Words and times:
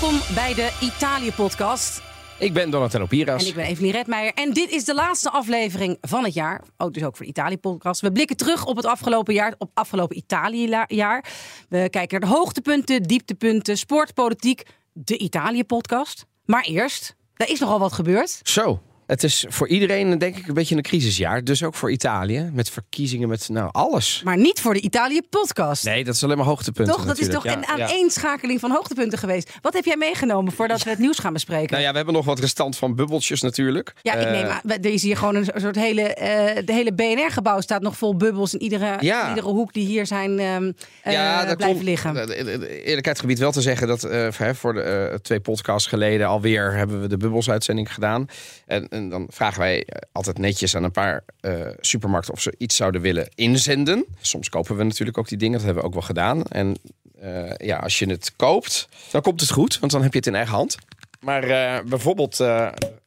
Welkom 0.00 0.34
bij 0.34 0.54
de 0.54 0.78
Italië-podcast. 0.80 2.02
Ik 2.38 2.52
ben 2.52 2.70
Donatello 2.70 3.06
Piras. 3.06 3.42
En 3.42 3.48
ik 3.48 3.54
ben 3.54 3.64
Evelien 3.64 3.90
Redmeijer. 3.90 4.32
En 4.34 4.52
dit 4.52 4.70
is 4.70 4.84
de 4.84 4.94
laatste 4.94 5.30
aflevering 5.30 5.98
van 6.00 6.24
het 6.24 6.34
jaar. 6.34 6.62
Ook 6.76 6.94
dus 6.94 7.04
ook 7.04 7.16
voor 7.16 7.24
de 7.24 7.30
Italië-podcast. 7.30 8.00
We 8.00 8.12
blikken 8.12 8.36
terug 8.36 8.66
op 8.66 8.76
het 8.76 8.86
afgelopen 8.86 9.34
jaar, 9.34 9.54
op 9.58 9.70
afgelopen 9.74 10.16
Italië-jaar. 10.16 11.24
We 11.68 11.88
kijken 11.90 12.20
naar 12.20 12.30
de 12.30 12.36
hoogtepunten, 12.36 13.02
dieptepunten, 13.02 13.78
sport, 13.78 14.14
politiek. 14.14 14.62
De 14.92 15.18
Italië-podcast. 15.18 16.26
Maar 16.44 16.64
eerst, 16.64 17.16
er 17.34 17.48
is 17.48 17.60
nogal 17.60 17.78
wat 17.78 17.92
gebeurd. 17.92 18.40
Zo. 18.42 18.80
Het 19.10 19.22
is 19.24 19.44
voor 19.48 19.68
iedereen 19.68 20.18
denk 20.18 20.36
ik 20.36 20.46
een 20.48 20.54
beetje 20.54 20.76
een 20.76 20.82
crisisjaar. 20.82 21.44
Dus 21.44 21.62
ook 21.62 21.74
voor 21.74 21.90
Italië. 21.90 22.50
Met 22.52 22.70
verkiezingen, 22.70 23.28
met 23.28 23.48
nou 23.48 23.68
alles. 23.72 24.20
Maar 24.24 24.36
niet 24.36 24.60
voor 24.60 24.74
de 24.74 24.80
Italië-podcast. 24.80 25.84
Nee, 25.84 26.04
dat 26.04 26.14
is 26.14 26.24
alleen 26.24 26.36
maar 26.36 26.46
hoogtepunten 26.46 26.94
Toch? 26.94 27.04
Dat 27.04 27.18
is 27.18 27.28
toch 27.28 27.44
een 27.46 27.60
ja. 27.60 27.66
aaneenschakeling 27.66 28.60
van 28.60 28.70
hoogtepunten 28.70 29.18
geweest. 29.18 29.50
Wat 29.60 29.72
heb 29.72 29.84
jij 29.84 29.96
meegenomen 29.96 30.52
voordat 30.52 30.82
we 30.82 30.90
het 30.90 30.98
nieuws 30.98 31.18
gaan 31.18 31.32
bespreken? 31.32 31.70
Nou 31.70 31.82
ja, 31.82 31.90
we 31.90 31.96
hebben 31.96 32.14
nog 32.14 32.24
wat 32.24 32.38
restant 32.38 32.76
van 32.76 32.94
bubbeltjes 32.94 33.40
natuurlijk. 33.40 33.92
Ja, 34.02 34.14
ik 34.14 34.26
Eh, 34.26 34.30
neem 34.32 34.46
aan, 34.46 34.60
er 34.64 34.86
is 34.92 35.02
hier 35.02 35.16
gewoon 35.16 35.34
een 35.34 35.50
soort 35.60 35.76
hele, 35.76 36.02
eh, 36.14 36.66
de 36.66 36.72
hele 36.72 36.92
BNR-gebouw 36.92 37.60
staat 37.60 37.82
nog 37.82 37.96
vol 37.96 38.16
bubbels 38.16 38.54
in 38.54 38.62
iedere, 38.62 38.96
Ja. 39.00 39.22
in 39.22 39.28
iedere 39.28 39.48
hoek 39.48 39.72
die 39.72 39.86
hier 39.86 40.06
zijn 40.06 40.38
eh, 40.38 41.12
ja, 41.12 41.44
dat 41.44 41.56
blijven 41.56 41.58
klopt. 41.82 41.82
liggen. 41.82 42.16
Eh, 42.16 42.40
eh, 42.40 42.54
eh, 42.54 42.86
Eerlijkheidsgebied 42.86 43.38
wel 43.38 43.52
te 43.52 43.60
zeggen 43.60 43.86
dat 43.86 44.04
eh, 44.04 44.28
voor- 44.52 44.74
de 44.74 44.82
eh, 44.82 45.14
twee 45.14 45.40
podcasts 45.40 45.88
geleden 45.88 46.26
alweer 46.26 46.72
hebben 46.72 47.00
we 47.00 47.06
de 47.08 47.16
bubbelsuitzending 47.16 47.94
gedaan. 47.94 48.26
En, 48.66 48.88
en 49.02 49.08
dan 49.08 49.26
vragen 49.30 49.60
wij 49.60 49.84
eh, 49.84 50.00
altijd 50.12 50.38
netjes 50.38 50.76
aan 50.76 50.84
een 50.84 50.90
paar 50.90 51.24
eh, 51.40 51.66
supermarkten 51.80 52.34
of 52.34 52.40
ze 52.40 52.54
iets 52.58 52.76
zouden 52.76 53.00
willen 53.00 53.28
inzenden. 53.34 54.04
Soms 54.20 54.48
kopen 54.48 54.76
we 54.76 54.82
natuurlijk 54.82 55.18
ook 55.18 55.28
die 55.28 55.38
dingen, 55.38 55.56
dat 55.56 55.64
hebben 55.64 55.82
we 55.82 55.88
ook 55.88 55.94
wel 55.94 56.06
gedaan. 56.06 56.42
En 56.42 56.76
eh, 57.20 57.54
ja, 57.56 57.76
als 57.76 57.98
je 57.98 58.06
het 58.06 58.32
koopt, 58.36 58.88
dan 59.10 59.22
komt 59.22 59.40
het 59.40 59.50
goed, 59.50 59.78
want 59.78 59.92
dan 59.92 60.02
heb 60.02 60.12
je 60.12 60.18
het 60.18 60.26
in 60.26 60.34
eigen 60.34 60.54
hand. 60.54 60.76
Maar 61.20 61.42
bijvoorbeeld 61.84 62.36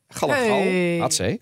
Gallegal, 0.08 0.60
Hey. 0.60 0.98
HC. 0.98 1.38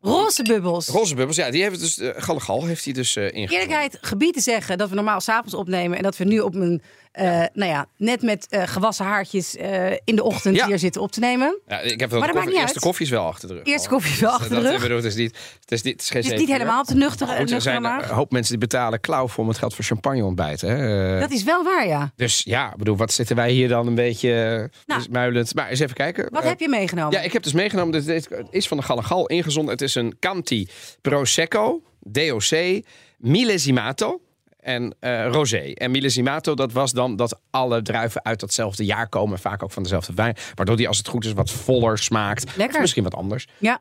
Roze 0.00 0.42
bubbels. 0.42 0.88
Roze 0.88 1.14
bubbels, 1.14 1.36
ja, 1.36 1.50
die 1.50 1.62
heeft 1.62 1.80
dus, 1.80 1.98
uh, 1.98 2.10
Gallegal 2.16 2.64
heeft 2.66 2.84
hij 2.84 2.92
dus 2.92 3.16
eh 3.16 3.24
ingevoerd. 3.24 3.50
Eerlijkheid 3.50 3.98
gebied 4.00 4.34
te 4.34 4.40
zeggen 4.40 4.78
dat 4.78 4.88
we 4.88 4.94
normaal 4.94 5.20
s'avonds 5.20 5.54
opnemen 5.54 5.96
en 5.96 6.02
dat 6.02 6.16
we 6.16 6.24
nu 6.24 6.40
op 6.40 6.54
een, 6.54 6.82
eh, 7.18 7.42
nou 7.52 7.70
ja, 7.70 7.86
net 7.96 8.22
met 8.22 8.46
eh, 8.48 8.62
gewassen 8.66 9.04
haartjes 9.04 9.56
eh, 9.56 9.90
in 10.04 10.16
de 10.16 10.22
ochtend 10.22 10.56
Ja. 10.56 10.66
hier 10.66 10.78
zitten 10.78 11.00
op 11.02 11.12
te 11.12 11.20
nemen. 11.20 11.58
Ja, 11.66 11.80
ik 11.80 12.00
heb 12.00 12.10
wel 12.10 12.18
Maar 12.18 12.28
dat 12.28 12.36
de 12.36 12.42
koffie, 12.42 12.60
eerste 12.62 12.80
koffie 12.80 13.04
is 13.06 13.12
wel 13.12 13.24
achter 13.26 13.48
de 13.48 13.54
rug. 13.54 13.64
Eerste 13.64 13.88
koffie 13.88 14.12
is 14.12 14.20
wel 14.20 14.30
achter 14.30 14.50
dat- 14.50 14.62
de 14.62 14.70
rug. 14.70 14.80
bedoel, 14.82 14.96
Het 14.96 15.06
is 15.06 15.14
niet, 15.14 15.36
het 15.60 15.72
is 15.72 15.82
niet, 15.82 15.92
het 15.92 16.02
is 16.02 16.10
geen 16.10 16.22
Het 16.22 16.32
is 16.32 16.38
niet 16.38 16.48
helemaal 16.48 16.84
te 16.84 16.94
nuchter, 16.94 17.26
Goed, 17.26 17.34
er 17.36 17.40
nuchter 17.40 17.60
zijn 17.60 17.82
maar. 17.82 18.02
een 18.08 18.14
hoop 18.14 18.32
mensen 18.32 18.58
die 18.58 18.68
betalen 18.68 19.00
klauw 19.00 19.28
voor 19.28 19.46
met 19.46 19.58
geld 19.58 19.74
voor 19.74 19.84
champagne 19.84 20.24
ontbijten. 20.24 20.68
Hè? 20.68 21.20
Dat 21.20 21.30
is 21.30 21.42
wel 21.42 21.64
waar, 21.64 21.86
ja. 21.86 22.12
Dus 22.16 22.42
ja, 22.44 22.74
bedoel, 22.76 22.96
wat 22.96 23.12
zitten 23.12 23.36
wij 23.36 23.50
hier 23.50 23.68
dan 23.68 23.86
een 23.86 23.94
beetje 23.94 24.30
Nou. 24.86 25.00
dus 25.00 25.08
muilend. 25.08 25.54
Maar 25.54 25.68
eens 25.68 25.80
even 25.80 25.94
kijken. 25.94 26.28
Wat 26.30 26.42
heb 26.44 26.60
je 26.60 26.68
meegenomen? 26.68 27.12
Ja, 27.12 27.20
ik 27.24 27.32
heb 27.32 27.42
dus 27.42 27.52
meegenomen. 27.52 27.92
Dit, 27.92 28.06
dit 28.06 28.28
is 28.50 28.68
van 28.68 28.76
de 28.76 28.82
Gallegal 28.82 29.26
ingezonden. 29.26 29.72
Het 29.72 29.82
is 29.82 29.94
een 29.94 30.16
Canti 30.20 30.68
Prosecco, 31.02 31.82
DOC, 32.00 32.82
Millesimato 33.18 34.20
en 34.60 34.94
eh 35.00 35.26
Rosé. 35.26 35.72
En 35.74 35.90
Millesimato, 35.90 36.54
dat 36.54 36.72
was 36.72 36.92
dan 36.92 37.16
dat 37.16 37.40
alle 37.50 37.82
druiven 37.82 38.24
uit 38.24 38.40
datzelfde 38.40 38.84
jaar 38.84 39.08
komen. 39.08 39.38
Vaak 39.38 39.62
ook 39.62 39.70
van 39.70 39.82
dezelfde 39.82 40.14
wijn. 40.14 40.36
Waardoor 40.54 40.76
die, 40.76 40.88
als 40.88 40.98
het 40.98 41.08
goed 41.08 41.24
is, 41.24 41.32
wat 41.32 41.50
voller 41.50 41.98
smaakt. 41.98 42.56
Lekker. 42.56 42.74
Of 42.74 42.80
misschien 42.80 43.02
wat 43.02 43.14
anders. 43.14 43.46
Ja, 43.58 43.80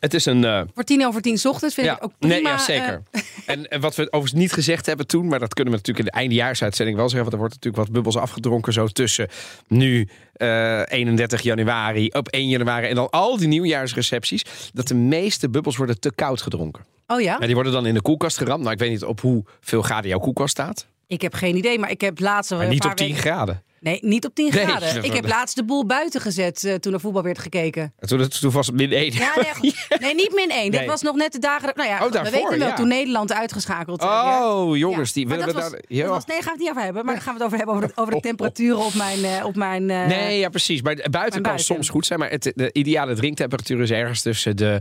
Het 0.00 0.14
is 0.14 0.26
een... 0.26 0.44
eh, 0.44 0.62
voor 0.74 0.84
tien 0.84 1.06
over 1.06 1.22
tien 1.22 1.40
ochtends 1.44 1.74
vind 1.74 1.86
ja, 1.86 1.96
ik 1.96 2.04
ook 2.04 2.12
prima. 2.18 2.34
nee, 2.34 2.42
ja, 2.42 2.52
eh, 2.52 2.58
zeker. 2.58 3.02
en, 3.46 3.70
en 3.70 3.80
wat 3.80 3.94
we 3.94 4.02
overigens 4.06 4.40
niet 4.40 4.52
gezegd 4.52 4.86
hebben 4.86 5.06
toen, 5.06 5.28
maar 5.28 5.38
dat 5.38 5.54
kunnen 5.54 5.72
we 5.72 5.78
natuurlijk 5.78 6.06
in 6.06 6.12
de 6.12 6.20
eindejaarsuitzending 6.20 6.96
wel 6.96 7.08
zeggen, 7.08 7.30
want 7.30 7.32
er 7.32 7.48
wordt 7.48 7.54
natuurlijk 7.54 7.84
wat 7.84 7.92
bubbels 7.92 8.16
afgedronken 8.16 8.72
zo 8.72 8.86
tussen 8.86 9.28
nu 9.66 10.08
eh, 10.32 10.82
31 10.84 11.42
januari, 11.42 12.08
op 12.08 12.28
1 12.28 12.48
januari 12.48 12.86
en 12.86 12.94
dan 12.94 13.10
al 13.10 13.36
die 13.36 13.48
nieuwjaarsrecepties, 13.48 14.44
dat 14.72 14.88
de 14.88 14.94
meeste 14.94 15.48
bubbels 15.48 15.76
worden 15.76 16.00
te 16.00 16.12
koud 16.14 16.42
gedronken. 16.42 16.84
oh 17.06 17.20
ja? 17.20 17.36
Ja, 17.40 17.46
die 17.46 17.54
worden 17.54 17.72
dan 17.72 17.86
in 17.86 17.94
de 17.94 18.02
koelkast 18.02 18.36
geramd. 18.38 18.60
Nou, 18.60 18.72
ik 18.72 18.78
weet 18.78 18.90
niet 18.90 19.04
op 19.04 19.20
hoeveel 19.20 19.82
graden 19.82 20.10
jouw 20.10 20.18
koelkast 20.18 20.50
staat, 20.50 20.86
Ik 21.08 21.20
heb 21.22 21.34
geen 21.34 21.56
idee, 21.56 21.78
maar 21.78 21.90
ik 21.90 22.00
heb 22.00 22.20
laatst... 22.20 22.50
maar 22.50 22.68
niet 22.68 22.84
op 22.84 22.94
10 22.96 23.14
graden. 23.16 23.62
Nee, 23.80 23.98
niet 24.02 24.26
op 24.26 24.34
10 24.34 24.50
Nee, 24.54 24.64
graden. 24.66 24.94
dat- 24.94 25.04
Ik 25.04 25.12
heb 25.12 25.26
laatst 25.26 25.56
de 25.56 25.64
boel 25.64 25.86
buiten 25.86 26.20
gezet 26.20 26.64
eh, 26.64 26.74
toen 26.74 26.92
er 26.92 27.00
voetbal 27.00 27.22
werd 27.22 27.38
gekeken. 27.38 27.92
En 27.98 28.08
Toen, 28.08 28.28
toen 28.28 28.50
was 28.50 28.66
het 28.66 28.76
min 28.76 28.92
1. 28.92 29.12
Ja, 29.12 29.32
nee, 29.60 29.74
nee 30.00 30.14
niet 30.14 30.32
min 30.34 30.50
1. 30.50 30.70
Dat 30.70 30.80
Nee. 30.80 30.88
was 30.88 31.02
nog 31.02 31.16
net 31.16 31.32
de 31.32 31.38
dagen. 31.38 31.72
Nou 31.74 31.88
ja, 31.88 31.94
Oh, 31.96 32.00
goed, 32.02 32.08
we 32.12 32.14
daarvoor, 32.18 32.40
weten 32.42 32.58
wel 32.58 32.68
ja. 32.68 32.74
toen 32.74 32.88
Nederland 32.88 33.32
uitgeschakeld. 33.32 34.02
Ja. 34.02 34.52
Oh, 34.54 34.76
jongens, 34.76 35.12
die 35.12 35.28
willen 35.28 35.46
dat 35.46 35.54
we 35.54 35.60
was, 35.60 35.70
daar... 35.70 35.80
Ja. 35.88 36.02
dat 36.04 36.12
was, 36.14 36.24
nee, 36.24 36.36
gaan 36.36 36.44
we 36.44 36.50
het 36.50 36.58
niet 36.60 36.70
over 36.70 36.82
hebben. 36.82 37.04
Maar 37.04 37.20
gaan 37.20 37.34
we 37.36 37.42
het 37.42 37.42
over 37.42 37.56
hebben 37.56 37.74
over 37.74 37.88
de, 37.88 37.92
over 38.00 38.14
de 38.14 38.20
temperaturen 38.20 38.78
op 38.78 38.94
mijn. 38.94 39.24
eh, 39.24 39.44
op 39.44 39.56
mijn 39.56 39.90
eh, 39.90 40.06
Nee, 40.06 40.38
ja, 40.38 40.48
precies. 40.48 40.82
Maar 40.82 40.94
buiten 40.94 41.32
kan 41.32 41.42
buiten. 41.42 41.64
soms 41.64 41.88
goed 41.88 42.06
zijn. 42.06 42.18
Maar 42.18 42.30
het, 42.30 42.52
de 42.54 42.70
ideale 42.72 43.14
drinktemperatuur 43.14 43.80
is 43.80 43.90
ergens 43.90 44.22
tussen 44.22 44.56
de... 44.56 44.80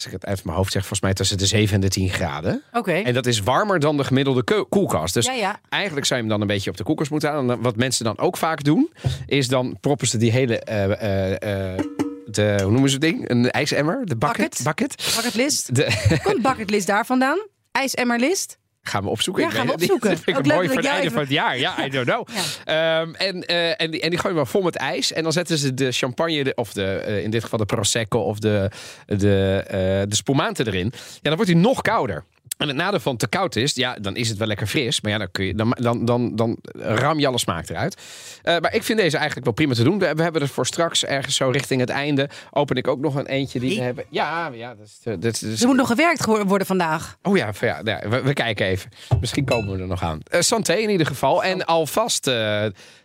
Als 0.00 0.08
ik 0.08 0.20
het 0.20 0.26
uit 0.26 0.44
mijn 0.44 0.56
hoofd 0.56 0.72
zeg, 0.72 0.80
volgens 0.80 1.00
mij 1.00 1.12
tussen 1.14 1.38
de 1.38 1.46
7 1.46 1.74
en 1.74 1.80
de 1.80 1.88
10 1.88 2.08
graden. 2.08 2.62
Oké. 2.72 2.92
En 2.92 3.14
dat 3.14 3.26
is 3.26 3.40
warmer 3.40 3.80
dan 3.80 3.96
de 3.96 4.04
gemiddelde 4.04 4.64
koelkast. 4.68 5.14
Dus 5.14 5.26
Ja, 5.26 5.32
ja. 5.32 5.60
eigenlijk 5.68 6.06
zou 6.06 6.20
je 6.20 6.26
hem 6.26 6.34
dan 6.38 6.48
een 6.48 6.54
beetje 6.54 6.70
op 6.70 6.76
de 6.76 6.82
koelkast 6.82 7.10
moeten 7.10 7.30
halen. 7.30 7.50
En 7.56 7.62
wat 7.62 7.76
mensen 7.76 8.04
dan 8.04 8.18
ook 8.18 8.36
vaak 8.36 8.64
doen, 8.64 8.90
is 9.26 9.48
dan 9.48 9.76
proppen 9.80 10.06
ze 10.06 10.16
die 10.16 10.30
hele... 10.30 10.58
eh, 10.60 10.84
eh, 10.84 11.72
eh, 11.74 11.84
de, 12.26 12.58
hoe 12.62 12.70
noemen 12.70 12.88
ze 12.88 12.94
het 12.94 13.04
ding? 13.04 13.28
Een 13.30 13.50
ijsemmer? 13.50 14.06
De 14.06 14.16
bucket? 14.16 14.60
Bucket. 14.64 14.64
bucket. 14.96 15.14
Bucketlist. 15.16 15.74
De, 15.74 16.18
Komt 16.22 16.42
bucketlist 16.42 16.86
daar 16.86 17.06
vandaan? 17.06 17.46
IJsemmerlist? 17.72 18.58
Gaan 18.82 19.02
we 19.02 19.08
opzoeken. 19.08 19.42
Ja, 19.42 19.48
Ik 19.48 19.54
gaan 19.54 19.66
we 19.66 19.72
niet. 19.72 19.80
opzoeken. 19.82 20.08
Dat 20.10 20.18
vind 20.20 20.36
ik 20.38 20.46
Ook 20.46 20.52
mooi 20.52 20.66
voor 20.68 20.76
het 20.76 20.86
einde 20.86 21.10
van 21.10 21.20
het 21.20 21.30
jaar. 21.30 21.58
Ja, 21.58 21.84
I 21.84 21.88
don't 21.90 22.06
know. 22.06 22.26
Ehm, 22.64 23.14
en, 23.14 23.44
eh, 23.46 23.80
en, 23.80 23.90
die, 23.90 24.00
en 24.00 24.10
die 24.10 24.18
gooien 24.18 24.36
we 24.38 24.44
vol 24.44 24.62
met 24.62 24.76
ijs. 24.76 25.12
En 25.12 25.22
dan 25.22 25.32
zetten 25.32 25.58
ze 25.58 25.74
de 25.74 25.92
champagne, 25.92 26.44
de- 26.44 26.54
of 26.54 26.72
de, 26.72 26.84
eh, 26.84 27.22
in 27.22 27.30
dit 27.30 27.42
geval 27.42 27.58
de 27.58 27.64
Prosecco 27.64 28.18
of 28.18 28.38
de, 28.38 28.70
de, 29.06 29.64
eh, 29.66 29.78
de 30.08 30.16
spumante 30.16 30.66
erin. 30.66 30.92
Ja, 30.94 31.18
dan 31.22 31.34
wordt 31.36 31.50
hij 31.50 31.60
nog 31.60 31.80
kouder. 31.82 32.24
En 32.60 32.68
het 32.68 32.76
nadeel 32.76 33.00
van 33.00 33.16
te 33.16 33.28
koud 33.28 33.56
is, 33.56 33.74
ja, 33.74 33.94
dan 34.00 34.16
is 34.16 34.28
het 34.28 34.38
wel 34.38 34.46
lekker 34.46 34.66
fris. 34.66 35.00
Maar 35.00 35.12
ja, 35.12 35.18
dan, 35.18 35.30
kun 35.30 35.44
je, 35.44 35.54
dan, 35.54 35.76
dan, 35.80 36.04
dan, 36.04 36.36
dan 36.36 36.58
ram 36.74 37.18
je 37.18 37.26
alle 37.26 37.38
smaak 37.38 37.68
eruit. 37.68 37.96
Eh, 38.42 38.58
maar 38.58 38.74
ik 38.74 38.82
vind 38.82 38.98
deze 38.98 39.16
eigenlijk 39.16 39.44
wel 39.44 39.54
prima 39.54 39.74
te 39.74 39.82
doen. 39.82 39.98
We, 39.98 40.14
we 40.14 40.22
hebben 40.22 40.42
er 40.42 40.48
voor 40.48 40.66
straks 40.66 41.04
ergens 41.04 41.36
zo 41.36 41.48
richting 41.48 41.80
het 41.80 41.90
einde. 41.90 42.28
Open 42.50 42.76
ik 42.76 42.88
ook 42.88 43.00
nog 43.00 43.14
een 43.14 43.26
eentje 43.26 43.60
die 43.60 43.76
we 43.76 43.82
hebben. 43.82 44.04
Ja, 44.08 44.50
ja 44.52 44.74
dat 44.74 44.86
is, 44.86 45.20
dat 45.20 45.42
is, 45.42 45.60
Er 45.60 45.66
moet 45.66 45.76
nog 45.76 45.86
gewerkt 45.86 46.24
worden 46.24 46.66
vandaag. 46.66 47.16
Oh 47.22 47.36
ja, 47.36 47.52
van 47.52 47.68
ja, 47.68 47.80
ja, 47.84 48.08
we, 48.08 48.22
we 48.22 48.32
kijken 48.32 48.66
even. 48.66 48.90
Misschien 49.20 49.44
komen 49.44 49.76
we 49.76 49.82
er 49.82 49.88
nog 49.88 50.02
aan. 50.02 50.20
Eh 50.30 50.40
santé 50.40 50.74
in 50.74 50.90
ieder 50.90 51.06
geval. 51.06 51.44
En 51.44 51.64
alvast 51.64 52.26
eh, 52.26 52.34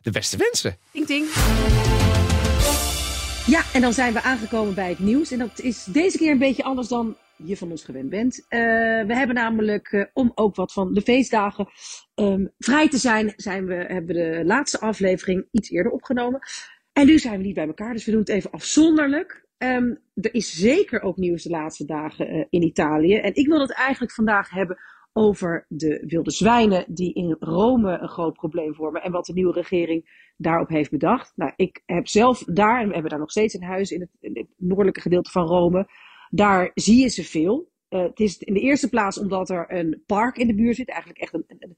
de 0.01 0.11
beste 0.11 0.37
wensen. 0.37 0.77
Ting 0.91 1.05
ting. 1.05 1.25
Ja, 3.45 3.63
en 3.73 3.81
dan 3.81 3.93
zijn 3.93 4.13
we 4.13 4.22
aangekomen 4.22 4.73
bij 4.73 4.89
het 4.89 4.99
nieuws. 4.99 5.31
En 5.31 5.39
dat 5.39 5.59
is 5.59 5.83
deze 5.83 6.17
keer 6.17 6.31
een 6.31 6.37
beetje 6.37 6.63
anders 6.63 6.87
dan 6.87 7.16
je 7.38 7.57
van 7.57 7.72
ons 7.72 7.84
gewend 7.84 8.09
bent. 8.09 8.46
Eh, 8.47 8.59
we 9.06 9.16
hebben 9.16 9.35
namelijk, 9.35 9.91
eh, 9.91 10.03
om 10.13 10.31
ook 10.35 10.56
wat 10.56 10.73
van 10.73 10.94
de 10.94 11.01
feestdagen 11.01 11.68
ehm, 12.16 12.46
vrij 12.57 12.90
te 12.90 12.97
zijn, 12.97 13.34
zijn 13.35 13.66
we, 13.66 13.73
hebben 13.73 14.16
we 14.16 14.38
de 14.38 14.46
laatste 14.46 14.79
aflevering 14.79 15.47
iets 15.51 15.69
eerder 15.69 15.91
opgenomen. 15.91 16.40
En 16.94 17.06
nu 17.06 17.19
zijn 17.19 17.38
we 17.38 17.46
niet 17.46 17.56
bij 17.56 17.68
elkaar, 17.68 17.94
dus 17.94 18.06
we 18.06 18.12
doen 18.12 18.19
het 18.19 18.29
even 18.29 18.51
afzonderlijk. 18.51 19.47
Ehm, 19.57 19.96
er 20.13 20.34
is 20.34 20.53
zeker 20.53 21.01
ook 21.01 21.18
nieuws 21.18 21.44
de 21.44 21.50
laatste 21.50 21.85
dagen 21.85 22.28
eh, 22.28 22.46
in 22.50 22.63
Italië. 22.63 23.16
En 23.16 23.35
ik 23.35 23.47
wil 23.47 23.59
het 23.59 23.73
eigenlijk 23.73 24.13
vandaag 24.13 24.50
hebben 24.50 24.78
over 25.13 25.66
de 25.69 26.03
wilde 26.07 26.31
zwijnen 26.31 26.85
die 26.88 27.13
in 27.13 27.35
Rome 27.40 27.97
een 27.97 28.07
groot 28.07 28.34
probleem 28.34 28.75
vormen. 28.75 29.02
En 29.02 29.12
wat 29.12 29.25
de 29.25 29.34
nieuwe 29.34 29.53
regering 29.53 30.31
daarop 30.38 30.69
heeft 30.69 30.91
bedacht. 30.91 31.31
Nou, 31.35 31.52
ik 31.56 31.81
heb 31.85 32.07
zelf 32.07 32.44
daar, 32.44 32.79
en 32.79 32.88
we 32.88 32.94
hebben 32.94 33.12
daar 33.12 33.19
nog 33.19 33.31
steeds 33.31 33.53
een 33.53 33.63
huis 33.63 33.91
in 33.91 34.00
het, 34.00 34.09
in 34.19 34.38
het 34.38 34.47
noordelijke 34.57 35.02
gedeelte 35.02 35.32
van 35.32 35.47
Rome. 35.47 35.87
Daar 36.29 36.72
zie 36.73 37.01
je 37.01 37.09
ze 37.09 37.23
veel. 37.23 37.72
Eh, 37.87 38.01
het 38.01 38.19
is 38.19 38.37
in 38.37 38.53
de 38.53 38.59
eerste 38.59 38.89
plaats 38.89 39.19
omdat 39.19 39.49
er 39.49 39.66
een 39.72 40.03
park 40.05 40.37
in 40.37 40.47
de 40.47 40.55
buurt 40.55 40.75
zit. 40.75 40.89
Eigenlijk 40.89 41.19
echt 41.19 41.33
een, 41.33 41.45
een, 41.47 41.77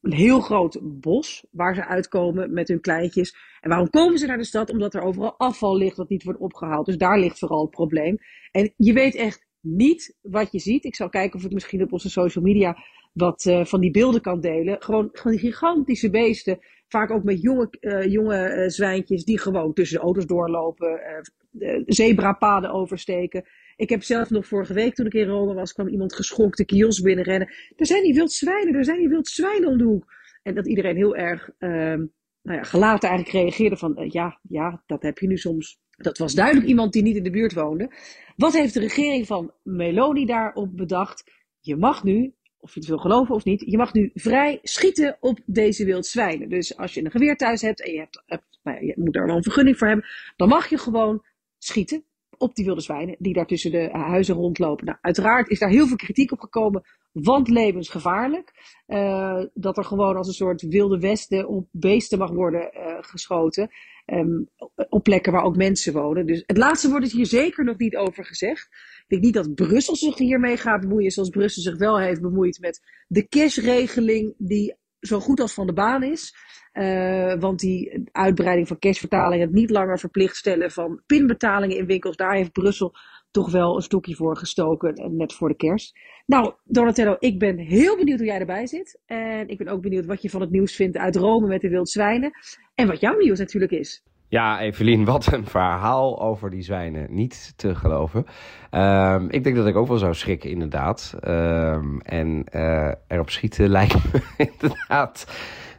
een, 0.00 0.12
heel 0.12 0.40
groot 0.40 0.78
bos 0.82 1.46
waar 1.50 1.74
ze 1.74 1.86
uitkomen 1.86 2.52
met 2.52 2.68
hun 2.68 2.80
kleintjes. 2.80 3.36
En 3.60 3.68
waarom 3.68 3.90
komen 3.90 4.18
ze 4.18 4.26
naar 4.26 4.38
de 4.38 4.44
stad? 4.44 4.70
Omdat 4.70 4.94
er 4.94 5.02
overal 5.02 5.34
afval 5.38 5.76
ligt 5.76 5.96
dat 5.96 6.08
niet 6.08 6.24
wordt 6.24 6.40
opgehaald. 6.40 6.86
Dus 6.86 6.96
daar 6.96 7.18
ligt 7.18 7.38
vooral 7.38 7.62
het 7.62 7.70
probleem. 7.70 8.18
En 8.50 8.72
je 8.76 8.92
weet 8.92 9.14
echt 9.14 9.46
niet 9.60 10.16
wat 10.20 10.52
je 10.52 10.58
ziet. 10.58 10.84
Ik 10.84 10.94
zal 10.94 11.08
kijken 11.08 11.38
of 11.38 11.44
ik 11.44 11.52
misschien 11.52 11.82
op 11.82 11.92
onze 11.92 12.10
social 12.10 12.44
media 12.44 12.76
wat 13.12 13.46
eh, 13.46 13.64
van 13.64 13.80
die 13.80 13.90
beelden 13.90 14.20
kan 14.20 14.40
delen. 14.40 14.82
Gewoon, 14.82 15.08
gewoon 15.12 15.38
gigantische 15.38 16.10
beesten. 16.10 16.58
Vaak 16.94 17.10
ook 17.10 17.24
met 17.24 17.42
jonge, 17.42 17.68
eh, 17.80 18.04
jonge 18.12 18.36
eh, 18.36 18.68
zwijntjes 18.68 19.24
die 19.24 19.38
gewoon 19.38 19.72
tussen 19.72 19.98
de 19.98 20.04
auto's 20.04 20.26
doorlopen. 20.26 21.02
eh, 21.02 21.20
de 21.50 21.82
zebrapaden 21.86 22.70
oversteken. 22.70 23.44
Ik 23.76 23.88
heb 23.88 24.02
zelf 24.02 24.30
nog 24.30 24.46
vorige 24.46 24.74
week, 24.74 24.94
toen 24.94 25.06
ik 25.06 25.14
in 25.14 25.26
Rome 25.26 25.54
was, 25.54 25.72
kwam 25.72 25.88
iemand 25.88 26.14
geschrokken 26.14 26.66
de 26.66 26.72
kiosk 26.74 27.02
binnenrennen. 27.02 27.48
Er 27.76 27.86
zijn 27.86 28.02
die 28.02 28.14
wild 28.14 28.32
zwijnen, 28.32 28.74
er 28.74 28.84
zijn 28.84 28.98
die 28.98 29.08
wild 29.08 29.28
zwijnen 29.28 29.68
om 29.68 29.78
de 29.78 29.84
hoek. 29.84 30.12
En 30.42 30.54
dat 30.54 30.66
iedereen 30.66 30.96
heel 30.96 31.16
erg 31.16 31.50
ehm, 31.58 32.04
nou 32.42 32.58
ja, 32.58 32.62
gelaten 32.62 33.08
eigenlijk 33.08 33.38
reageerde 33.38 33.76
van, 33.76 34.06
ja, 34.08 34.40
ja, 34.48 34.82
dat 34.86 35.02
heb 35.02 35.18
je 35.18 35.26
nu 35.26 35.36
soms. 35.36 35.78
Dat 35.96 36.18
was 36.18 36.34
duidelijk 36.34 36.66
iemand 36.66 36.92
die 36.92 37.02
niet 37.02 37.16
in 37.16 37.22
de 37.22 37.30
buurt 37.30 37.52
woonde. 37.52 37.90
Wat 38.36 38.52
heeft 38.52 38.74
de 38.74 38.80
regering 38.80 39.26
van 39.26 39.52
Meloni 39.62 40.26
daarop 40.26 40.76
bedacht? 40.76 41.24
Je 41.60 41.76
mag 41.76 42.04
nu 42.04 42.34
of 42.64 42.74
je 42.74 42.80
het 42.80 42.88
wil 42.88 42.98
geloven 42.98 43.34
of 43.34 43.44
niet, 43.44 43.62
je 43.66 43.76
mag 43.76 43.92
nu 43.92 44.10
vrij 44.14 44.58
schieten 44.62 45.16
op 45.20 45.40
deze 45.46 45.84
wild 45.84 46.06
zwijnen. 46.06 46.48
Dus 46.48 46.76
als 46.76 46.94
je 46.94 47.04
een 47.04 47.10
geweer 47.10 47.36
thuis 47.36 47.62
hebt 47.62 47.82
en 47.82 47.92
je, 47.92 47.98
hebt, 47.98 48.22
hebt 48.26 48.58
nou, 48.62 48.86
je 48.86 48.94
moet 48.96 49.12
daar 49.12 49.26
wel 49.26 49.36
een 49.36 49.42
vergunning 49.42 49.78
voor 49.78 49.86
hebben, 49.86 50.06
dan 50.36 50.48
mag 50.48 50.68
je 50.68 50.78
gewoon 50.78 51.24
schieten 51.58 52.04
op 52.38 52.54
die 52.54 52.64
wilde 52.64 52.80
zwijnen 52.80 53.16
die 53.18 53.32
daar 53.32 53.46
tussen 53.46 53.70
de 53.70 53.88
huizen 53.92 54.34
rondlopen. 54.34 54.84
Nou, 54.84 54.98
uiteraard 55.00 55.48
is 55.48 55.58
daar 55.58 55.68
heel 55.68 55.86
veel 55.86 55.96
kritiek 55.96 56.32
op 56.32 56.40
gekomen, 56.40 56.82
want 57.12 57.48
levensgevaarlijk. 57.48 58.52
Uh, 58.86 59.42
dat 59.54 59.76
er 59.76 59.84
gewoon 59.84 60.16
als 60.16 60.26
een 60.26 60.34
soort 60.34 60.62
wilde 60.62 60.98
westen 60.98 61.48
op 61.48 61.68
beesten 61.70 62.18
mag 62.18 62.30
worden 62.30 62.70
uh, 62.74 62.96
geschoten. 63.00 63.70
Um, 64.06 64.48
op 64.88 65.02
plekken 65.02 65.32
waar 65.32 65.44
ook 65.44 65.56
mensen 65.56 65.92
wonen. 65.92 66.26
Dus 66.26 66.42
het 66.46 66.56
laatste 66.56 66.90
wordt 66.90 67.06
is 67.06 67.12
hier 67.12 67.26
zeker 67.26 67.64
nog 67.64 67.78
niet 67.78 67.96
over 67.96 68.24
gezegd. 68.24 68.68
Ik 69.06 69.10
denk 69.10 69.22
niet 69.22 69.34
dat 69.34 69.54
Brussel 69.54 69.96
zich 69.96 70.18
hiermee 70.18 70.56
gaat 70.56 70.80
bemoeien, 70.80 71.10
zoals 71.10 71.28
Brussel 71.28 71.62
zich 71.62 71.76
wel 71.76 72.00
heeft 72.00 72.20
bemoeid 72.20 72.60
met 72.60 72.80
de 73.06 73.28
cashregeling 73.28 74.34
die 74.38 74.76
zo 75.00 75.20
goed 75.20 75.40
als 75.40 75.54
van 75.54 75.66
de 75.66 75.72
baan 75.72 76.02
is. 76.02 76.34
Uh, 76.72 77.34
want 77.38 77.60
die 77.60 78.08
uitbreiding 78.12 78.68
van 78.68 78.78
cashvertalingen, 78.78 79.46
het 79.46 79.54
niet 79.54 79.70
langer 79.70 79.98
verplicht 79.98 80.36
stellen 80.36 80.70
van 80.70 81.02
pinbetalingen 81.06 81.76
in 81.76 81.86
winkels, 81.86 82.16
daar 82.16 82.34
heeft 82.34 82.52
Brussel 82.52 82.94
toch 83.30 83.50
wel 83.50 83.76
een 83.76 83.82
stokje 83.82 84.14
voor 84.14 84.36
gestoken, 84.36 85.16
net 85.16 85.32
voor 85.32 85.48
de 85.48 85.56
kerst. 85.56 85.98
Nou, 86.26 86.54
Donatello, 86.64 87.16
ik 87.18 87.38
ben 87.38 87.58
heel 87.58 87.96
benieuwd 87.96 88.18
hoe 88.18 88.26
jij 88.26 88.38
erbij 88.38 88.66
zit. 88.66 89.00
En 89.06 89.48
ik 89.48 89.58
ben 89.58 89.68
ook 89.68 89.82
benieuwd 89.82 90.06
wat 90.06 90.22
je 90.22 90.30
van 90.30 90.40
het 90.40 90.50
nieuws 90.50 90.74
vindt 90.74 90.96
uit 90.96 91.16
Rome 91.16 91.46
met 91.46 91.60
de 91.60 91.68
wildzwijnen. 91.68 92.30
En 92.74 92.86
wat 92.86 93.00
jouw 93.00 93.16
nieuws 93.16 93.38
natuurlijk 93.38 93.72
is. 93.72 94.02
Ja, 94.34 94.60
Evelien, 94.60 95.04
wat 95.14 95.32
een 95.32 95.46
verhaal 95.46 96.20
over 96.20 96.50
die 96.50 96.62
zwijnen. 96.62 97.06
Niet 97.10 97.52
te 97.56 97.74
geloven. 97.74 98.26
Um, 98.70 99.30
ik 99.30 99.44
denk 99.44 99.56
dat 99.56 99.66
ik 99.66 99.76
ook 99.76 99.88
wel 99.88 99.98
zou 99.98 100.14
schrikken, 100.14 100.50
inderdaad. 100.50 101.14
Um, 101.26 102.00
en 102.00 102.44
uh, 102.52 102.92
erop 103.08 103.30
schieten 103.30 103.68
lijkt 103.78 104.12
me 104.12 104.20
inderdaad 104.36 105.26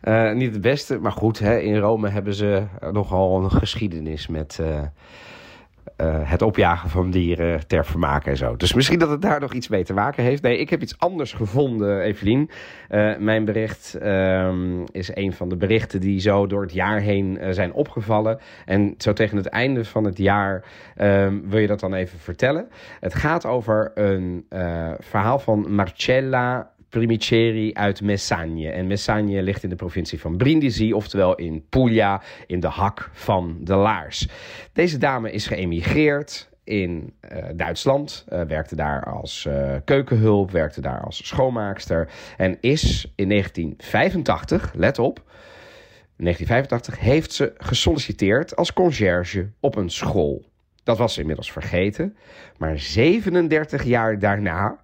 uh, 0.03 0.33
niet 0.33 0.51
het 0.51 0.61
beste. 0.61 0.99
Maar 0.99 1.11
goed, 1.11 1.39
hè, 1.39 1.57
in 1.57 1.77
Rome 1.77 2.09
hebben 2.09 2.33
ze 2.33 2.63
nogal 2.91 3.43
een 3.43 3.51
geschiedenis 3.51 4.27
met... 4.27 4.57
Uh, 4.61 4.81
het 6.03 6.41
opjagen 6.41 6.89
van 6.89 7.11
dieren 7.11 7.67
ter 7.67 7.85
vermaak 7.85 8.25
en 8.25 8.37
zo. 8.37 8.55
Dus 8.55 8.73
misschien 8.73 8.99
dat 8.99 9.09
het 9.09 9.21
daar 9.21 9.39
nog 9.39 9.53
iets 9.53 9.67
mee 9.67 9.83
te 9.83 9.93
maken 9.93 10.23
heeft. 10.23 10.41
Nee, 10.41 10.57
ik 10.57 10.69
heb 10.69 10.81
iets 10.81 10.99
anders 10.99 11.33
gevonden, 11.33 12.01
Evelien. 12.01 12.49
Uh, 12.89 13.17
mijn 13.17 13.45
bericht 13.45 13.97
um, 14.03 14.83
is 14.91 15.15
een 15.15 15.33
van 15.33 15.49
de 15.49 15.55
berichten 15.55 15.99
die 15.99 16.19
zo 16.19 16.47
door 16.47 16.61
het 16.61 16.73
jaar 16.73 16.99
heen 16.99 17.37
uh, 17.41 17.49
zijn 17.51 17.73
opgevallen. 17.73 18.39
En 18.65 18.95
zo 18.97 19.13
tegen 19.13 19.37
het 19.37 19.45
einde 19.45 19.85
van 19.85 20.03
het 20.03 20.17
jaar 20.17 20.63
um, 20.97 21.49
wil 21.49 21.59
je 21.59 21.67
dat 21.67 21.79
dan 21.79 21.93
even 21.93 22.19
vertellen. 22.19 22.67
Het 22.99 23.13
gaat 23.13 23.45
over 23.45 23.91
een 23.95 24.45
verhaal 24.99 25.39
van 25.39 25.73
Marcella 25.73 26.73
Primiceri 26.95 27.73
uit 27.73 28.01
Messagne. 28.01 28.69
En 28.69 28.87
Messagne 28.87 29.41
ligt 29.41 29.63
in 29.63 29.69
de 29.69 29.75
provincie 29.75 30.19
van 30.19 30.37
Brindisi, 30.37 30.93
oftewel 30.93 31.35
in 31.35 31.65
Puglia, 31.69 32.21
in 32.47 32.59
de 32.59 32.67
hak 32.67 33.09
van 33.13 33.57
de 33.61 33.75
laars. 33.75 34.27
Deze 34.73 34.97
dame 34.97 35.31
is 35.31 35.47
geëmigreerd 35.47 36.49
in 36.63 37.13
uh, 37.31 37.43
Duitsland, 37.55 38.25
uh, 38.29 38.41
werkte 38.41 38.75
daar 38.75 39.03
als 39.03 39.45
uh, 39.47 39.75
keukenhulp, 39.85 40.51
werkte 40.51 40.81
daar 40.81 41.01
als 41.01 41.27
schoonmaakster 41.27 42.09
en 42.37 42.57
is 42.59 43.11
in 43.15 43.29
1985, 43.29 44.73
let 44.73 44.99
op, 44.99 45.23
1985 46.17 46.99
heeft 46.99 47.33
ze 47.33 47.53
gesolliciteerd 47.57 48.55
als 48.55 48.73
conciërge 48.73 49.49
op 49.59 49.75
een 49.75 49.89
school. 49.89 50.45
Dat 50.83 50.97
was 50.97 51.17
inmiddels 51.17 51.51
vergeten, 51.51 52.17
maar 52.57 52.79
37 52.79 53.83
jaar 53.83 54.19
daarna 54.19 54.83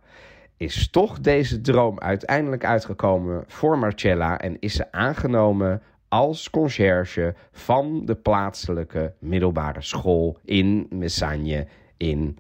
is 0.62 0.90
toch 0.90 1.20
deze 1.20 1.62
droom 1.62 2.00
uiteindelijk 2.00 2.66
uitgekomen 2.66 3.44
voor 3.48 3.78
Marcella 3.78 4.40
en 4.40 4.58
is 4.60 4.74
ze 4.74 4.92
aangenomen 4.92 5.82
als 6.08 6.50
conciërge 6.50 7.36
van 7.52 8.06
de 8.06 8.16
plaatselijke 8.16 9.14
middelbare 9.20 9.82
school 9.82 10.38
in 10.46 10.88
Messagne 10.90 11.68
in 11.98 12.38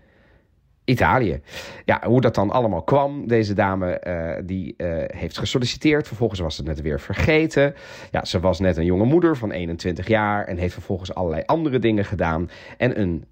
Italië. 0.86 1.42
Ja, 1.86 2.02
hoe 2.06 2.22
dat 2.22 2.36
dan 2.36 2.52
allemaal 2.52 2.84
kwam. 2.84 3.28
Deze 3.28 3.54
dame 3.54 4.02
uh, 4.08 4.48
die 4.48 4.74
uh, 4.78 5.04
heeft 5.08 5.38
gesolliciteerd. 5.38 6.08
Vervolgens 6.08 6.40
was 6.40 6.56
ze 6.56 6.64
net 6.64 6.82
weer 6.82 7.00
vergeten. 7.00 7.74
Ja, 8.12 8.26
ze 8.26 8.40
was 8.40 8.60
net 8.60 8.78
een 8.78 8.86
jonge 8.86 9.06
moeder 9.06 9.38
van 9.38 9.52
21 9.52 10.08
jaar. 10.08 10.46
En 10.46 10.58
heeft 10.58 10.74
vervolgens 10.74 11.14
allerlei 11.14 11.44
andere 11.46 11.80
dingen 11.80 12.06
gedaan. 12.06 12.50
En 12.78 13.00
een 13.00 13.26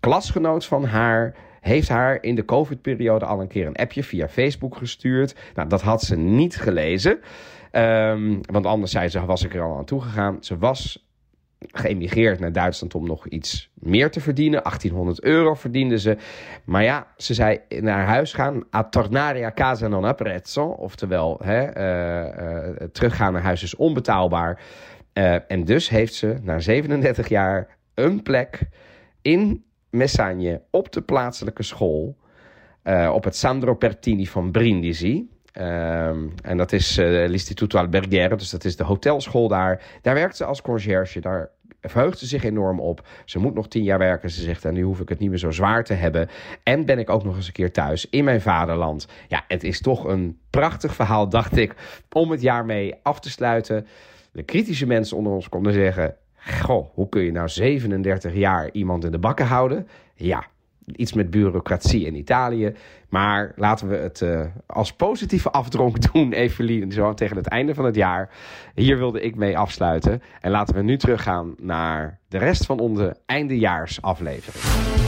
klasgenoot 0.00 0.64
van 0.64 0.84
haar 0.84 1.34
heeft 1.60 1.88
haar 1.88 2.22
in 2.22 2.34
de 2.34 2.44
COVID-periode 2.44 3.24
al 3.24 3.40
een 3.40 3.48
keer 3.48 3.66
een 3.66 3.76
appje 3.76 4.02
via 4.02 4.28
Facebook 4.28 4.76
gestuurd. 4.76 5.34
Nou, 5.54 5.68
dat 5.68 5.82
had 5.82 6.02
ze 6.02 6.16
niet 6.16 6.56
gelezen. 6.56 7.20
Um, 7.72 8.40
want 8.50 8.66
anders 8.66 8.92
zei 8.92 9.08
ze, 9.08 9.24
was 9.24 9.44
ik 9.44 9.54
er 9.54 9.62
al 9.62 9.76
aan 9.76 9.84
toegegaan. 9.84 10.36
Ze 10.40 10.58
was 10.58 11.08
geëmigreerd 11.68 12.40
naar 12.40 12.52
Duitsland 12.52 12.94
om 12.94 13.06
nog 13.06 13.26
iets 13.26 13.70
meer 13.74 14.10
te 14.10 14.20
verdienen. 14.20 14.62
1800 14.62 15.22
euro 15.22 15.54
verdiende 15.54 15.98
ze. 15.98 16.16
Maar 16.64 16.82
ja, 16.82 17.06
ze 17.16 17.34
zei 17.34 17.60
naar 17.68 18.06
huis 18.06 18.32
gaan. 18.32 18.64
A 18.74 18.84
tornare 18.84 19.52
casa 19.54 19.88
non 19.88 20.04
apprezzo. 20.04 20.66
Oftewel, 20.66 21.40
hè, 21.42 21.76
uh, 21.76 22.70
uh, 22.70 22.86
teruggaan 22.92 23.32
naar 23.32 23.42
huis 23.42 23.62
is 23.62 23.76
onbetaalbaar. 23.76 24.60
Uh, 25.14 25.50
en 25.50 25.64
dus 25.64 25.88
heeft 25.88 26.14
ze 26.14 26.38
na 26.42 26.58
37 26.58 27.28
jaar 27.28 27.76
een 27.94 28.22
plek 28.22 28.68
in 29.22 29.64
Messagne 29.90 30.62
op 30.70 30.92
de 30.92 31.02
plaatselijke 31.02 31.62
school. 31.62 32.16
Uh, 32.84 33.10
op 33.14 33.24
het 33.24 33.36
Sandro 33.36 33.74
Pertini 33.74 34.26
van 34.26 34.50
Brindisi. 34.50 35.28
Uh, 35.58 36.06
en 36.42 36.56
dat 36.56 36.72
is 36.72 36.98
uh, 36.98 37.28
l'Istituto 37.28 37.78
Alberghiere, 37.78 38.36
dus 38.36 38.50
dat 38.50 38.64
is 38.64 38.76
de 38.76 38.84
hotelschool 38.84 39.48
daar. 39.48 39.82
Daar 40.02 40.14
werkt 40.14 40.36
ze 40.36 40.44
als 40.44 40.62
conciërge, 40.62 41.20
daar 41.20 41.50
verheugt 41.80 42.18
ze 42.18 42.26
zich 42.26 42.44
enorm 42.44 42.80
op. 42.80 43.06
Ze 43.24 43.38
moet 43.38 43.54
nog 43.54 43.68
tien 43.68 43.82
jaar 43.82 43.98
werken. 43.98 44.30
Ze 44.30 44.42
zegt, 44.42 44.64
en 44.64 44.74
nu 44.74 44.82
hoef 44.82 45.00
ik 45.00 45.08
het 45.08 45.18
niet 45.18 45.28
meer 45.28 45.38
zo 45.38 45.50
zwaar 45.50 45.84
te 45.84 45.94
hebben. 45.94 46.28
En 46.62 46.84
ben 46.84 46.98
ik 46.98 47.10
ook 47.10 47.24
nog 47.24 47.36
eens 47.36 47.46
een 47.46 47.52
keer 47.52 47.72
thuis 47.72 48.08
in 48.08 48.24
mijn 48.24 48.40
vaderland. 48.40 49.06
Ja, 49.28 49.44
het 49.48 49.64
is 49.64 49.80
toch 49.80 50.04
een 50.04 50.38
prachtig 50.50 50.94
verhaal, 50.94 51.28
dacht 51.28 51.56
ik, 51.56 51.74
om 52.12 52.30
het 52.30 52.40
jaar 52.40 52.64
mee 52.64 52.94
af 53.02 53.20
te 53.20 53.30
sluiten. 53.30 53.86
De 54.32 54.42
kritische 54.42 54.86
mensen 54.86 55.16
onder 55.16 55.32
ons 55.32 55.48
konden 55.48 55.72
zeggen... 55.72 56.16
Goh, 56.46 56.94
hoe 56.94 57.08
kun 57.08 57.22
je 57.22 57.32
nou 57.32 57.48
37 57.48 58.34
jaar 58.34 58.70
iemand 58.72 59.04
in 59.04 59.10
de 59.10 59.18
bakken 59.18 59.46
houden? 59.46 59.88
Ja, 60.14 60.46
iets 60.96 61.12
met 61.12 61.30
bureaucratie 61.30 62.06
in 62.06 62.14
Italië. 62.14 62.72
Maar 63.08 63.52
laten 63.56 63.88
we 63.88 63.96
het 63.96 64.20
uh, 64.20 64.40
als 64.66 64.92
positieve 64.92 65.50
afdronk 65.50 66.02
doen, 66.12 66.32
Evelien, 66.32 66.92
zo 66.92 67.14
tegen 67.14 67.36
het 67.36 67.46
einde 67.46 67.74
van 67.74 67.84
het 67.84 67.94
jaar. 67.94 68.30
Hier 68.74 68.98
wilde 68.98 69.20
ik 69.20 69.34
mee 69.36 69.58
afsluiten. 69.58 70.22
En 70.40 70.50
laten 70.50 70.74
we 70.74 70.82
nu 70.82 70.96
teruggaan 70.96 71.54
naar 71.58 72.18
de 72.28 72.38
rest 72.38 72.66
van 72.66 72.78
onze 72.78 73.16
eindejaarsaflevering. 73.26 74.99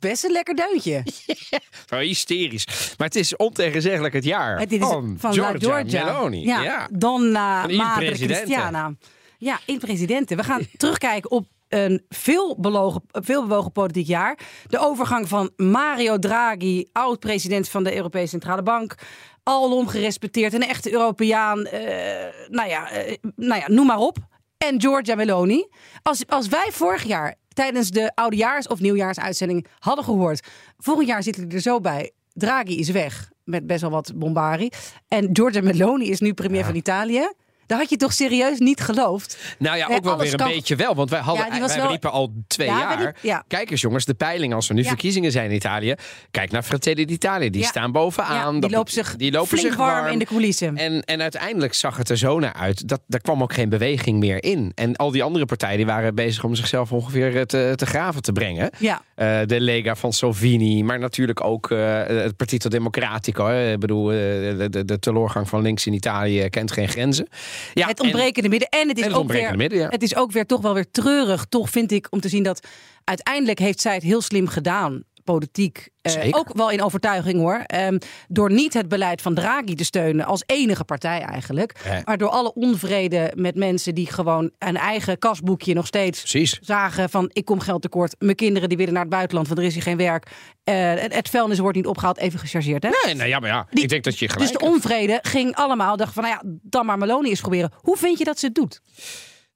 Best 0.00 0.24
een 0.24 0.32
lekker 0.32 0.54
deuntje. 0.54 1.02
Ja, 1.86 1.98
hysterisch. 1.98 2.66
Maar 2.98 3.06
het 3.06 3.16
is 3.16 3.36
ontegenzeggelijk 3.36 4.14
het 4.14 4.24
jaar 4.24 4.58
het 4.58 4.72
is 4.72 4.78
van, 4.78 5.16
van 5.18 5.32
Giorgia, 5.32 6.04
Meloni. 6.04 6.44
Ja, 6.44 6.62
Ja. 6.62 6.88
Donna 6.92 7.66
il 7.66 7.76
Madre. 7.76 8.10
Cristiana. 8.12 8.94
Ja, 9.38 9.58
in 9.66 9.78
presidenten. 9.78 10.36
We 10.36 10.44
gaan 10.44 10.66
terugkijken 10.76 11.30
op 11.30 11.46
een 11.68 12.04
veel, 12.08 12.56
belogen, 12.60 13.02
veel 13.10 13.42
bewogen 13.46 13.72
politiek 13.72 14.06
jaar. 14.06 14.38
De 14.66 14.78
overgang 14.78 15.28
van 15.28 15.50
Mario 15.56 16.18
Draghi, 16.18 16.84
oud-president 16.92 17.68
van 17.68 17.84
de 17.84 17.96
Europese 17.96 18.26
Centrale 18.28 18.62
Bank. 18.62 18.94
Alom 19.42 19.88
gerespecteerd, 19.88 20.52
een 20.52 20.68
echte 20.68 20.92
Europeaan. 20.92 21.64
eh, 21.64 22.34
nou, 22.48 22.68
ja, 22.68 22.90
eh, 22.90 23.16
nou 23.36 23.60
ja, 23.60 23.64
noem 23.70 23.86
maar 23.86 23.98
op. 23.98 24.16
En 24.58 24.80
Giorgia 24.80 25.14
Meloni. 25.14 25.66
Als, 26.02 26.22
als 26.26 26.48
wij 26.48 26.68
vorig 26.72 27.02
jaar 27.04 27.34
tijdens 27.60 27.90
de 27.90 28.12
oudejaars- 28.14 28.66
of 28.66 28.80
nieuwjaarsuitzending 28.80 29.66
hadden 29.78 30.04
gehoord... 30.04 30.48
volgend 30.78 31.08
jaar 31.08 31.22
zitten 31.22 31.48
we 31.48 31.54
er 31.54 31.60
zo 31.60 31.80
bij. 31.80 32.12
Draghi 32.32 32.78
is 32.78 32.90
weg, 32.90 33.30
met 33.44 33.66
best 33.66 33.80
wel 33.80 33.90
wat 33.90 34.12
bombari. 34.14 34.68
En 35.08 35.28
Giorgia 35.32 35.60
Meloni 35.60 36.10
is 36.10 36.20
nu 36.20 36.34
premier 36.34 36.64
van 36.64 36.74
Italië. 36.74 37.32
Daar 37.70 37.78
had 37.78 37.90
je 37.90 37.96
toch 37.96 38.12
serieus 38.12 38.58
niet 38.58 38.80
geloofd? 38.80 39.38
Nou 39.58 39.76
ja, 39.76 39.86
ook 39.90 40.04
wel 40.04 40.18
weer 40.18 40.32
een 40.32 40.38
kan- 40.38 40.48
beetje 40.48 40.76
wel. 40.76 40.94
Want 40.94 41.10
wij, 41.10 41.20
hadden, 41.20 41.44
Ja, 41.44 41.50
die 41.50 41.60
wij 41.66 41.76
wel- 41.76 41.88
riepen 41.88 42.10
al 42.12 42.32
twee 42.46 42.66
Ja, 42.68 42.78
jaar. 42.78 43.16
ja. 43.22 43.44
Kijk 43.48 43.70
eens 43.70 43.80
jongens, 43.80 44.04
de 44.04 44.14
peiling 44.14 44.54
als 44.54 44.68
er 44.68 44.74
nu 44.74 44.84
verkiezingen 44.84 45.32
zijn 45.32 45.50
in 45.50 45.56
Italië. 45.56 45.94
Kijk 46.30 46.50
naar 46.50 46.62
Fratelli 46.62 47.04
d'Italia. 47.04 47.50
Die 47.50 47.64
staan 47.64 47.92
bovenaan. 47.92 48.52
Die 48.52 48.60
Dat- 48.60 48.70
loopt 48.70 48.92
zich 48.92 49.16
die 49.16 49.32
lopen 49.32 49.48
flink 49.48 49.66
zich 49.66 49.76
warm 49.76 50.06
in 50.06 50.18
de 50.18 50.24
coulissen. 50.24 50.76
En, 50.76 51.02
en 51.04 51.20
uiteindelijk 51.22 51.74
zag 51.74 51.96
het 51.96 52.08
er 52.08 52.16
zo 52.18 52.38
naar 52.38 52.52
uit. 52.52 52.88
Dat, 52.88 53.00
daar 53.06 53.20
kwam 53.20 53.42
ook 53.42 53.52
geen 53.52 53.68
beweging 53.68 54.18
meer 54.18 54.42
in. 54.44 54.72
En 54.74 54.96
al 54.96 55.10
die 55.10 55.22
andere 55.22 55.44
partijen 55.46 55.76
die 55.76 55.86
waren 55.86 56.14
bezig 56.14 56.44
om 56.44 56.54
zichzelf 56.54 56.92
ongeveer 56.92 57.36
eh, 57.36 57.42
te, 57.42 57.72
te 57.76 57.86
graven 57.86 58.22
te 58.22 58.32
brengen. 58.32 58.70
Ja. 58.78 59.02
Eh, 59.14 59.38
de 59.46 59.60
Lega 59.60 59.94
van 59.96 60.12
Salvini, 60.12 60.82
maar 60.84 60.98
natuurlijk 60.98 61.44
ook 61.44 61.70
eh, 61.70 62.02
het 62.06 62.36
Partito 62.36 62.68
Democratico. 62.68 63.46
Hè. 63.46 63.72
Ik 63.72 63.78
bedoel, 63.80 64.04
de, 64.06 64.66
de, 64.70 64.84
de 64.84 64.98
teleurgang 64.98 65.48
van 65.48 65.62
links 65.62 65.86
in 65.86 65.92
Italië 65.92 66.48
kent 66.48 66.72
geen 66.72 66.88
grenzen. 66.88 67.28
Ja, 67.74 67.86
het 67.86 67.98
en- 67.98 68.04
ontbrekende 68.04 68.48
midden. 68.48 68.68
En 68.68 68.88
het 68.88 68.98
is, 68.98 69.04
en 69.04 69.10
het 69.10 69.18
ook 69.18 69.32
weer, 69.32 69.56
midden, 69.56 69.78
ja. 69.78 69.88
het 69.88 70.02
is 70.02 70.16
ook 70.16 70.32
weer 70.32 70.46
toch 70.46 70.60
wel 70.60 70.74
weer 70.74 70.90
treurig, 70.90 71.44
toch 71.48 71.70
vind 71.70 71.92
ik, 71.92 72.06
om 72.10 72.20
te 72.20 72.28
zien 72.28 72.42
dat 72.42 72.66
uiteindelijk 73.04 73.58
heeft 73.58 73.80
zij 73.80 73.94
het 73.94 74.02
heel 74.02 74.20
slim 74.20 74.46
gedaan. 74.48 75.02
Politiek, 75.30 75.88
eh, 76.02 76.28
ook 76.30 76.52
wel 76.54 76.70
in 76.70 76.82
overtuiging 76.82 77.38
hoor. 77.38 77.62
Ehm, 77.66 77.98
door 78.28 78.50
niet 78.52 78.74
het 78.74 78.88
beleid 78.88 79.22
van 79.22 79.34
Draghi 79.34 79.74
te 79.74 79.84
steunen 79.84 80.24
als 80.26 80.42
enige 80.46 80.84
partij 80.84 81.20
eigenlijk. 81.20 82.00
Maar 82.04 82.18
door 82.18 82.28
alle 82.28 82.54
onvrede 82.54 83.32
met 83.34 83.54
mensen 83.56 83.94
die 83.94 84.12
gewoon 84.12 84.50
een 84.58 84.76
eigen 84.76 85.18
kasboekje 85.18 85.74
nog 85.74 85.86
steeds 85.86 86.18
Precies. 86.20 86.58
zagen 86.60 87.10
van 87.10 87.30
ik 87.32 87.44
kom 87.44 87.60
geld 87.60 87.82
tekort. 87.82 88.14
Mijn 88.18 88.36
kinderen 88.36 88.68
die 88.68 88.78
willen 88.78 88.92
naar 88.92 89.02
het 89.02 89.10
buitenland, 89.10 89.46
want 89.48 89.60
er 89.60 89.66
is 89.66 89.74
hier 89.74 89.82
geen 89.82 89.96
werk. 89.96 90.30
Eh, 90.64 90.74
het, 90.94 91.14
het 91.14 91.28
vuilnis 91.28 91.58
wordt 91.58 91.76
niet 91.76 91.86
opgehaald, 91.86 92.18
even 92.18 92.38
gechargeerd. 92.38 92.82
Hè? 92.82 92.90
Nee, 93.04 93.14
nou 93.14 93.28
ja, 93.28 93.38
maar 93.38 93.50
ja, 93.50 93.66
Die- 93.70 93.82
ik 93.82 93.88
denk 93.88 94.04
dat 94.04 94.18
je 94.18 94.28
gelijk 94.28 94.50
Dus 94.50 94.58
de 94.58 94.64
hebt. 94.64 94.74
onvrede 94.74 95.18
ging 95.22 95.54
allemaal. 95.54 95.96
Dacht 95.96 96.12
van, 96.12 96.22
nou 96.22 96.34
ja, 96.34 96.42
dan 96.62 96.86
maar 96.86 96.98
Meloni 96.98 97.28
eens 97.28 97.40
proberen. 97.40 97.72
Hoe 97.80 97.96
vind 97.96 98.18
je 98.18 98.24
dat 98.24 98.38
ze 98.38 98.46
het 98.46 98.54
doet? 98.54 98.80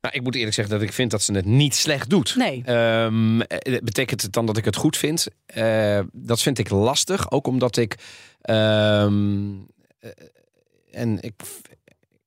Nou, 0.05 0.17
ik 0.17 0.23
moet 0.23 0.35
eerlijk 0.35 0.55
zeggen 0.55 0.75
dat 0.75 0.83
ik 0.83 0.93
vind 0.93 1.11
dat 1.11 1.23
ze 1.23 1.33
het 1.33 1.45
niet 1.45 1.75
slecht 1.75 2.11
doet. 2.11 2.35
Nee. 2.37 2.63
Ehm, 2.65 3.41
eh, 3.41 3.79
betekent 3.83 4.23
het 4.23 4.33
dan 4.33 4.47
dat 4.47 4.57
ik 4.57 4.65
het 4.65 4.77
goed 4.77 4.97
vind? 4.97 5.27
Eh, 5.47 6.01
dat 6.13 6.43
vind 6.43 6.59
ik 6.59 6.69
lastig, 6.71 7.31
ook 7.31 7.47
omdat 7.47 7.77
ik. 7.77 7.97
ehm, 8.41 9.53
eh, 10.01 10.11
en 10.91 11.21
ik. 11.21 11.33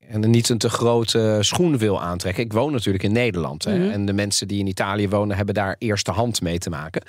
En 0.08 0.30
niet 0.30 0.50
een 0.50 0.58
te 0.58 0.70
grote 0.70 1.38
schoen 1.42 1.78
wil 1.78 2.02
aantrekken. 2.02 2.44
Ik 2.44 2.54
woon 2.54 2.72
natuurlijk 2.72 3.04
in 3.04 3.12
Nederland. 3.12 3.64
Hè, 3.64 3.78
Mhm. 3.78 3.90
En 3.92 4.06
de 4.06 4.14
mensen 4.14 4.48
die 4.48 4.60
in 4.60 4.68
Italië 4.68 5.10
wonen, 5.10 5.36
hebben 5.38 5.56
daar 5.56 5.76
eerste 5.80 6.12
hand 6.12 6.42
mee 6.42 6.58
te 6.58 6.70
maken. 6.70 7.02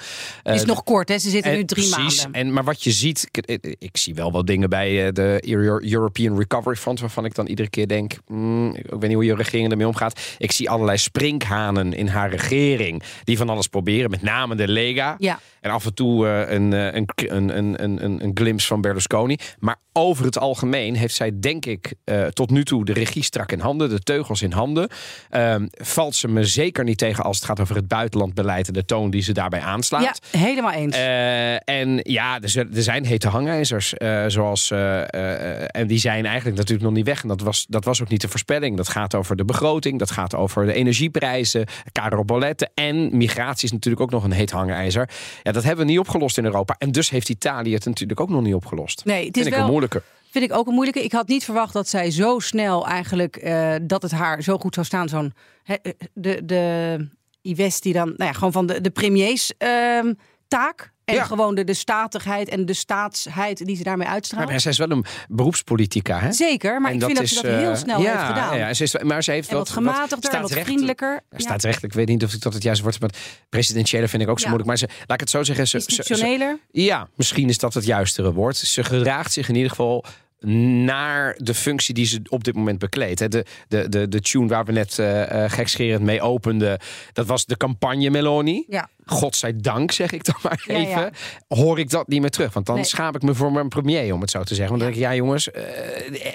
Het 0.42 0.54
is 0.54 0.60
Eh, 0.60 0.66
nog 0.66 0.82
kort, 0.84 1.08
hè? 1.08 1.18
Ze 1.18 1.30
zitten 1.30 1.50
en- 1.50 1.56
nu 1.56 1.64
drie 1.64 1.88
precies. 1.90 2.22
maanden. 2.22 2.40
En, 2.40 2.52
maar 2.52 2.64
wat 2.64 2.82
je 2.84 2.90
ziet, 2.90 3.28
ik, 3.30 3.76
ik, 3.78 3.96
zie 3.96 4.14
wel 4.14 4.32
wat 4.32 4.46
dingen 4.46 4.70
bij 4.70 5.06
eh, 5.06 5.12
de 5.12 5.42
Euro- 5.46 5.80
European 5.80 6.38
Recovery 6.38 6.76
Fund, 6.76 7.00
waarvan 7.00 7.24
ik 7.24 7.34
dan 7.34 7.46
iedere 7.46 7.68
keer 7.70 7.88
denk, 7.88 8.12
mm, 8.26 8.74
ik 8.74 8.84
weet 8.90 9.00
niet 9.02 9.12
hoe 9.14 9.24
je 9.24 9.34
regering 9.34 9.70
ermee 9.70 9.86
omgaat. 9.86 10.20
Ik 10.38 10.52
zie 10.52 10.70
allerlei 10.70 10.98
sprinkhanen 10.98 11.92
in 11.92 12.06
haar 12.06 12.30
regering 12.30 13.02
die 13.24 13.36
van 13.36 13.48
alles 13.48 13.66
proberen, 13.66 14.10
met 14.10 14.22
name 14.22 14.54
de 14.54 14.68
Lega. 14.68 15.14
Ja. 15.18 15.38
En 15.60 15.70
af 15.70 15.84
en 15.84 15.94
toe 15.94 16.26
eh, 16.28 16.54
een, 16.54 16.72
een, 16.72 17.06
een, 17.16 17.56
een, 17.58 17.82
een, 17.82 18.04
een, 18.04 18.24
een 18.24 18.30
glimpse 18.34 18.66
van 18.66 18.80
Berlusconi. 18.80 19.36
Maar 19.58 19.76
over 19.92 20.24
het 20.24 20.38
algemeen 20.38 20.94
heeft 20.96 21.14
zij, 21.14 21.30
denk 21.40 21.66
ik, 21.66 21.92
tot 22.32 22.50
nu 22.50 22.64
toe 22.64 22.84
de 22.88 23.00
regie 23.00 23.22
strak 23.24 23.52
in 23.52 23.60
handen, 23.60 23.88
de 23.88 23.98
teugels 24.00 24.42
in 24.42 24.52
handen. 24.52 24.88
Ehm, 25.30 25.66
valt 25.70 26.14
ze 26.14 26.28
me 26.28 26.44
zeker 26.44 26.84
niet 26.84 26.98
tegen 26.98 27.24
als 27.24 27.36
het 27.36 27.44
gaat 27.46 27.60
over 27.60 27.76
het 27.76 27.88
buitenlandbeleid 27.88 28.66
en 28.66 28.72
de 28.72 28.84
toon 28.84 29.10
die 29.10 29.22
ze 29.22 29.32
daarbij 29.32 29.60
aanslaat. 29.60 30.20
Ja, 30.32 30.38
helemaal 30.38 30.72
eens. 30.72 30.96
Eh, 30.96 31.68
en 31.68 32.00
ja, 32.02 32.40
er, 32.40 32.48
zijn- 32.48 32.74
er 32.74 32.82
zijn 32.82 33.04
hete 33.06 33.28
hangijzers. 33.28 33.94
eh, 33.94 34.24
zoals, 34.26 34.70
eh, 34.70 35.76
en 35.76 35.86
die 35.86 35.98
zijn 35.98 36.26
eigenlijk 36.26 36.56
natuurlijk 36.56 36.86
nog 36.88 36.96
niet 36.96 37.06
weg. 37.06 37.22
En 37.22 37.28
dat 37.28 37.40
was, 37.40 37.66
dat 37.68 37.84
was 37.84 38.02
ook 38.02 38.08
niet 38.08 38.20
de 38.20 38.28
voorspelling. 38.28 38.76
Dat 38.76 38.88
gaat 38.88 39.14
over 39.14 39.36
de 39.36 39.44
begroting. 39.44 39.98
Dat 39.98 40.10
gaat 40.10 40.34
over 40.34 40.66
de 40.66 40.72
energieprijzen. 40.72 41.66
Caroboletten. 41.92 42.70
En 42.74 43.16
migratie 43.16 43.64
is 43.64 43.72
natuurlijk 43.72 44.02
ook 44.02 44.10
nog 44.10 44.24
een 44.24 44.32
heet 44.32 44.50
hangijzer. 44.50 45.08
Ja, 45.42 45.52
dat 45.52 45.62
hebben 45.64 45.84
we 45.84 45.90
niet 45.90 46.00
opgelost 46.00 46.38
in 46.38 46.44
Europa. 46.44 46.74
En 46.78 46.92
dus 46.92 47.10
heeft 47.10 47.28
Italië 47.28 47.74
het 47.74 47.84
natuurlijk 47.84 48.20
ook 48.20 48.28
nog 48.28 48.42
niet 48.42 48.54
opgelost. 48.54 49.04
nee, 49.04 49.26
het 49.26 49.36
is 49.36 49.42
Vind 49.42 49.54
ik 49.54 49.60
wel 49.60 49.70
moeilijker. 49.70 50.02
Vind 50.30 50.44
ik 50.44 50.52
ook 50.52 50.66
een 50.66 50.74
moeilijke. 50.74 51.04
Ik 51.04 51.12
had 51.12 51.28
niet 51.28 51.44
verwacht 51.44 51.72
dat 51.72 51.88
zij 51.88 52.10
zo 52.10 52.38
snel 52.38 52.86
eigenlijk, 52.86 53.36
eh, 53.36 53.74
dat 53.82 54.02
het 54.02 54.10
haar 54.10 54.42
zo 54.42 54.58
goed 54.58 54.74
zou 54.74 54.86
staan. 54.86 55.08
Zo'n, 55.08 55.32
eh, 55.64 55.76
de, 56.12 56.44
de 56.44 57.06
Ives 57.42 57.80
die 57.80 57.92
dan, 57.92 58.06
nou 58.06 58.24
ja, 58.30 58.32
gewoon 58.32 58.52
van 58.52 58.66
de, 58.66 58.80
de 58.80 58.90
premiers 58.90 59.52
ehm, 59.58 60.12
taak. 60.48 60.92
En 61.04 61.14
Ja. 61.14 61.24
gewoon 61.24 61.54
de, 61.54 61.64
de 61.64 61.74
statigheid 61.74 62.48
en 62.48 62.66
de 62.66 62.72
staatsheid 62.74 63.66
die 63.66 63.76
ze 63.76 63.82
daarmee 63.82 64.06
uitstraalt. 64.08 64.50
Maar 64.50 64.60
zij 64.60 64.70
is 64.70 64.78
wel 64.78 64.90
een 64.90 65.04
beroepspolitica, 65.28 66.18
hè? 66.18 66.32
Zeker, 66.32 66.80
maar 66.80 66.90
En 66.90 66.96
ik 66.96 67.04
vind 67.04 67.16
dat 67.18 67.28
ze 67.28 67.34
dat 67.34 67.44
heel 67.44 67.70
eh, 67.70 67.76
snel 67.76 68.00
ja, 68.00 68.10
heeft 68.12 68.26
gedaan. 68.26 68.56
Ja, 68.58 68.74
ze 68.74 68.82
is, 68.82 68.96
maar 69.02 69.22
ze 69.22 69.30
heeft 69.30 69.48
en 69.48 69.56
wat 69.56 69.68
wat, 69.68 69.76
gematigder 69.76 70.32
en 70.34 70.40
wat 70.40 70.52
vriendelijker. 70.52 71.10
Ja, 71.12 71.20
Ja. 71.30 71.38
staatsrechtelijk, 71.38 71.92
ik 71.92 71.98
weet 71.98 72.08
niet 72.08 72.24
of 72.24 72.32
ik 72.34 72.40
dat 72.42 72.54
het 72.54 72.62
juiste 72.62 72.82
wordt, 72.84 73.00
maar 73.00 73.10
presidentiële 73.48 74.08
vind 74.08 74.22
ik 74.22 74.28
ook 74.28 74.38
zo 74.38 74.44
moeilijk. 74.46 74.68
Maar 74.68 74.78
ze, 74.78 74.88
laat 74.98 75.10
ik 75.12 75.20
het 75.20 75.30
zo 75.30 75.42
zeggen, 75.42 75.68
ze, 75.68 75.80
ze- 75.80 75.84
ze, 75.92 75.96
Institutioneler. 75.98 76.58
Ja, 76.70 77.08
misschien 77.14 77.48
is 77.48 77.58
dat 77.58 77.74
het 77.74 77.84
juistere 77.84 78.32
woord. 78.32 78.56
Ze 78.56 78.84
gedraagt 78.84 79.32
zich 79.32 79.48
in 79.48 79.54
ieder 79.54 79.70
geval 79.70 80.04
naar 80.40 81.34
de 81.38 81.54
functie 81.54 81.94
die 81.94 82.06
ze 82.06 82.20
op 82.28 82.44
dit 82.44 82.54
moment 82.54 82.78
bekleedt. 82.78 83.18
De, 83.32 83.44
de, 83.68 83.88
de, 83.88 84.08
de 84.08 84.20
tune 84.20 84.46
waar 84.48 84.64
we 84.64 84.72
net 84.72 84.98
eh, 84.98 85.44
gekscherend 85.50 86.02
mee 86.02 86.20
openden, 86.20 86.78
dat 87.12 87.26
was 87.26 87.46
de 87.46 87.56
campagne 87.56 88.10
Meloni. 88.10 88.64
Ja. 88.68 88.88
Godzijdank, 89.10 89.92
zeg 89.92 90.12
ik 90.12 90.24
dan 90.24 90.34
maar 90.42 90.62
Ja, 90.66 90.74
even. 90.74 90.90
ja. 90.90 91.10
Hoor 91.48 91.78
ik 91.78 91.90
dat 91.90 92.08
niet 92.08 92.20
meer 92.20 92.30
terug. 92.30 92.52
Want 92.52 92.66
dan 92.66 92.74
Nee. 92.74 92.84
schaap 92.84 93.14
ik 93.14 93.22
me 93.22 93.34
voor 93.34 93.52
mijn 93.52 93.68
premier, 93.68 94.14
om 94.14 94.20
het 94.20 94.30
zo 94.30 94.42
te 94.42 94.54
zeggen. 94.54 94.68
Want 94.78 94.80
dan 94.82 94.92
denk 94.92 95.02
ik, 95.02 95.10
ja 95.10 95.16
jongens, 95.16 95.48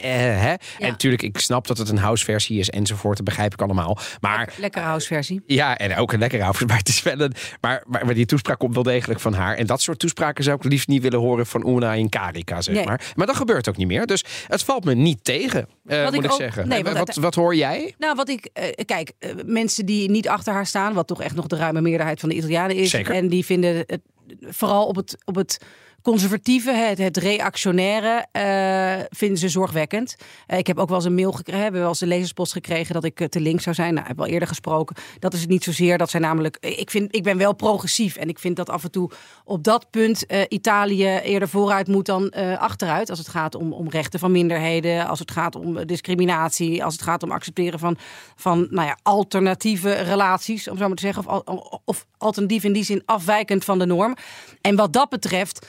hè. 0.01 0.53
En 0.53 0.57
natuurlijk, 0.79 1.21
ik 1.21 1.39
snap 1.39 1.67
dat 1.67 1.77
het 1.77 1.89
een 1.89 1.97
houseversie 1.97 2.59
is 2.59 2.69
enzovoort. 2.69 3.15
Dat 3.17 3.25
begrijp 3.25 3.53
ik 3.53 3.61
allemaal. 3.61 3.97
Maar 4.21 4.53
Lekker 4.57 4.81
houseversie. 4.81 5.41
ja, 5.45 5.77
en 5.77 5.95
ook 5.95 6.13
een 6.13 6.19
lekker 6.19 6.41
avond. 6.41 6.69
Maar 6.69 6.77
het 6.77 6.87
is 6.87 7.03
wel 7.03 7.19
een. 7.19 7.33
Maar, 7.61 7.83
maar, 7.87 8.05
maar 8.05 8.13
die 8.13 8.25
toespraak 8.25 8.59
komt 8.59 8.73
wel 8.73 8.83
degelijk 8.83 9.19
van 9.19 9.33
haar. 9.33 9.55
En 9.55 9.65
dat 9.65 9.81
soort 9.81 9.99
toespraken 9.99 10.43
zou 10.43 10.57
ik 10.57 10.63
liefst 10.63 10.87
niet 10.87 11.01
willen 11.01 11.19
horen 11.19 11.45
van 11.45 11.67
Una 11.67 11.93
in 11.93 12.09
Karika, 12.09 12.61
zeg 12.61 12.75
Nee. 12.75 12.85
maar. 12.85 13.11
Maar 13.15 13.27
dat 13.27 13.35
gebeurt 13.35 13.69
ook 13.69 13.77
niet 13.77 13.87
meer. 13.87 14.05
Dus 14.05 14.23
het 14.47 14.63
valt 14.63 14.83
me 14.85 14.93
niet 14.95 15.23
tegen, 15.23 15.67
eh, 15.85 16.03
Wat 16.03 16.13
moet 16.13 16.19
ik 16.19 16.25
ik, 16.25 16.31
ook- 16.31 16.39
zeggen. 16.39 16.67
nee, 16.67 16.83
En 16.83 16.93
wat, 16.97 17.15
wat 17.15 17.35
hoor 17.35 17.55
jij? 17.55 17.93
Nou, 17.97 18.15
wat 18.15 18.29
ik. 18.29 18.49
kijk, 18.85 19.11
mensen 19.45 19.85
die 19.85 20.09
niet 20.09 20.27
achter 20.27 20.53
haar 20.53 20.65
staan, 20.65 20.93
wat 20.93 21.07
toch 21.07 21.21
echt 21.21 21.35
nog 21.35 21.47
de 21.47 21.55
ruime 21.55 21.81
meerderheid 21.81 22.19
van 22.19 22.29
de 22.29 22.35
Italianen 22.35 22.62
is. 22.71 22.89
Zeker. 22.89 23.13
En 23.13 23.27
die 23.27 23.45
vinden 23.45 23.75
het 23.87 24.01
vooral 24.41 24.87
op 24.87 24.95
het, 24.95 25.17
op 25.25 25.35
het 25.35 25.59
conservatieve, 26.03 26.71
het, 26.71 26.97
het 26.97 27.17
reactionaire, 27.17 28.25
eh, 28.31 29.05
vinden 29.09 29.37
ze 29.37 29.49
zorgwekkend. 29.49 30.15
Eh, 30.47 30.57
ik 30.57 30.67
heb 30.67 30.77
ook 30.77 30.87
wel 30.87 30.97
eens 30.97 31.05
een 31.05 31.15
mail 31.15 31.31
gekregen, 31.31 31.61
hebben 31.61 31.79
wel 31.79 31.89
eens 31.89 32.01
een 32.01 32.07
lezerspost 32.07 32.51
gekregen 32.51 32.93
dat 32.93 33.03
ik 33.03 33.19
eh, 33.19 33.27
te 33.27 33.39
links 33.39 33.63
zou 33.63 33.75
zijn. 33.75 33.89
Nou, 33.89 34.01
ik 34.01 34.07
heb 34.07 34.17
wel 34.17 34.27
eerder 34.27 34.47
gesproken. 34.47 34.95
Dat 35.19 35.33
is 35.33 35.41
het 35.41 35.49
niet 35.49 35.63
zozeer. 35.63 35.97
Dat 35.97 36.09
zijn 36.09 36.21
namelijk. 36.21 36.57
Ik, 36.59 36.89
vind, 36.91 37.15
ik 37.15 37.23
ben 37.23 37.37
wel 37.37 37.53
progressief 37.53 38.15
en 38.15 38.29
ik 38.29 38.39
vind 38.39 38.55
dat 38.55 38.69
af 38.69 38.83
en 38.83 38.91
toe 38.91 39.11
op 39.43 39.63
dat 39.63 39.89
punt 39.89 40.25
Italië 40.49 41.05
eerder 41.05 41.49
vooruit 41.49 41.87
moet 41.87 42.05
dan 42.05 42.29
achteruit. 42.57 43.09
Als 43.09 43.19
het 43.19 43.27
gaat 43.27 43.55
om, 43.55 43.73
om 43.73 43.89
rechten 43.89 44.19
van 44.19 44.31
minderheden, 44.31 45.07
als 45.07 45.19
het 45.19 45.31
gaat 45.31 45.55
om 45.55 45.85
discriminatie, 45.85 46.83
als 46.83 46.93
het 46.93 47.03
gaat 47.03 47.23
om 47.23 47.31
accepteren 47.31 47.79
van, 47.79 47.97
van 48.35 48.67
nou 48.69 48.87
ja, 48.87 48.97
alternatieve 49.01 49.93
relaties, 49.93 50.67
om 50.67 50.77
zo 50.77 50.87
maar 50.87 50.95
te 50.95 51.05
zeggen. 51.05 51.27
Of, 51.27 51.45
al- 51.45 51.81
of 51.85 52.05
alternatief 52.17 52.63
in 52.63 52.73
die 52.73 52.83
zin 52.83 53.01
afwijkend 53.05 53.63
van 53.63 53.79
de 53.79 53.85
norm. 53.85 54.15
En 54.61 54.75
wat 54.75 54.93
dat 54.93 55.09
betreft. 55.09 55.67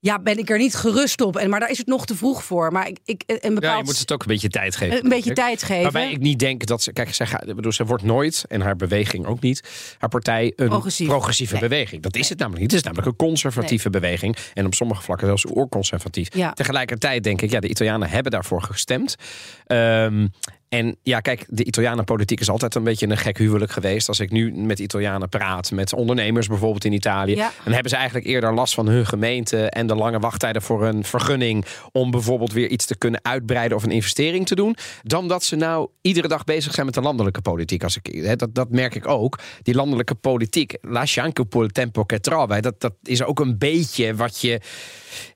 Ja, 0.00 0.18
ben 0.18 0.38
ik 0.38 0.50
er 0.50 0.58
niet 0.58 0.74
gerust 0.74 1.20
op. 1.20 1.36
En, 1.36 1.50
maar 1.50 1.60
daar 1.60 1.70
is 1.70 1.78
het 1.78 1.86
nog 1.86 2.06
te 2.06 2.14
vroeg 2.16 2.44
voor. 2.44 2.72
Maar 2.72 2.88
ik, 2.88 2.98
ik 3.04 3.22
een 3.26 3.54
bepaald, 3.54 3.62
Ja, 3.62 3.76
je 3.78 3.84
moet 3.84 3.98
het 3.98 4.12
ook 4.12 4.20
een 4.20 4.26
beetje 4.28 4.48
tijd 4.48 4.76
geven. 4.76 5.02
een 5.02 5.08
beetje 5.08 5.32
tijd 5.32 5.62
geven. 5.62 5.82
Waarbij 5.82 6.10
ik 6.10 6.18
niet 6.20 6.38
denk 6.38 6.66
dat 6.66 6.82
ze. 6.82 6.92
Kijk, 6.92 7.14
zij, 7.14 7.26
gaat, 7.26 7.54
bedoel, 7.54 7.72
ze 7.72 7.84
wordt 7.84 8.02
nooit, 8.02 8.44
en 8.48 8.60
haar 8.60 8.76
beweging 8.76 9.26
ook 9.26 9.40
niet, 9.40 9.62
haar 9.98 10.08
partij 10.08 10.52
een 10.56 10.68
Progressief. 10.68 11.08
progressieve 11.08 11.52
Nee. 11.52 11.68
beweging. 11.68 12.02
Dat 12.02 12.16
is 12.16 12.28
het 12.28 12.38
namelijk 12.38 12.62
niet. 12.62 12.70
Het 12.70 12.80
is 12.80 12.86
namelijk 12.86 13.08
een 13.10 13.26
conservatieve 13.26 13.90
beweging. 13.90 14.36
En 14.54 14.66
op 14.66 14.74
sommige 14.74 15.02
vlakken 15.02 15.26
zelfs 15.26 15.46
oorconservatief. 15.46 16.34
Ja. 16.34 16.52
Tegelijkertijd 16.52 17.24
denk 17.24 17.42
ik, 17.42 17.50
ja, 17.50 17.60
de 17.60 17.68
Italianen 17.68 18.08
hebben 18.10 18.32
daarvoor 18.32 18.62
gestemd. 18.62 19.14
Ehm, 19.66 20.26
en 20.68 20.96
ja, 21.02 21.20
kijk, 21.20 21.44
de 21.48 21.64
Italianenpolitiek 21.64 22.40
is 22.40 22.50
altijd 22.50 22.74
een 22.74 22.82
beetje 22.84 23.06
een 23.08 23.16
gek 23.16 23.38
huwelijk 23.38 23.70
geweest. 23.70 24.08
Als 24.08 24.20
ik 24.20 24.30
nu 24.30 24.52
met 24.52 24.78
Italianen 24.78 25.28
praat, 25.28 25.70
met 25.70 25.92
ondernemers 25.92 26.46
bijvoorbeeld 26.46 26.84
in 26.84 26.92
Italië, 26.92 27.34
Ja. 27.36 27.52
dan 27.64 27.72
hebben 27.72 27.90
ze 27.90 27.96
eigenlijk 27.96 28.26
eerder 28.26 28.54
last 28.54 28.74
van 28.74 28.88
hun 28.88 29.06
gemeente 29.06 29.70
en 29.70 29.86
de 29.86 29.94
lange 29.94 30.18
wachttijden 30.18 30.62
voor 30.62 30.86
een 30.86 31.04
vergunning 31.04 31.64
om 31.92 32.10
bijvoorbeeld 32.10 32.52
weer 32.52 32.68
iets 32.68 32.86
te 32.86 32.96
kunnen 32.98 33.20
uitbreiden 33.22 33.76
of 33.76 33.82
een 33.82 33.90
investering 33.90 34.46
te 34.46 34.54
doen, 34.54 34.76
dan 35.02 35.28
dat 35.28 35.44
ze 35.44 35.56
nou 35.56 35.88
iedere 36.00 36.28
dag 36.28 36.44
bezig 36.44 36.74
zijn 36.74 36.86
met 36.86 36.94
de 36.94 37.00
landelijke 37.00 37.40
politiek. 37.40 37.82
Als 37.82 37.96
ik, 37.96 38.06
hè, 38.24 38.36
dat, 38.36 38.54
dat 38.54 38.70
merk 38.70 38.94
ik 38.94 39.06
ook. 39.08 39.38
Die 39.62 39.74
landelijke 39.74 40.14
politiek, 40.14 40.76
lascia 40.80 41.22
anche 41.22 41.40
un 41.40 41.48
po' 41.48 41.62
il 41.62 41.68
tempo 41.68 42.04
che 42.06 42.20
trova, 42.20 42.60
dat, 42.60 42.80
dat 42.80 42.94
is 43.02 43.22
ook 43.22 43.40
een 43.40 43.58
beetje 43.58 44.14
wat 44.14 44.40
je. 44.40 44.60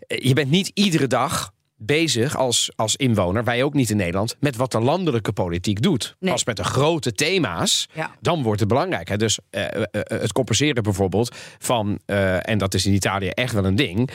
Je 0.06 0.32
bent 0.32 0.50
niet 0.50 0.70
iedere 0.74 1.06
dag 1.06 1.52
bezig 1.84 2.36
als, 2.36 2.70
als 2.76 2.96
inwoner, 2.96 3.44
wij 3.44 3.62
ook 3.62 3.74
niet 3.74 3.90
in 3.90 3.96
Nederland, 3.96 4.36
met 4.40 4.56
wat 4.56 4.72
de 4.72 4.80
landelijke 4.80 5.32
politiek 5.32 5.82
doet. 5.82 6.16
Nee. 6.18 6.32
Pas 6.32 6.44
met 6.44 6.56
de 6.56 6.64
grote 6.64 7.12
thema's, 7.12 7.88
Ja. 7.94 8.10
dan 8.20 8.42
wordt 8.42 8.60
het 8.60 8.68
belangrijk. 8.68 9.08
Hè? 9.08 9.16
Dus 9.16 9.38
eh, 9.50 9.64
eh, 9.64 9.82
eh, 9.90 10.00
het 10.20 10.32
compenseren 10.32 10.82
bijvoorbeeld 10.82 11.36
van, 11.58 11.98
en 12.42 12.58
dat 12.58 12.74
is 12.74 12.86
in 12.86 12.92
Italië 12.92 13.28
echt 13.28 13.54
wel 13.54 13.64
een 13.64 13.76
ding, 13.76 14.10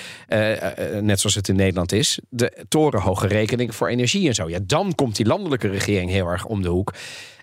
net 1.02 1.20
zoals 1.20 1.36
het 1.36 1.48
in 1.48 1.56
Nederland 1.56 1.92
is, 1.92 2.20
de 2.30 2.66
torenhoge 2.68 3.28
rekening 3.28 3.76
voor 3.76 3.88
energie 3.88 4.28
en 4.28 4.36
zo. 4.36 4.50
Ja, 4.50 4.60
dan 4.64 4.96
komt 4.96 5.16
die 5.16 5.26
landelijke 5.26 5.68
regering 5.68 6.10
heel 6.10 6.28
erg 6.28 6.46
om 6.46 6.62
de 6.62 6.70
hoek. 6.70 6.94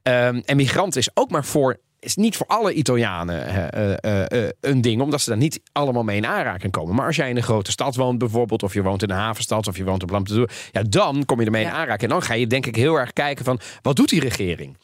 Ehm, 0.03 0.41
en 0.45 0.57
migranten 0.57 1.01
is 1.01 1.11
ook 1.15 1.31
maar 1.31 1.45
voor. 1.45 1.79
Is 2.05 2.17
niet 2.17 2.37
voor 2.37 2.47
alle 2.47 2.73
Italianen 2.73 3.47
eh, 3.47 3.97
eh, 3.97 4.45
eh, 4.45 4.51
een 4.61 4.81
ding, 4.81 5.01
omdat 5.01 5.21
ze 5.21 5.29
daar 5.29 5.39
niet 5.39 5.61
allemaal 5.73 6.03
mee 6.03 6.17
in 6.17 6.27
aanraking 6.27 6.73
komen. 6.73 6.95
Maar 6.95 7.07
als 7.07 7.17
jij 7.17 7.29
in 7.29 7.37
een 7.37 7.43
grote 7.43 7.71
stad 7.71 7.95
woont, 7.95 8.19
bijvoorbeeld, 8.19 8.63
of 8.63 8.75
je 8.75 8.83
woont 8.83 9.03
in 9.03 9.11
een 9.11 9.17
havenstad, 9.17 9.67
of 9.67 9.77
je 9.77 9.85
woont 9.85 10.03
op 10.03 10.11
Lampedusa, 10.11 10.53
ja, 10.73 10.83
dan 10.83 11.25
kom 11.25 11.41
je 11.41 11.47
ermee 11.47 11.65
in 11.65 11.71
aanraking. 11.71 12.03
En 12.03 12.09
dan 12.09 12.23
ga 12.23 12.35
je, 12.35 12.47
denk 12.47 12.67
ik, 12.67 12.77
heel 12.77 12.95
erg 12.95 13.13
kijken 13.13 13.45
van 13.45 13.61
wat 13.83 13.97
doet 13.97 14.09
die 14.09 14.21
regering? 14.21 14.77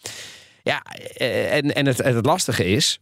Ja, 0.63 0.83
en, 1.17 1.75
en 1.75 1.87
het, 1.87 1.99
het 1.99 2.27
lastige 2.27 2.65
is, 2.65 3.01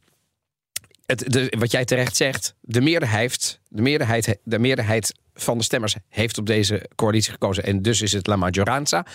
het, 1.06 1.32
de, 1.32 1.52
wat 1.58 1.70
jij 1.70 1.84
terecht 1.84 2.16
zegt, 2.16 2.54
de 2.60 2.80
meerderheid, 2.80 3.60
de, 3.68 3.82
meerderheid, 3.82 4.38
de 4.42 4.58
meerderheid 4.58 5.14
van 5.34 5.58
de 5.58 5.64
stemmers 5.64 5.96
heeft 6.08 6.38
op 6.38 6.46
deze 6.46 6.90
coalitie 6.94 7.32
gekozen. 7.32 7.64
En 7.64 7.82
dus 7.82 8.02
is 8.02 8.12
het 8.12 8.26
La 8.26 8.36
Maggioranza. 8.36 9.06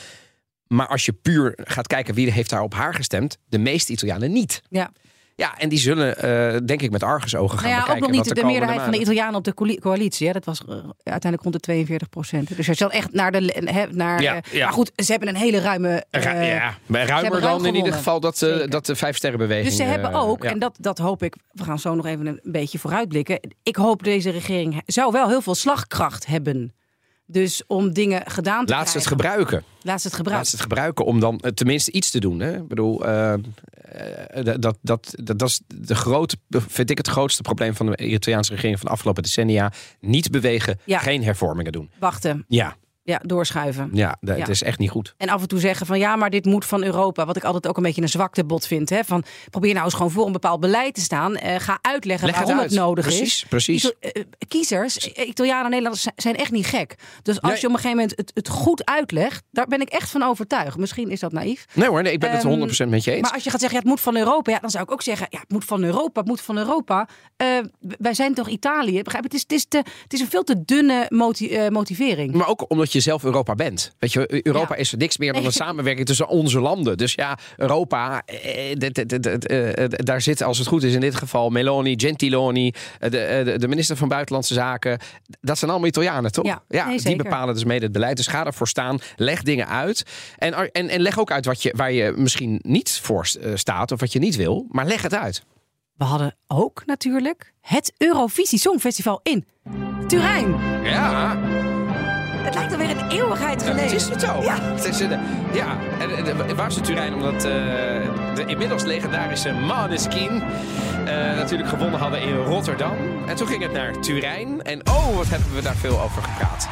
Maar 0.73 0.87
als 0.87 1.05
je 1.05 1.13
puur 1.13 1.53
gaat 1.63 1.87
kijken 1.87 2.13
wie 2.13 2.31
heeft 2.31 2.49
daar 2.49 2.61
op 2.61 2.73
haar 2.73 2.93
gestemd, 2.93 3.37
de 3.49 3.57
meeste 3.57 3.91
Italianen 3.91 4.31
niet. 4.31 4.61
Ja. 4.69 4.91
Ja, 5.35 5.57
en 5.57 5.69
die 5.69 5.79
zullen, 5.79 6.17
eh, 6.17 6.59
denk 6.65 6.81
ik, 6.81 6.91
met 6.91 7.03
argusogen 7.03 7.59
gaan 7.59 7.69
Nou 7.69 7.83
ja, 7.85 7.93
ook 7.93 7.99
nog 7.99 8.09
niet 8.09 8.35
de, 8.35 8.43
meerderheid 8.43 8.81
van 8.81 8.91
de 8.91 8.99
Italianen 8.99 9.35
op 9.35 9.43
de 9.43 9.53
coali- 9.53 9.79
coalitie. 9.79 10.27
Hè. 10.27 10.33
Dat 10.33 10.45
was 10.45 10.59
eh, 10.59 10.75
uiteindelijk 11.03 11.41
rond 11.41 11.53
de 11.53 11.59
42 11.59 12.09
procent. 12.09 12.55
Dus 12.55 12.65
je 12.65 12.75
dan 12.75 12.91
echt 12.91 13.13
naar 13.13 13.31
de... 13.31 13.61
Hè, 13.65 13.85
naar, 13.91 14.21
Ja, 14.21 14.35
eh, 14.35 14.41
ja. 14.51 14.63
Maar 14.63 14.73
goed, 14.73 14.91
ze 14.95 15.11
hebben 15.11 15.29
een 15.29 15.35
hele 15.35 15.59
ruime... 15.59 16.05
ja, 16.11 16.77
maar 16.85 17.07
ruimer 17.07 17.39
ruim 17.39 17.57
dan 17.57 17.65
in 17.65 17.75
ieder 17.75 17.93
geval 17.93 18.19
dat, 18.19 18.37
Zeker. 18.37 18.69
dat 18.69 18.85
de 18.85 18.95
vijf 18.95 19.15
sterrenbeweging. 19.15 19.67
Dus 19.67 19.75
ze 19.75 19.83
hebben 19.83 20.13
ook, 20.13 20.43
en 20.43 20.59
dat, 20.59 20.75
dat 20.79 20.97
hoop 20.97 21.23
ik, 21.23 21.35
we 21.51 21.63
gaan 21.63 21.79
zo 21.79 21.95
nog 21.95 22.05
even 22.05 22.25
een 22.25 22.39
beetje 22.43 22.79
vooruitblikken. 22.79 23.39
Ik 23.63 23.75
hoop 23.75 24.03
deze 24.03 24.29
regering 24.29 24.81
zou 24.85 25.11
wel 25.11 25.27
heel 25.27 25.41
veel 25.41 25.55
slagkracht 25.55 26.25
hebben. 26.25 26.73
Dus 27.33 27.63
om 27.67 27.93
dingen 27.93 28.21
gedaan 28.25 28.65
te 28.65 28.73
Laat 28.73 28.89
ze 28.89 28.97
het 28.97 29.05
krijgen. 29.07 29.29
gebruiken. 29.31 29.63
Laat 29.81 30.01
ze 30.01 30.07
het 30.07 30.15
Laat 30.15 30.15
gebruiken. 30.15 30.45
ze 30.49 30.55
het 30.55 30.61
gebruiken 30.65 31.05
om 31.05 31.19
dan 31.19 31.39
eh, 31.39 31.51
tenminste 31.51 31.91
iets 31.91 32.09
te 32.11 32.19
doen. 32.19 32.39
Hè? 32.39 32.55
Ik 32.55 32.67
bedoel, 32.67 33.05
eh, 33.05 33.33
eh, 33.33 33.39
dat, 34.43 34.57
dat, 34.61 34.77
dat, 34.81 35.13
dat 35.23 35.41
is 35.49 35.61
de 35.67 35.95
grote, 35.95 36.37
vind 36.49 36.89
ik 36.89 36.97
het 36.97 37.07
grootste 37.07 37.41
probleem 37.41 37.75
van 37.75 37.85
de 37.85 37.97
Italiaanse 37.97 38.51
regering 38.53 38.77
van 38.79 38.85
de 38.87 38.93
afgelopen 38.93 39.23
decennia. 39.23 39.71
Niet 39.99 40.31
bewegen, 40.31 40.79
Ja. 40.85 40.99
geen 40.99 41.23
hervormingen 41.23 41.71
doen. 41.71 41.89
Wachten, 41.99 42.45
Ja, 42.47 42.75
ja, 43.03 43.19
doorschuiven. 43.23 43.89
ja, 43.93 44.17
dat, 44.21 44.37
Ja. 44.37 44.47
is 44.47 44.63
echt 44.63 44.79
niet 44.79 44.89
goed. 44.89 45.13
En 45.17 45.29
af 45.29 45.41
en 45.41 45.47
toe 45.47 45.59
zeggen 45.59 45.85
van 45.85 45.99
ja, 45.99 46.15
maar 46.15 46.29
dit 46.29 46.45
moet 46.45 46.65
van 46.65 46.83
Europa. 46.83 47.25
Wat 47.25 47.35
ik 47.35 47.43
altijd 47.43 47.67
ook 47.67 47.77
een 47.77 47.83
beetje 47.83 48.01
een 48.01 48.09
zwaktebod 48.09 48.67
vind. 48.67 48.89
Hè? 48.89 49.03
Van, 49.03 49.23
probeer 49.49 49.73
nou 49.73 49.85
eens 49.85 49.93
gewoon 49.93 50.11
voor 50.11 50.25
een 50.25 50.31
bepaald 50.31 50.59
beleid 50.59 50.93
te 50.93 51.01
staan. 51.01 51.35
Eh, 51.35 51.55
ga 51.59 51.79
uitleggen 51.81 52.27
Leg 52.27 52.35
waarom 52.35 52.53
het, 52.57 52.61
uit. 52.63 52.71
nodig 52.79 53.05
Precies, 53.05 53.21
is. 53.43 53.45
precies. 53.49 53.83
Ito- 53.83 53.93
eh, 53.99 54.23
kiezers, 54.47 55.11
eh, 55.13 55.27
Italianen 55.27 55.63
en 55.63 55.69
Nederlanders 55.69 56.07
zijn- 56.15 56.35
echt 56.35 56.51
niet 56.51 56.65
gek. 56.65 56.95
Dus 57.21 57.41
als 57.41 57.51
Nee. 57.51 57.61
je 57.61 57.67
op 57.67 57.73
een 57.73 57.79
gegeven 57.79 57.97
moment 57.97 58.17
het, 58.17 58.31
het 58.33 58.49
goed 58.49 58.85
uitlegt, 58.85 59.43
daar 59.51 59.67
ben 59.67 59.81
ik 59.81 59.89
echt 59.89 60.09
van 60.09 60.23
overtuigd. 60.23 60.77
Misschien 60.77 61.09
is 61.09 61.19
dat 61.19 61.31
naïef. 61.31 61.65
Nee 61.73 61.87
hoor, 61.87 62.01
nee, 62.01 62.13
ik 62.13 62.19
ben 62.19 62.29
het 62.31 62.39
Ehm, 62.39 62.47
100% 62.49 62.89
met 62.89 63.03
je 63.03 63.11
eens. 63.11 63.21
Maar 63.21 63.31
als 63.33 63.43
je 63.43 63.49
gaat 63.49 63.59
zeggen, 63.59 63.77
ja, 63.79 63.83
het 63.83 63.93
moet 63.93 64.01
van 64.03 64.17
Europa, 64.17 64.51
ja, 64.51 64.59
dan 64.59 64.69
zou 64.69 64.83
ik 64.83 64.91
ook 64.91 65.01
zeggen, 65.01 65.27
ja, 65.29 65.39
het 65.39 65.51
moet 65.51 65.65
van 65.65 65.83
Europa, 65.83 66.19
het 66.19 66.29
moet 66.29 66.41
van 66.41 66.57
Europa. 66.57 67.07
Eh, 67.37 67.47
wij 67.79 68.13
zijn 68.13 68.33
toch 68.33 68.47
Italië? 68.49 69.01
Begrijp? 69.01 69.23
Het 69.23 69.33
is, 69.33 69.41
het 69.41 69.51
is, 69.51 69.65
te, 69.65 69.77
het 70.03 70.13
is 70.13 70.19
een 70.19 70.29
veel 70.29 70.43
te 70.43 70.63
dunne 70.65 71.05
moti- 71.09 71.49
eh, 71.49 71.69
motivering. 71.69 72.33
Maar 72.33 72.47
ook 72.47 72.65
omdat 72.71 72.91
je 72.91 72.92
zelf 73.01 73.23
Europa 73.23 73.55
bent. 73.55 73.93
Weet 73.99 74.13
je, 74.13 74.45
Europa 74.45 74.73
Ja. 74.73 74.79
is 74.79 74.93
niks 74.93 75.17
meer 75.17 75.33
dan 75.33 75.45
een 75.45 75.51
samenwerking 75.65 76.05
tussen 76.05 76.27
onze 76.27 76.59
landen. 76.59 76.97
Dus 76.97 77.13
ja, 77.13 77.37
Europa, 77.57 78.21
eh, 78.25 78.71
eh, 78.71 79.83
eh, 79.83 79.89
daar 79.89 80.21
zit 80.21 80.43
als 80.43 80.57
het 80.57 80.67
goed 80.67 80.83
is 80.83 80.93
in 80.93 80.99
dit 80.99 81.15
geval 81.15 81.49
Meloni, 81.49 81.93
Gentiloni, 81.97 82.73
de, 82.99 83.55
de, 83.59 83.67
minister 83.67 83.97
van 83.97 84.07
Buitenlandse 84.07 84.53
Zaken. 84.53 84.99
Dat 85.41 85.57
zijn 85.57 85.71
allemaal 85.71 85.89
Italianen, 85.89 86.31
toch? 86.31 86.45
Ja, 86.67 86.87
nee, 86.87 87.01
die 87.01 87.15
bepalen 87.15 87.53
dus 87.53 87.63
mede 87.63 87.83
het 87.83 87.91
beleid. 87.91 88.17
Dus 88.17 88.27
ga 88.27 88.45
ervoor 88.45 88.67
staan, 88.67 88.99
leg 89.15 89.43
dingen 89.43 89.67
uit. 89.67 90.03
En, 90.37 90.71
en, 90.71 90.89
en 90.89 91.01
leg 91.01 91.19
ook 91.19 91.31
uit 91.31 91.45
wat 91.45 91.61
je, 91.61 91.73
waar 91.75 91.91
je 91.91 92.13
misschien 92.15 92.59
niet 92.63 92.99
voor 93.03 93.27
staat 93.53 93.91
of 93.91 93.99
wat 93.99 94.13
je 94.13 94.19
niet 94.19 94.35
wil. 94.35 94.65
Maar 94.69 94.85
leg 94.85 95.01
het 95.01 95.13
uit. 95.13 95.43
We 95.97 96.03
hadden 96.03 96.35
ook 96.47 96.83
natuurlijk 96.85 97.53
het 97.61 97.93
Eurovisie 97.97 98.59
Songfestival 98.59 99.19
in 99.23 99.45
Turijn. 100.07 100.55
Ja, 100.83 101.39
Het 102.43 102.53
lijkt 102.53 102.71
alweer 102.71 102.89
een 102.89 103.09
eeuwigheid 103.09 103.61
Ja, 103.61 103.67
geleden. 103.67 103.83
het 103.91 104.01
is 104.01 104.09
het 104.09 104.21
zo. 104.21 104.41
Ja. 104.41 104.57
Het 104.61 104.85
is, 104.85 104.99
eh, 105.01 105.09
ja. 105.53 105.77
En, 105.99 106.55
waar 106.55 106.67
is 106.67 106.75
het 106.75 106.83
Turijn? 106.83 107.13
Omdat 107.13 107.33
eh, 107.33 107.41
de 108.35 108.43
inmiddels 108.45 108.83
legendarische 108.83 109.51
Maneskin 109.51 110.43
eh, 111.05 111.15
natuurlijk 111.15 111.69
gewonnen 111.69 111.99
hadden 111.99 112.21
in 112.21 112.35
Rotterdam. 112.35 112.95
En 113.27 113.35
toen 113.35 113.47
ging 113.47 113.61
het 113.61 113.73
naar 113.73 113.99
Turijn. 113.99 114.63
En 114.63 114.87
oh, 114.87 115.15
wat 115.15 115.27
hebben 115.29 115.53
we 115.55 115.61
daar 115.61 115.75
veel 115.75 116.01
over 116.01 116.21
gepraat. 116.21 116.67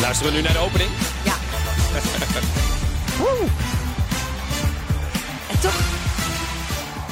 Luisteren 0.00 0.32
we 0.32 0.38
nu 0.38 0.44
naar 0.44 0.52
de 0.52 0.58
opening? 0.58 0.90
Oeh. 3.20 3.50
En 5.50 5.60
toch, 5.60 5.80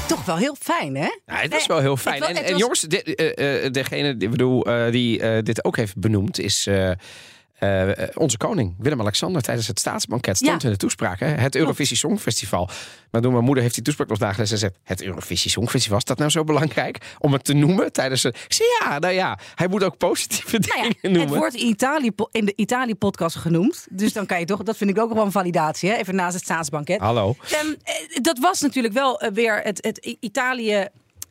toch 0.09 0.25
wel 0.25 0.37
heel 0.37 0.57
fijn, 0.61 0.97
hè? 0.97 1.01
Ja, 1.27 1.35
het 1.35 1.51
was 1.53 1.59
Nee, 1.59 1.67
wel 1.69 1.79
heel 1.81 1.97
fijn. 1.97 2.23
en 2.23 2.37
het 2.37 2.45
en 2.45 2.51
was- 2.53 2.61
jongens, 2.61 2.81
dit, 2.81 3.15
eh, 3.15 3.65
eh, 3.65 3.73
degene 3.73 4.17
die, 4.17 4.29
bedoel, 4.29 4.65
eh, 4.67 4.91
die 4.93 5.21
eh, 5.21 5.43
dit 5.43 5.65
ook 5.65 5.77
heeft 5.77 5.97
benoemd 5.97 6.39
is 6.41 6.69
eh, 7.59 8.09
onze 8.15 8.37
koning, 8.37 8.75
Willem-Alexander, 8.79 9.43
tijdens 9.43 9.67
het 9.67 9.79
staatsbanket 9.79 10.37
stond 10.37 10.63
Ja. 10.63 10.67
in 10.69 10.73
de 10.75 10.79
toespraak. 10.81 11.21
Hè? 11.21 11.27
Het 11.27 11.55
Eurovisie 11.57 11.97
Songfestival. 11.97 12.69
Maar 13.11 13.21
toen 13.21 13.33
mijn 13.33 13.45
moeder 13.45 13.63
heeft 13.63 13.75
die 13.75 13.85
toespraak 13.85 14.09
nog 14.09 14.19
nagelezen 14.19 14.55
en 14.55 14.61
zegt, 14.61 14.75
het 14.85 15.03
Eurovisie 15.03 15.51
Songfestival, 15.51 15.99
is 15.99 16.05
dat 16.05 16.19
nou 16.19 16.31
zo 16.31 16.45
belangrijk 16.45 16.99
om 17.19 17.33
het 17.33 17.45
te 17.45 17.53
noemen 17.53 17.93
tijdens. 17.93 18.25
Ik 18.25 18.37
zei, 18.49 18.69
ja, 18.81 18.99
nou 18.99 19.15
ja, 19.15 19.39
hij 19.55 19.69
moet 19.69 19.83
ook 19.85 19.97
positieve 19.97 20.59
Nou 20.59 20.63
dingen 20.73 20.97
ja, 21.01 21.09
het 21.09 21.13
noemen. 21.13 21.39
wordt 21.39 21.55
in, 21.55 21.67
Italië, 21.67 22.11
in 22.31 22.45
de 22.45 22.53
Italië-podcast 22.57 23.37
genoemd. 23.37 23.87
Dus 23.91 24.13
dan 24.13 24.27
kan 24.27 24.39
je 24.39 24.45
toch, 24.45 24.63
dat 24.63 24.77
vind 24.77 24.91
ik 24.91 24.99
ook 24.99 25.13
wel 25.15 25.25
een 25.25 25.33
validatie, 25.33 25.91
hè? 25.91 25.97
even 25.97 26.15
naast 26.15 26.35
het 26.35 26.45
staatsbanket. 26.45 27.01
Hallo. 27.01 27.37
Ehm, 27.51 27.67
eh, 27.83 27.95
dat 28.23 28.39
was 28.39 28.61
natuurlijk 28.61 28.95
wel 28.95 29.21
eh, 29.21 29.31
weer 29.33 29.61
het, 29.63 29.79
het 29.85 30.17
Italië. 30.21 30.87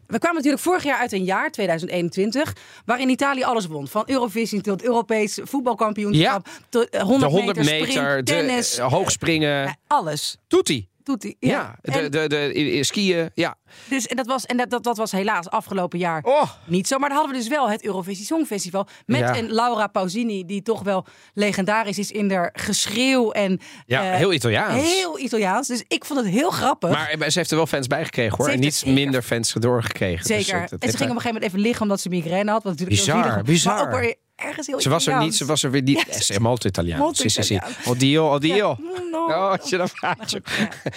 We 0.08 0.18
kwamen 0.20 0.36
natuurlijk 0.36 0.64
vorig 0.64 0.84
jaar 0.84 1.00
uit 1.00 1.12
een 1.12 1.24
jaar, 1.24 1.52
2021, 1.52 2.56
waarin 2.86 3.10
Italië 3.10 3.44
alles 3.44 3.66
won. 3.66 3.88
Van 3.88 4.04
Eurovisie 4.06 4.62
tot 4.62 4.84
Europees 4.84 5.40
voetbalkampioenschap, 5.44 6.48
tot 6.70 6.90
eh, 6.90 7.02
100, 7.02 7.32
De 7.32 7.38
100 7.38 7.58
meter, 7.58 7.88
sprint, 7.90 8.28
de 8.28 8.34
tennis. 8.34 8.78
eh, 8.78 8.92
hoogspringen, 8.92 9.50
Ja, 9.64 9.76
alles. 9.88 10.38
doet 10.48 10.68
hij. 10.68 10.88
Doet 11.08 11.24
hij. 11.24 11.36
Ja, 11.40 11.76
Ja. 11.82 11.94
de, 12.02 12.10
de, 12.10 12.28
de, 12.28 12.38
eh, 12.54 12.82
skiën, 12.84 13.30
ja. 13.34 13.56
dus, 13.90 14.08
en 14.08 14.16
dat 14.16 14.26
was, 14.26 14.46
en 14.46 14.58
dat, 14.58 14.70
dat, 14.70 14.84
dat 14.84 14.98
was 14.98 15.12
helaas 15.12 15.50
afgelopen 15.50 16.00
jaar 16.00 16.24
Oh, 16.24 16.52
niet 16.66 16.88
zo. 16.88 16.98
Maar 16.98 17.10
dan 17.10 17.18
hadden 17.18 17.36
we 17.36 17.42
dus 17.42 17.50
wel 17.50 17.70
het 17.70 17.84
Eurovisie 17.86 18.26
Songfestival. 18.26 18.88
Met 19.06 19.20
Ja. 19.20 19.38
een 19.38 19.52
Laura 19.54 19.88
Pausini, 19.88 20.46
die 20.46 20.62
toch 20.62 20.82
wel 20.84 21.06
legendarisch 21.34 21.98
is 21.98 22.12
in 22.12 22.32
haar 22.32 22.50
geschreeuw. 22.54 23.32
En, 23.32 23.60
ja, 23.86 24.12
eh, 24.12 24.18
heel 24.18 24.34
Italiaans. 24.34 24.84
Heel 24.84 25.20
Italiaans. 25.20 25.68
Dus 25.68 25.84
ik 25.88 26.06
vond 26.06 26.20
het 26.20 26.30
heel 26.30 26.50
grappig. 26.50 26.90
Maar 26.90 27.10
eh, 27.10 27.30
ze 27.30 27.38
heeft 27.38 27.52
er 27.52 27.58
wel 27.58 27.68
fans 27.68 27.88
bij 27.88 28.04
gekregen 28.06 28.38
hoor. 28.38 28.48
En 28.50 28.60
niet 28.60 28.82
er 28.86 28.94
minder 28.94 29.22
fans 29.22 29.54
doorgekregen. 29.54 30.28
Dus 30.28 30.46
Zeker. 30.46 30.62
het- 30.62 30.70
het 30.72 30.84
en 30.84 30.92
ze 30.92 30.98
ging 30.98 31.10
op 31.10 31.16
een 31.16 31.22
gegeven 31.22 31.34
moment 31.42 31.44
even 31.52 31.60
liggen 31.60 31.82
omdat 31.82 32.00
ze 32.02 32.10
migraine 32.10 32.52
had. 32.52 32.64
Wat 32.64 32.72
natuurlijk 32.72 33.00
Bizar, 33.00 33.44
bizar. 33.44 33.76
Maar 33.76 33.94
ook 33.94 34.00
weer 34.00 34.16
ergens 34.38 34.68
heel 34.68 34.82
Ze 34.82 34.90
was 34.90 35.08
er 35.08 35.12
niet, 35.14 35.34
Italiaans. 35.34 35.38
ze 35.38 35.46
was 35.46 35.64
er 35.64 35.72
weer 35.72 35.82
niet. 35.82 36.06
Ze 36.10 36.34
is 36.34 36.40
molto 36.40 36.68
Italiano. 36.68 37.04
molto 37.04 37.30
Sì, 37.30 37.42
sì. 37.44 37.60
Oddio, 37.86 38.30
oddio. 38.34 38.56
Ja, 38.56 38.76
mm, 39.02 39.10
no. 39.12 39.26
Oh, 39.26 39.54
je 39.70 39.78
dat 39.78 39.90
vraagt. 39.92 40.32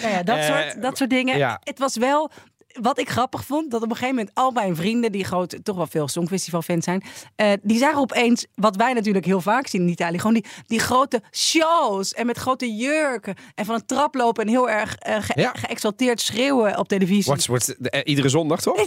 Nou 0.02 0.12
ja, 0.14 0.22
dat, 0.22 0.36
Eh, 0.38 0.46
soort, 0.46 0.82
dat 0.82 0.96
soort 0.96 1.10
dingen. 1.10 1.38
ja. 1.38 1.60
Het 1.64 1.78
was 1.78 1.96
wel... 1.96 2.30
Wat 2.80 2.98
ik 2.98 3.08
grappig 3.10 3.44
vond, 3.44 3.70
dat 3.70 3.82
op 3.82 3.90
een 3.90 3.96
gegeven 3.96 4.14
moment 4.16 4.34
al 4.34 4.50
mijn 4.50 4.76
vrienden, 4.76 5.12
die 5.12 5.24
groot, 5.24 5.58
toch 5.62 5.76
wel 5.76 5.86
veel 5.86 6.08
Songfestival-fans 6.08 6.84
zijn, 6.84 7.02
eh, 7.36 7.52
die 7.62 7.78
zagen 7.78 7.98
opeens, 7.98 8.46
wat 8.54 8.76
wij 8.76 8.92
natuurlijk 8.92 9.24
heel 9.26 9.40
vaak 9.40 9.66
zien 9.66 9.80
in 9.82 9.88
Italië, 9.88 10.18
gewoon 10.18 10.34
die, 10.34 10.44
die 10.66 10.78
grote 10.78 11.22
shows 11.32 12.14
en 12.14 12.26
met 12.26 12.38
grote 12.38 12.74
jurken 12.74 13.34
en 13.54 13.64
van 13.64 13.74
een 13.74 13.86
trap 13.86 14.14
lopen 14.14 14.42
en 14.44 14.48
heel 14.48 14.70
erg 14.70 14.96
ge- 15.00 15.40
Ja. 15.40 15.52
geëxalteerd 15.54 16.20
schreeuwen 16.20 16.78
op 16.78 16.88
televisie. 16.88 17.24
What's, 17.24 17.46
what's, 17.46 17.74
eh, 17.78 18.00
iedere 18.04 18.28
zondag 18.28 18.60
toch? 18.60 18.76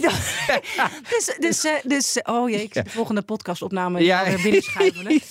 Dus, 1.10 1.36
dus, 1.38 1.66
dus, 1.84 2.18
oh 2.22 2.50
jee, 2.50 2.62
ik 2.62 2.72
zie 2.72 2.82
de 2.82 2.90
volgende 2.90 3.22
podcastopname 3.22 4.04
Ja. 4.04 4.20
ja. 4.20 4.28
weer 4.30 4.42
binnenschuiven. 4.42 5.20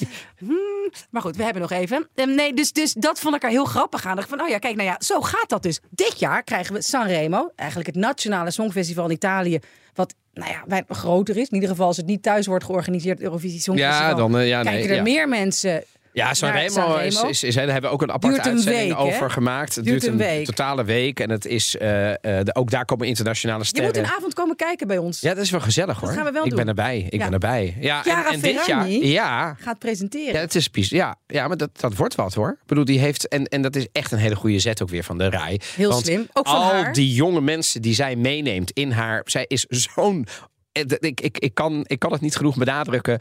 Hmm, 0.46 0.92
maar 1.10 1.22
goed, 1.22 1.36
we 1.36 1.44
hebben 1.44 1.62
nog 1.62 1.72
even. 1.72 2.08
Ehm, 2.16 2.36
nee, 2.36 2.54
dus, 2.54 2.72
dus 2.72 2.94
dat 2.94 3.20
vond 3.20 3.36
ik 3.36 3.44
er 3.44 3.50
heel 3.50 3.66
grappig 3.66 4.06
aan. 4.06 4.24
Van, 4.24 4.42
oh 4.42 4.48
ja, 4.48 4.58
kijk, 4.58 4.76
nou 4.76 4.88
ja, 4.88 4.96
zo 5.00 5.22
gaat 5.22 5.50
dat 5.50 5.64
dus. 5.64 5.80
Dit 5.90 6.20
jaar 6.20 6.44
krijgen 6.44 6.74
we 6.74 6.82
Sanremo, 6.82 7.52
eigenlijk 7.56 7.90
het 7.90 7.98
nationale 7.98 8.52
songfestival 8.52 9.06
in 9.06 9.12
Italië, 9.12 9.60
wat 9.94 10.16
nou 10.34 10.52
ja, 10.68 10.84
groter 10.90 11.38
is. 11.38 11.48
In 11.48 11.54
ieder 11.54 11.70
geval 11.70 11.88
als 11.88 11.98
het 11.98 12.06
niet 12.06 12.24
thuis 12.24 12.48
wordt 12.48 12.66
georganiseerd, 12.66 13.22
Eurovisie 13.22 13.60
Songfestival. 13.60 14.10
Ja, 14.10 14.14
dan, 14.14 14.38
eh, 14.38 14.48
ja, 14.48 14.62
nee, 14.62 14.74
kijken 14.74 14.90
er 14.90 14.96
ja. 14.96 15.02
meer 15.02 15.30
mensen 15.30 15.84
Ja, 16.14 16.34
Sanremo, 16.34 16.96
is, 16.96 17.22
is, 17.24 17.44
is, 17.44 17.56
daar 17.56 17.64
hebben 17.64 17.82
we 17.82 17.88
ook 17.96 18.02
een 18.02 18.12
aparte 18.12 18.38
een 18.40 18.46
uitzending 18.56 18.90
week, 18.90 19.00
over 19.00 19.32
gemaakt. 19.32 19.76
Het 19.76 19.86
Duurt 19.86 20.02
duurt 20.02 20.14
een 20.14 20.20
een, 20.22 20.28
week. 20.36 20.46
totale 20.46 20.84
week. 20.84 21.20
En 21.20 21.30
het 21.30 21.46
is, 21.46 21.78
eh, 21.78 22.10
eh, 22.12 22.18
de- 22.46 22.56
ook 22.56 22.70
daar 22.72 22.86
komen 22.86 23.08
internationale 23.08 23.60
Je 23.60 23.66
sterren. 23.66 23.90
moet 23.90 23.98
een 24.10 24.16
avond 24.18 24.34
komen 24.34 24.56
kijken 24.56 24.88
bij 24.88 24.98
ons. 24.98 25.20
Ja, 25.22 25.34
dat 25.34 25.44
is 25.44 25.50
wel 25.50 25.60
gezellig 25.60 26.00
hoor. 26.00 26.10
gaan 26.12 26.26
we 26.26 26.32
wel 26.32 26.44
ik 26.44 26.50
doen. 26.50 26.60
ben 26.60 26.68
erbij. 26.68 27.06
Ik 27.10 27.14
Ja. 27.20 27.24
ben 27.24 27.34
erbij. 27.34 27.78
Ja, 27.80 28.06
en, 28.06 28.26
en 28.34 28.40
dit 28.40 28.66
jaar. 28.66 28.90
Ja, 28.90 29.56
Gaat 29.60 29.80
presenteren. 29.80 30.34
ja, 30.34 30.40
het 30.40 30.56
is 30.56 30.70
ja, 30.90 31.16
ja, 31.28 31.48
maar 31.48 31.58
dat, 31.58 31.70
dat 31.80 31.96
wordt 31.96 32.16
wat 32.16 32.34
hoor. 32.34 32.50
Ik 32.50 32.68
bedoel, 32.68 32.86
die 32.86 33.00
heeft. 33.00 33.28
En, 33.28 33.46
en 33.46 33.62
dat 33.62 33.76
is 33.76 33.88
echt 33.92 34.12
een 34.12 34.18
hele 34.18 34.36
goede 34.36 34.60
zet 34.60 34.82
ook 34.82 34.90
weer 34.90 35.04
van 35.04 35.18
de 35.18 35.30
rij. 35.30 35.60
Heel 35.76 35.90
Want 35.90 36.06
slim. 36.06 36.28
Ook 36.34 36.48
van 36.48 36.56
al 36.56 36.64
haar. 36.64 36.94
die 36.94 37.14
jonge 37.14 37.42
mensen 37.42 37.82
die 37.82 37.94
zij 37.94 38.16
meeneemt 38.16 38.72
in 38.72 38.92
haar. 38.92 39.22
Zij 39.26 39.46
is 39.48 39.66
zo'n. 39.70 40.28
eh, 40.72 40.84
Ik, 41.00 41.22
ik, 41.22 41.38
ik, 41.38 41.54
kan, 41.54 41.84
ik 41.88 42.00
kan 42.00 42.12
het 42.12 42.22
niet 42.22 42.36
genoeg 42.36 42.56
benadrukken. 42.58 43.20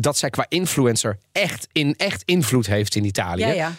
Dat 0.00 0.16
zij 0.16 0.30
qua 0.30 0.46
influencer 0.48 1.18
echt, 1.32 1.68
in, 1.72 1.94
echt 1.96 2.22
invloed 2.24 2.66
heeft 2.66 2.94
in 2.94 3.04
Italië. 3.04 3.40
ja, 3.40 3.52
ja. 3.52 3.72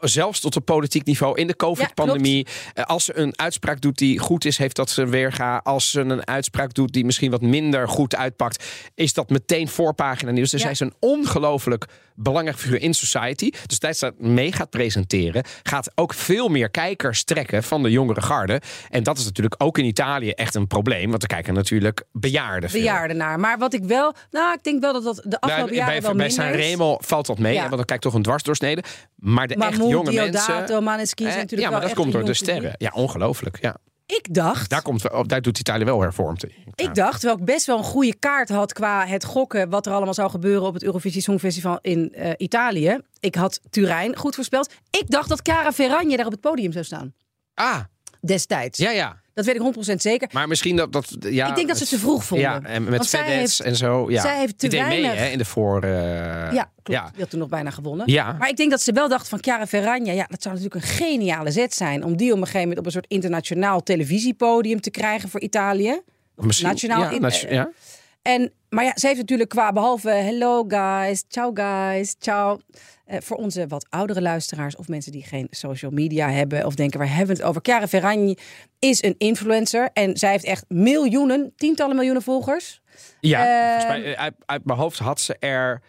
Zelfs 0.00 0.40
tot 0.40 0.56
op 0.56 0.64
politiek 0.64 1.04
niveau 1.04 1.38
in 1.38 1.46
de 1.46 1.56
COVID-pandemie. 1.56 2.46
Eh, 2.74 2.84
Als 2.84 3.04
ze 3.04 3.16
een 3.18 3.32
uitspraak 3.38 3.80
doet 3.80 3.98
die 3.98 4.18
goed 4.18 4.44
is, 4.44 4.58
heeft 4.58 4.76
dat 4.76 4.90
zijn 4.90 5.10
weerga. 5.10 5.60
Als 5.64 5.90
ze 5.90 6.00
een 6.00 6.26
uitspraak 6.26 6.74
doet 6.74 6.92
die 6.92 7.04
misschien 7.04 7.30
wat 7.30 7.40
minder 7.42 7.88
goed 7.88 8.16
uitpakt, 8.16 8.64
is 8.94 9.12
dat 9.12 9.30
meteen 9.30 9.68
voorpagina 9.68 10.30
nieuws. 10.30 10.50
Dus 10.50 10.60
Ja. 10.62 10.74
zij 10.74 10.74
is 10.74 10.80
een 10.80 10.94
ongelooflijk 11.10 11.84
belangrijk 12.14 12.58
figuur 12.58 12.80
in 12.82 12.94
society. 12.94 13.50
Dus 13.66 13.78
tijdens 13.78 14.00
dat 14.00 14.18
mee 14.18 14.52
gaat 14.52 14.70
presenteren, 14.70 15.44
gaat 15.62 15.90
ook 15.94 16.14
veel 16.14 16.48
meer 16.48 16.70
kijkers 16.70 17.24
trekken 17.24 17.62
van 17.62 17.82
de 17.82 17.90
jongere 17.90 18.20
garde. 18.22 18.60
En 18.88 19.02
dat 19.02 19.18
is 19.18 19.24
natuurlijk 19.24 19.54
ook 19.58 19.78
in 19.78 19.84
Italië 19.84 20.30
echt 20.30 20.54
een 20.54 20.66
probleem. 20.66 21.10
Want 21.10 21.22
er 21.22 21.28
kijken 21.28 21.54
natuurlijk 21.54 22.02
bejaarden 22.12 22.70
veel. 22.70 22.80
Bejaarden 22.80 23.16
naar. 23.16 23.40
Maar 23.40 23.58
wat 23.58 23.74
ik 23.74 23.84
wel... 23.84 24.14
Nou, 24.30 24.52
ik 24.54 24.62
denk 24.62 24.80
wel 24.80 24.92
dat 24.92 25.02
dat 25.04 25.16
de 25.16 25.22
Nou, 25.28 25.38
afgelopen 25.40 25.74
jaren 25.74 25.92
bij 25.92 26.02
wel 26.02 26.14
bij 26.14 26.26
minder 26.26 26.44
is. 26.46 26.50
Sanremo 26.52 26.96
valt 27.00 27.26
dat 27.26 27.38
mee, 27.38 27.54
Ja. 27.54 27.60
want 27.60 27.76
dan 27.76 27.84
kijkt 27.84 28.02
toch 28.02 28.14
een 28.14 28.22
dwarsdoorsnede. 28.22 28.82
Maar 29.16 29.46
de 29.46 29.54
echt 29.54 29.62
Mahmoud, 29.70 29.89
jonge 29.90 30.10
Diodato, 30.10 30.54
mensen... 30.54 30.82
Maneskin 30.82 31.26
zijn 31.26 31.38
natuurlijk 31.38 31.68
ja, 31.68 31.70
maar 31.70 31.80
wel 31.80 31.88
dat 31.88 31.98
komt 31.98 32.12
door 32.12 32.24
de 32.24 32.34
sterren. 32.34 32.74
Ja, 32.78 32.90
ongelooflijk. 32.94 33.58
Ja. 33.60 33.76
Ik 34.06 34.34
dacht... 34.34 34.70
Daar, 34.70 34.82
komt, 34.82 35.28
daar 35.28 35.42
doet 35.42 35.58
Italië 35.58 35.84
wel 35.84 36.00
hervormd 36.00 36.44
in. 36.44 36.52
Ik 36.74 36.94
dacht, 36.94 37.20
terwijl 37.20 37.38
ik 37.38 37.44
best 37.44 37.66
wel 37.66 37.78
een 37.78 37.84
goede 37.84 38.14
kaart 38.18 38.48
had 38.48 38.72
qua 38.72 39.06
het 39.06 39.24
gokken 39.24 39.68
wat 39.68 39.86
er 39.86 39.92
allemaal 39.92 40.14
zou 40.14 40.30
gebeuren 40.30 40.66
op 40.66 40.74
het 40.74 40.82
Eurovisie 40.82 41.22
Songfestival 41.22 41.78
in 41.80 42.12
eh, 42.14 42.30
Italië. 42.36 42.98
Ik 43.20 43.34
had 43.34 43.60
Turijn 43.70 44.16
goed 44.16 44.34
voorspeld. 44.34 44.72
Ik 44.90 45.04
dacht 45.10 45.28
dat 45.28 45.42
Cara 45.42 45.72
Ferragni 45.72 46.16
daar 46.16 46.26
op 46.26 46.32
het 46.32 46.40
podium 46.40 46.72
zou 46.72 46.84
staan. 46.84 47.14
Ah, 47.54 47.80
Destijds. 48.20 48.78
ja, 48.78 48.90
ja. 48.90 49.20
Dat 49.44 49.54
weet 49.54 49.76
ik 49.76 49.92
100% 49.92 49.94
zeker. 49.96 50.28
Maar 50.32 50.48
misschien 50.48 50.76
dat... 50.76 50.92
dat 50.92 51.16
ja, 51.20 51.48
ik 51.48 51.54
denk 51.54 51.68
dat 51.68 51.76
ze 51.76 51.82
het 51.82 51.92
te 51.92 51.98
vroeg 51.98 52.24
vonden. 52.24 52.46
Ja, 52.50 52.60
en 52.62 52.84
met 52.84 53.12
heeft- 53.12 53.60
en 53.60 53.76
zo. 53.76 54.10
Ja. 54.10 54.20
zij 54.20 54.38
heeft 54.38 54.58
te 54.58 54.68
mee, 54.68 54.80
weinig- 54.80 55.14
hè, 55.14 55.26
in 55.26 55.38
de 55.38 55.44
voor... 55.44 55.82
eh, 55.82 55.90
Ja, 56.52 56.70
klopt. 56.82 57.00
Ja. 57.00 57.10
Die 57.10 57.20
had 57.20 57.30
toen 57.30 57.38
nog 57.40 57.48
bijna 57.48 57.70
gewonnen. 57.70 58.10
Ja. 58.12 58.32
Maar 58.38 58.48
ik 58.48 58.56
denk 58.56 58.70
dat 58.70 58.80
ze 58.82 58.92
wel 58.92 59.08
dacht 59.08 59.28
van 59.28 59.38
Chiara 59.42 59.66
Ferragna, 59.66 60.12
ja, 60.12 60.26
dat 60.28 60.42
zou 60.42 60.54
natuurlijk 60.54 60.84
een 60.84 60.90
geniale 60.90 61.50
zet 61.50 61.74
zijn 61.74 62.04
om 62.04 62.16
die 62.16 62.28
op 62.30 62.36
een 62.36 62.40
gegeven 62.44 62.60
moment 62.60 62.78
op 62.78 62.86
een 62.86 62.92
soort 62.92 63.06
internationaal 63.08 63.82
televisiepodium 63.82 64.80
te 64.80 64.90
krijgen 64.90 65.28
voor 65.28 65.40
Italië. 65.40 66.00
Of 66.36 66.44
Misschien, 66.44 66.68
nationaal. 66.68 67.00
ja, 67.02 67.10
in- 67.10 67.20
nation- 67.20 67.50
eh, 67.50 67.56
ja. 67.56 67.70
En, 68.22 68.52
maar 68.68 68.84
ja, 68.84 68.92
ze 68.94 69.06
heeft 69.06 69.18
natuurlijk 69.18 69.48
qua 69.50 69.72
behalve 69.72 70.10
hello 70.10 70.64
guys, 70.68 71.24
ciao 71.28 71.50
guys, 71.54 72.14
ciao. 72.18 72.58
Eh, 73.04 73.18
voor 73.20 73.36
onze 73.36 73.66
wat 73.66 73.86
oudere 73.90 74.22
luisteraars 74.22 74.76
of 74.76 74.88
mensen 74.88 75.12
die 75.12 75.22
geen 75.22 75.46
social 75.50 75.90
media 75.90 76.30
hebben 76.30 76.66
of 76.66 76.74
denken 76.74 76.98
waar 76.98 77.08
hebben 77.08 77.26
we 77.26 77.32
het 77.32 77.42
over. 77.50 77.60
Chiara 77.64 77.88
Ferragni 77.88 78.36
is 78.78 79.02
een 79.02 79.14
influencer 79.18 79.90
en 79.92 80.16
zij 80.16 80.30
heeft 80.30 80.44
echt 80.44 80.64
miljoenen, 80.68 81.52
tientallen 81.56 81.94
miljoenen 81.96 82.22
volgers. 82.22 82.80
Ja, 83.20 83.46
Eh, 83.46 83.80
volgens 83.80 84.02
mij, 84.02 84.14
eh, 84.14 84.20
uit, 84.20 84.34
uit 84.46 84.64
mijn 84.64 84.78
hoofd 84.78 84.98
had 84.98 85.20
ze 85.20 85.36
er 85.38 85.82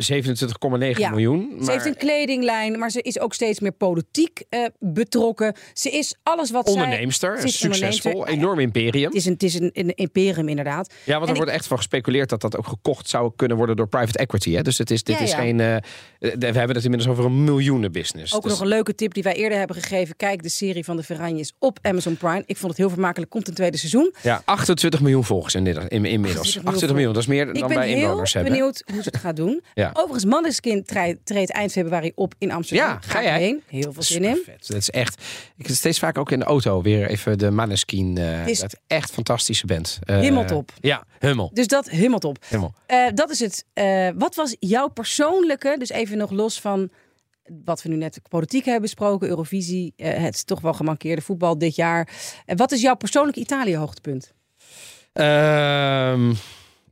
27,9 0.00 0.98
Ja. 0.98 1.10
miljoen. 1.10 1.58
Ze 1.64 1.70
heeft 1.70 1.86
een 1.86 1.96
kledinglijn, 1.96 2.78
maar 2.78 2.90
ze 2.90 3.02
is 3.02 3.20
ook 3.20 3.34
steeds 3.34 3.60
meer 3.60 3.72
politiek 3.72 4.42
eh, 4.48 4.64
betrokken. 4.78 5.54
Ze 5.72 5.90
is 5.90 6.14
alles 6.22 6.50
wat 6.50 6.70
zij... 6.70 7.08
Ze 7.10 7.32
is 7.42 7.58
succesvol, 7.58 8.12
onderneemster. 8.12 8.26
enorm 8.28 8.58
imperium. 8.58 9.04
Het 9.06 9.14
is 9.14 9.24
een, 9.26 9.32
het 9.32 9.42
is 9.42 9.54
een, 9.54 9.70
een 9.72 9.94
imperium 9.94 10.48
inderdaad. 10.48 10.92
Ja, 11.04 11.16
want 11.18 11.30
er 11.30 11.36
wordt 11.36 11.50
echt 11.50 11.66
van 11.66 11.76
gespeculeerd 11.76 12.28
dat 12.28 12.40
dat 12.40 12.56
ook 12.56 12.66
gekocht 12.66 13.08
zou 13.08 13.32
kunnen 13.36 13.56
worden 13.56 13.76
door 13.76 13.88
private 13.88 14.18
equity. 14.18 14.52
Hè? 14.52 14.62
Dus 14.62 14.78
het 14.78 14.90
is, 14.90 15.02
dit 15.02 15.16
Ja, 15.18 15.22
is 15.24 15.30
ja. 15.30 15.36
geen. 15.36 15.60
eh, 15.60 15.76
we 16.18 16.46
hebben 16.46 16.76
het 16.76 16.84
inmiddels 16.84 17.10
over 17.12 17.24
een 17.24 17.44
miljoenenbusiness. 17.44 18.34
Ook 18.34 18.42
Dus- 18.42 18.50
nog 18.52 18.60
een 18.60 18.66
leuke 18.66 18.94
tip 18.94 19.14
die 19.14 19.22
wij 19.22 19.34
eerder 19.34 19.58
hebben 19.58 19.76
gegeven. 19.76 20.16
Kijk 20.16 20.42
de 20.42 20.48
serie 20.48 20.84
van 20.84 20.96
de 20.96 21.02
Ferranjes 21.02 21.52
op 21.58 21.78
Amazon 21.82 22.16
Prime. 22.16 22.42
Ik 22.46 22.56
vond 22.56 22.68
het 22.70 22.76
heel 22.80 22.90
vermakelijk. 22.90 23.30
Komt 23.30 23.48
een 23.48 23.54
tweede 23.54 23.76
seizoen. 23.76 24.14
Ja, 24.22 24.42
28 24.44 25.00
miljoen 25.00 25.24
volgers 25.24 25.54
inmiddels. 25.54 25.84
28 25.88 26.64
28 26.64 26.92
miljoen, 26.92 27.12
dat 27.12 27.22
is 27.22 27.28
meer 27.28 27.48
Ik 27.48 27.58
dan 27.58 27.68
ben 27.68 27.76
wij 27.76 27.88
heel 27.88 27.96
inwoners 28.02 28.32
hebben. 28.32 28.52
benieuwd 28.52 28.82
hoe 28.92 29.02
ze 29.02 29.08
het 29.08 29.16
gaat 29.20 29.36
doen. 29.36 29.62
Ja. 29.74 29.89
Overigens, 29.92 30.24
Manneskin 30.24 30.84
treedt, 30.84 31.50
eind 31.50 31.72
februari 31.72 32.12
op 32.14 32.34
in 32.38 32.50
Amsterdam. 32.50 32.86
Ja, 32.88 32.98
ga 33.00 33.22
jij? 33.22 33.38
heen. 33.40 33.62
Heel 33.66 33.92
veel 33.92 34.02
zin 34.02 34.24
in. 34.24 34.42
Vet. 34.44 34.66
Dat 34.66 34.76
is 34.76 34.90
echt. 34.90 35.22
Ik 35.56 35.66
zit 35.66 35.76
steeds 35.76 35.98
vaak 35.98 36.18
ook 36.18 36.30
in 36.30 36.38
de 36.38 36.44
auto 36.44 36.82
weer 36.82 37.08
even 37.08 37.38
de 37.38 37.50
Maneskin. 37.50 38.18
eh 38.18 38.46
is- 38.46 38.60
dat 38.60 38.80
echt 38.86 39.10
fantastische 39.10 39.66
band. 39.66 39.98
Eh, 40.02 40.16
Hemeltop. 40.18 40.72
Ja, 40.80 41.04
hummel. 41.18 41.50
Dus 41.52 41.66
dat 41.66 41.88
helemaal 41.90 42.18
top. 42.18 42.36
Helemaal. 42.48 42.74
Eh, 42.86 43.06
dat 43.14 43.30
is 43.30 43.40
het. 43.40 43.64
Wat 44.18 44.34
was 44.34 44.56
jouw 44.58 44.88
persoonlijke, 44.88 45.76
dus 45.78 45.88
even 45.90 46.18
nog 46.18 46.30
los 46.30 46.60
van 46.60 46.90
wat 47.64 47.82
we 47.82 47.88
nu 47.88 47.96
net 47.96 48.20
politiek 48.28 48.64
hebben 48.64 48.82
besproken, 48.82 49.28
Eurovisie, 49.28 49.92
het 49.96 50.46
toch 50.46 50.60
wel 50.60 50.72
gemankeerde 50.72 51.22
voetbal 51.22 51.58
dit 51.58 51.74
jaar. 51.76 52.08
Wat 52.46 52.72
is 52.72 52.80
jouw 52.80 52.94
persoonlijke 52.94 53.40
Italië-hoogtepunt? 53.40 54.32
Ehm, 55.12 56.32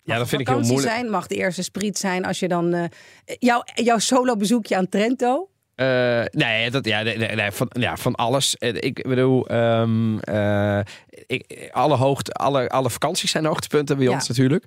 ja, 0.08 0.18
dat 0.18 0.28
vind 0.28 0.40
ik 0.40 0.48
heel 0.48 0.60
moeilijk. 0.60 0.88
zijn, 0.88 1.10
mag 1.10 1.26
de 1.26 1.34
eerste 1.34 1.62
spriet 1.62 1.98
zijn 1.98 2.24
als 2.24 2.38
je 2.38 2.48
dan 2.48 2.74
eh, 2.74 2.84
jouw, 3.24 3.62
jouw 3.74 3.98
solo 3.98 4.36
bezoekje 4.36 4.76
aan 4.76 4.88
Trento. 4.88 5.48
Eh, 5.78 6.22
nee, 6.30 6.70
dat, 6.70 6.84
ja, 6.84 7.02
nee, 7.02 7.16
nee, 7.18 7.50
van, 7.50 7.70
ja, 7.72 7.96
van 7.96 8.14
alles. 8.14 8.56
Eh, 8.56 8.74
Ik 8.74 9.02
bedoel, 9.08 9.46
ehm, 9.48 10.18
eh, 10.18 10.78
ik, 11.26 11.68
alle, 11.72 11.96
hoogte, 11.96 12.32
alle, 12.32 12.68
alle 12.68 12.90
vakanties 12.90 13.30
zijn 13.30 13.44
hoogtepunten 13.44 13.96
bij 13.96 14.06
Ja. 14.06 14.12
ons 14.12 14.28
natuurlijk. 14.28 14.64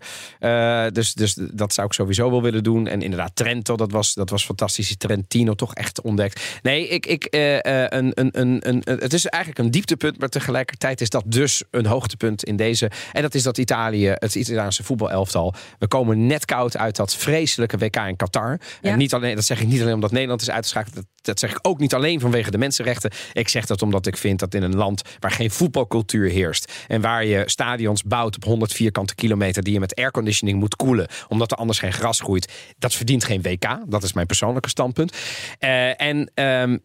Dus, 0.93 1.13
dus 1.13 1.33
dat 1.53 1.73
zou 1.73 1.87
ik 1.87 1.93
sowieso 1.93 2.29
wel 2.31 2.41
willen 2.41 2.63
doen. 2.63 2.87
En 2.87 3.01
inderdaad, 3.01 3.35
Trento, 3.35 3.75
dat 3.75 3.91
was, 3.91 4.13
dat 4.13 4.29
was 4.29 4.45
fantastisch. 4.45 4.87
Die 4.87 4.97
Trentino 4.97 5.53
toch 5.53 5.73
echt 5.73 6.01
ontdekt. 6.01 6.59
Nee, 6.61 6.87
ik, 6.87 7.05
ik, 7.05 7.27
een, 7.31 7.97
een, 7.97 8.11
een, 8.15 8.39
een, 8.39 8.81
een- 8.85 8.99
het 8.99 9.13
is 9.13 9.25
eigenlijk 9.25 9.65
een 9.65 9.71
dieptepunt, 9.71 10.19
maar 10.19 10.29
tegelijkertijd 10.29 11.01
is 11.01 11.09
dat 11.09 11.23
dus 11.25 11.63
een 11.71 11.85
hoogtepunt 11.85 12.43
in 12.43 12.55
deze. 12.55 12.91
En 13.11 13.21
dat 13.21 13.33
is 13.35 13.43
dat 13.43 13.57
Italië, 13.57 14.07
het 14.15 14.35
Italiaanse 14.35 14.83
voetbalelftal. 14.83 15.53
We 15.79 15.87
komen 15.87 16.27
net 16.27 16.45
koud 16.45 16.77
uit 16.77 16.95
dat 16.95 17.15
vreselijke 17.15 17.77
WK 17.77 17.95
in 17.95 18.15
Qatar. 18.15 18.59
Ja. 18.81 18.91
En 18.91 18.97
niet 18.97 19.13
alleen, 19.13 19.35
dat 19.35 19.45
zeg 19.45 19.61
ik 19.61 19.67
niet 19.67 19.81
alleen 19.81 19.93
omdat 19.93 20.11
Nederland 20.11 20.41
is 20.41 20.49
uitgeschakeld. 20.49 20.99
Dat, 21.21 21.39
zeg 21.39 21.51
ik 21.51 21.59
ook 21.61 21.79
niet 21.79 21.93
alleen 21.93 22.19
vanwege 22.19 22.51
de 22.51 22.57
mensenrechten. 22.57 23.11
Ik 23.33 23.47
zeg 23.47 23.65
dat 23.65 23.81
omdat 23.81 24.07
ik 24.07 24.17
vind 24.17 24.39
dat 24.39 24.53
in 24.53 24.63
een 24.63 24.75
land 24.75 25.01
waar 25.19 25.31
geen 25.31 25.51
voetbalcultuur 25.51 26.29
heerst. 26.29 26.71
En 26.87 27.01
waar 27.01 27.25
je 27.25 27.43
stadions 27.45 28.03
bouwt 28.03 28.35
op 28.35 28.43
100 28.43 28.73
vierkante 28.73 29.15
kilometer. 29.15 29.63
die 29.63 29.73
je 29.73 29.79
met 29.79 29.95
airconditioning 29.95 30.59
moet 30.59 30.75
koelen. 30.75 31.07
omdat 31.27 31.51
er 31.51 31.57
anders 31.57 31.79
geen 31.79 31.93
gras 31.93 32.19
groeit. 32.19 32.51
Dat 32.77 32.93
verdient 32.93 33.23
geen 33.23 33.41
WK. 33.41 33.79
Dat 33.87 34.03
is 34.03 34.13
mijn 34.13 34.27
persoonlijke 34.27 34.69
standpunt. 34.69 35.17
En. 35.59 36.31
en, 36.35 36.83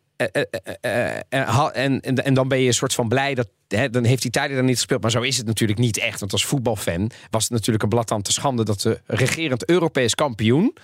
en, 2.00 2.34
dan 2.34 2.48
ben 2.48 2.58
je 2.58 2.66
een 2.66 2.74
soort 2.74 2.94
van 2.94 3.08
blij 3.08 3.34
dat. 3.34 3.48
Dan 3.90 4.04
heeft 4.04 4.24
Italië 4.24 4.54
dan 4.54 4.64
niet 4.64 4.76
gespeeld. 4.76 5.02
Maar 5.02 5.10
zo 5.10 5.20
is 5.20 5.36
het 5.36 5.46
natuurlijk 5.46 5.78
niet 5.78 5.98
echt. 5.98 6.20
Want 6.20 6.32
als 6.32 6.44
voetbalfan 6.44 7.10
was 7.30 7.42
het 7.42 7.52
natuurlijk 7.52 7.82
een 7.82 7.88
blad 7.88 8.24
te 8.24 8.32
schande. 8.32 8.64
dat 8.64 8.80
de 8.80 9.00
regerend 9.06 9.68
Europees 9.68 10.14
kampioen 10.14 10.74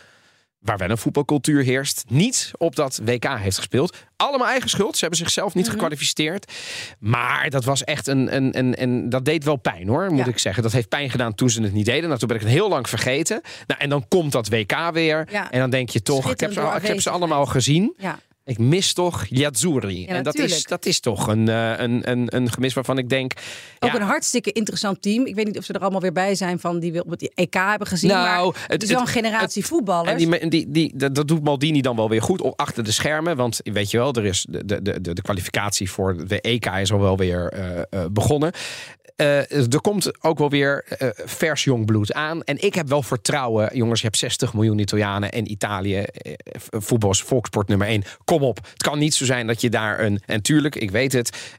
waar 0.62 0.77
wel 0.79 0.90
een 0.90 0.98
voetbalcultuur 0.98 1.62
heerst, 1.62 2.05
niet 2.09 2.51
op 2.59 2.77
dat 2.77 3.01
WK 3.05 3.25
heeft 3.38 3.57
gespeeld. 3.57 3.96
Allemaal 4.16 4.46
eigen 4.48 4.68
schuld. 4.70 4.94
Ze 4.94 5.01
hebben 5.01 5.18
zichzelf 5.18 5.55
niet 5.55 5.68
gekwalificeerd. 5.70 6.53
Maar 6.98 7.51
dat 7.51 7.64
was 7.64 7.85
echt 7.85 8.07
een, 8.07 8.37
een, 8.37 8.59
een, 8.59 8.83
een. 8.83 9.09
Dat 9.09 9.25
deed 9.25 9.44
wel 9.44 9.57
pijn 9.57 9.88
hoor, 9.88 10.11
moet 10.11 10.18
Ja. 10.25 10.27
ik 10.27 10.38
zeggen. 10.38 10.62
Dat 10.62 10.72
heeft 10.72 10.88
pijn 10.88 11.11
gedaan 11.11 11.35
toen 11.35 11.51
ze 11.51 11.62
het 11.62 11.72
niet 11.72 11.85
deden. 11.87 12.07
Nou, 12.07 12.18
toen 12.18 12.29
ben 12.29 12.37
ik 12.37 12.42
het 12.42 12.53
heel 12.53 12.68
lang 12.68 12.88
vergeten. 12.88 13.40
Nou, 13.66 13.81
en 13.81 13.88
dan 13.88 14.09
komt 14.09 14.33
dat 14.33 14.48
WK 14.48 14.90
weer. 14.92 15.27
Ja. 15.31 15.51
En 15.51 15.61
dan 15.61 15.70
denk 15.70 15.90
je 15.90 16.03
toch, 16.03 16.31
ik 16.31 16.40
heb, 16.40 16.53
ze, 16.53 16.61
ik 16.77 16.87
heb 16.87 17.01
ze 17.01 17.11
allemaal 17.11 17.46
gezien. 17.46 17.94
Ja. 17.98 18.18
Ik 18.44 18.59
mis 18.59 18.92
toch 18.92 19.26
Yazzurri. 19.28 20.00
Ja, 20.00 20.07
en 20.07 20.22
dat 20.22 20.38
is, 20.38 20.64
dat 20.64 20.87
is 20.87 21.00
toch 21.00 21.26
een, 21.26 21.48
eh, 21.48 21.72
een, 21.76 22.11
een, 22.11 22.37
een 22.37 22.50
gemis 22.50 22.74
waarvan 22.74 22.98
ik 22.98 23.09
denk. 23.09 23.33
Ook 23.78 23.90
ja, 23.90 23.96
een 23.96 24.07
hartstikke 24.07 24.52
interessant 24.52 25.02
team. 25.02 25.26
Ik 25.26 25.35
weet 25.35 25.46
niet 25.46 25.59
of 25.59 25.64
ze 25.64 25.72
er 25.72 25.81
allemaal 25.81 26.00
weer 26.00 26.12
bij 26.12 26.35
zijn 26.35 26.59
van 26.61 26.78
die 26.81 26.92
we 26.92 27.05
op 27.05 27.11
het 27.11 27.33
EK 27.35 27.55
hebben 27.55 27.87
gezien. 27.88 28.11
Nou, 28.11 28.52
maar 28.52 28.62
het- 28.66 28.83
is 28.83 28.90
wel 28.90 29.00
een 29.00 29.07
generatie 29.07 29.64
voetballers. 29.66 30.22
En 30.24 30.28
die, 30.31 30.48
die, 30.48 30.70
die, 30.70 30.92
dat, 30.96 31.14
dat 31.14 31.28
doet 31.28 31.44
Maldini 31.44 31.81
dan 31.81 31.96
wel 31.96 32.09
weer 32.09 32.22
goed 32.22 32.40
op 32.40 32.61
achter 32.61 32.85
de 32.85 32.92
schermen. 32.92 33.37
Want 33.37 33.61
weet 33.62 33.90
je 33.90 33.98
wel, 33.98 34.12
er 34.12 34.24
is 34.24 34.46
de, 34.48 34.64
de, 34.83 35.00
de, 35.00 35.12
de 35.14 35.22
kwalificatie 35.22 35.90
voor 35.90 36.26
de 36.26 36.40
EK 36.40 36.66
is 36.66 36.92
al 36.92 37.00
wel 37.00 37.16
weer 37.16 37.48
eh, 37.48 37.78
eh, 37.90 38.07
begonnen. 38.11 38.52
Eh, 39.22 39.72
er 39.72 39.80
komt 39.80 40.24
ook 40.24 40.38
wel 40.38 40.50
weer 40.50 40.85
eh, 40.85 41.08
vers 41.14 41.64
jong 41.64 41.87
bloed 41.87 42.12
aan. 42.12 42.42
En 42.42 42.62
ik 42.62 42.74
heb 42.74 42.88
wel 42.88 43.02
vertrouwen. 43.02 43.76
Jongens, 43.76 44.00
je 44.00 44.06
hebt 44.06 44.18
60 44.18 44.54
miljoen 44.54 44.78
Italianen 44.78 45.32
en 45.32 45.50
Italië. 45.50 45.96
eh, 45.96 46.32
voetbal 46.70 47.11
is 47.11 47.22
volkssport 47.22 47.68
nummer 47.68 47.87
1. 47.87 48.02
Kom 48.24 48.42
op. 48.42 48.56
Het 48.56 48.82
kan 48.82 48.98
niet 48.98 49.14
zo 49.14 49.24
zijn 49.24 49.46
dat 49.46 49.61
je 49.61 49.70
daar 49.70 50.00
een... 50.00 50.22
En 50.26 50.42
tuurlijk, 50.42 50.76
ik 50.76 50.90
weet 50.90 51.12
het. 51.12 51.56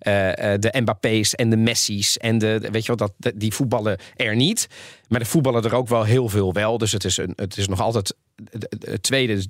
de 0.60 0.74
Mbappé's 0.80 1.36
en 1.36 1.50
de 1.50 1.58
Messi's. 1.58 2.18
En 2.18 2.38
de, 2.38 2.60
weet 2.72 2.86
je 2.86 2.96
wel, 2.96 3.10
dat, 3.18 3.34
die 3.36 3.54
voetballen 3.54 3.98
er 4.16 4.36
niet. 4.36 4.68
Maar 5.08 5.20
de 5.20 5.26
voetballen 5.26 5.64
er 5.64 5.76
ook 5.76 5.88
wel 5.88 6.04
heel 6.04 6.30
veel 6.30 6.54
wel. 6.54 6.78
Dus 6.78 6.92
het 6.92 7.04
is, 7.04 7.18
een, 7.18 7.34
het 7.36 7.58
is 7.58 7.68
nog 7.68 7.82
altijd 7.82 8.16
het 8.80 9.04
tweede 9.04 9.46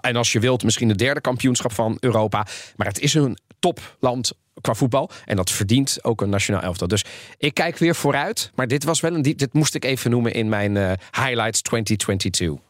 en 0.00 0.16
als 0.16 0.32
je 0.32 0.40
wilt, 0.40 0.62
misschien 0.64 0.88
het 0.88 0.98
derde 0.98 1.20
kampioenschap 1.20 1.72
van 1.72 1.96
Europa. 2.00 2.46
Maar 2.76 2.86
het 2.86 3.00
is 3.00 3.14
een 3.14 3.38
topland 3.58 4.32
qua 4.60 4.74
voetbal. 4.74 5.10
En 5.24 5.36
dat 5.36 5.50
verdient 5.50 5.98
ook 6.02 6.20
een 6.20 6.28
nationaal 6.28 6.62
elftal. 6.62 6.88
Dus 6.88 7.04
ik 7.36 7.54
kijk 7.54 7.78
weer 7.78 7.94
vooruit. 7.94 8.50
Maar 8.54 8.66
dit 8.66 8.84
was 8.84 9.00
wel 9.00 9.14
een 9.14 9.22
dit 9.22 9.52
moest 9.52 9.74
ik 9.74 9.84
even 9.84 10.10
noemen 10.10 10.32
in 10.32 10.48
mijn 10.48 10.74
uh, 10.74 10.92
highlights 11.10 11.62
2022. 11.62 12.64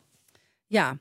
Ja, 0.66 0.88
uh, 0.90 0.98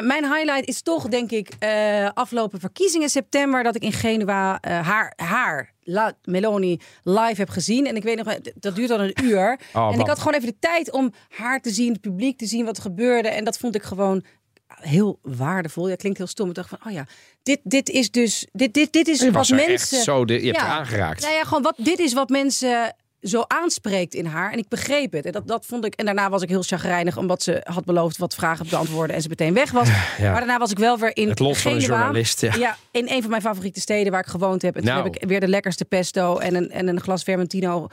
mijn 0.00 0.24
highlight 0.24 0.68
is 0.68 0.82
toch, 0.82 1.08
denk 1.08 1.30
ik, 1.30 1.50
uh, 1.60 2.08
afgelopen 2.14 2.60
verkiezingen 2.60 3.08
september... 3.08 3.62
dat 3.62 3.76
ik 3.76 3.82
in 3.82 3.92
Genua 3.92 4.58
haar, 4.60 5.12
haar 5.16 5.72
La 5.82 6.12
Meloni 6.24 6.80
live 7.02 7.34
heb 7.36 7.48
gezien. 7.48 7.86
En 7.86 7.96
ik 7.96 8.02
weet 8.02 8.24
nog, 8.24 8.38
dat 8.54 8.74
duurt 8.74 8.90
al 8.90 9.00
een 9.00 9.16
uur. 9.22 9.60
Oh, 9.72 9.92
en 9.92 10.00
ik 10.00 10.06
had 10.06 10.18
gewoon 10.18 10.34
even 10.34 10.48
de 10.48 10.58
tijd 10.58 10.92
om 10.92 11.12
haar 11.28 11.60
te 11.60 11.70
zien, 11.70 11.92
het 11.92 12.00
publiek 12.00 12.38
te 12.38 12.46
zien, 12.46 12.64
wat 12.64 12.76
er 12.76 12.82
gebeurde. 12.82 13.28
En 13.28 13.44
dat 13.44 13.58
vond 13.58 13.74
ik 13.74 13.82
gewoon 13.82 14.24
heel 14.68 15.18
waardevol. 15.22 15.88
Ja, 15.88 15.96
klinkt 15.96 16.18
heel 16.18 16.26
stom. 16.26 16.48
Ik 16.48 16.54
dacht 16.54 16.68
van, 16.68 16.78
oh 16.86 16.92
ja, 16.92 17.06
dit, 17.42 17.60
dit 17.62 17.88
is 17.88 18.10
dus, 18.10 18.46
dit, 18.52 18.74
dit, 18.74 18.92
dit 18.92 19.08
is 19.08 19.30
wat 19.30 19.48
mensen. 19.48 20.02
zo, 20.02 20.24
de, 20.24 20.44
je 20.44 20.52
hebt 20.52 20.58
aangeraakt. 20.58 21.20
Nou 21.20 21.34
ja, 21.34 21.44
gewoon 21.44 21.62
wat, 21.62 21.74
dit 21.76 21.98
is 21.98 22.12
wat 22.12 22.28
mensen 22.28 22.94
zo 23.22 23.44
aanspreekt 23.46 24.14
in 24.14 24.26
haar. 24.26 24.52
En 24.52 24.58
ik 24.58 24.68
begreep 24.68 25.12
het. 25.12 25.26
En 25.26 25.32
dat, 25.32 25.48
dat 25.48 25.66
vond 25.66 25.84
ik. 25.84 25.94
En 25.94 26.04
daarna 26.04 26.30
was 26.30 26.42
ik 26.42 26.48
heel 26.48 26.62
chagrijnig, 26.62 27.16
omdat 27.16 27.42
ze 27.42 27.60
had 27.64 27.84
beloofd 27.84 28.16
wat 28.16 28.34
vragen 28.34 28.64
te 28.64 28.70
beantwoorden 28.70 29.16
en 29.16 29.22
ze 29.22 29.28
meteen 29.28 29.54
weg 29.54 29.70
was. 29.70 29.88
Maar 30.20 30.38
daarna 30.38 30.58
was 30.58 30.70
ik 30.70 30.78
wel 30.78 30.98
weer 30.98 31.16
in. 31.16 31.28
Het 31.28 31.38
lot 31.38 31.58
van 31.58 31.72
een 31.72 31.78
journalist. 31.78 32.40
Ja. 32.40 32.54
ja. 32.54 32.76
in 32.90 33.08
een 33.08 33.20
van 33.20 33.30
mijn 33.30 33.42
favoriete 33.42 33.80
steden 33.80 34.12
waar 34.12 34.20
ik 34.20 34.26
gewoond 34.26 34.62
heb. 34.62 34.76
En 34.76 34.82
toen 34.82 34.90
nou. 34.90 35.04
heb 35.04 35.14
ik 35.14 35.28
weer 35.28 35.40
de 35.40 35.48
lekkerste 35.48 35.84
pesto 35.84 36.38
en 36.38 36.54
een, 36.54 36.70
en 36.70 36.88
een 36.88 37.00
glas 37.00 37.22
Vermentino 37.22 37.88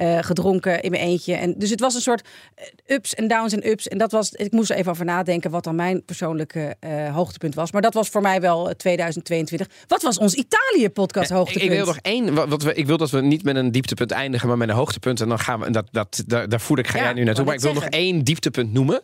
uh, 0.00 0.18
gedronken 0.20 0.82
in 0.82 0.90
mijn 0.90 1.02
eentje. 1.02 1.34
En 1.34 1.54
dus 1.58 1.70
het 1.70 1.80
was 1.80 1.94
een 1.94 2.00
soort 2.00 2.28
eh, 2.54 2.64
ups 2.96 3.14
en 3.14 3.28
downs 3.28 3.52
en 3.52 3.68
ups. 3.68 3.88
En 3.88 3.98
dat 3.98 4.12
was, 4.12 4.32
ik 4.32 4.52
moest 4.52 4.70
er 4.70 4.76
even 4.76 4.90
over 4.90 5.04
nadenken 5.04 5.50
wat 5.50 5.64
dan 5.64 5.74
mijn 5.74 6.04
persoonlijke 6.04 6.76
uh, 6.80 7.14
hoogtepunt 7.14 7.54
was. 7.54 7.72
Maar 7.72 7.82
dat 7.82 7.94
was 7.94 8.08
voor 8.08 8.20
mij 8.20 8.40
wel 8.40 8.74
2022. 8.76 9.68
Wat 9.86 10.02
was 10.02 10.18
ons 10.18 10.34
Italië-podcast 10.34 11.30
hoogtepunt? 11.30 11.64
Ik, 11.64 11.70
wil 11.70 11.86
nog 11.86 11.98
één. 12.02 12.48
Wat 12.48 12.62
we, 12.62 12.74
ik 12.74 12.86
wil 12.86 12.96
dat 12.96 13.10
we 13.10 13.20
niet 13.20 13.42
met 13.42 13.56
een 13.56 13.72
dieptepunt 13.72 14.10
eindigen, 14.10 14.48
maar 14.48 14.56
met 14.56 14.68
een 14.68 14.74
hoogtepunt. 14.74 15.20
En 15.20 15.28
dan 15.28 15.38
gaan 15.38 15.60
we. 15.60 15.70
Dat, 15.70 15.86
dat, 15.90 16.22
daar, 16.26 16.48
daar 16.48 16.60
voel 16.60 16.78
ik, 16.78 16.86
ga 16.86 16.98
jij 16.98 17.12
nu 17.12 17.24
naartoe. 17.24 17.44
Maar 17.44 17.54
ik 17.54 17.60
wil 17.60 17.72
nog 17.72 17.84
één 17.84 18.24
dieptepunt 18.24 18.72
noemen. 18.72 19.00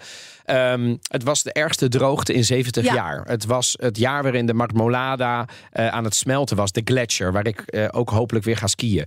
Um, 0.46 0.98
het 1.09 1.22
was 1.22 1.42
de 1.42 1.52
ergste 1.52 1.88
droogte 1.88 2.33
in 2.33 2.44
70 2.44 2.92
jaar. 2.92 3.22
Het 3.26 3.46
was 3.46 3.76
het 3.80 3.98
jaar 3.98 4.22
waarin 4.22 4.46
de 4.46 4.54
Marmolada 4.54 5.48
uh, 5.72 5.88
aan 5.88 6.04
het 6.04 6.14
smelten 6.14 6.57
was. 6.57 6.72
De 6.72 6.83
gletsjer, 6.85 7.33
waar 7.33 7.46
ik 7.46 7.88
ook 7.90 8.11
hopelijk 8.11 8.44
weer 8.44 8.57
ga 8.57 8.66
skiën. 8.66 9.04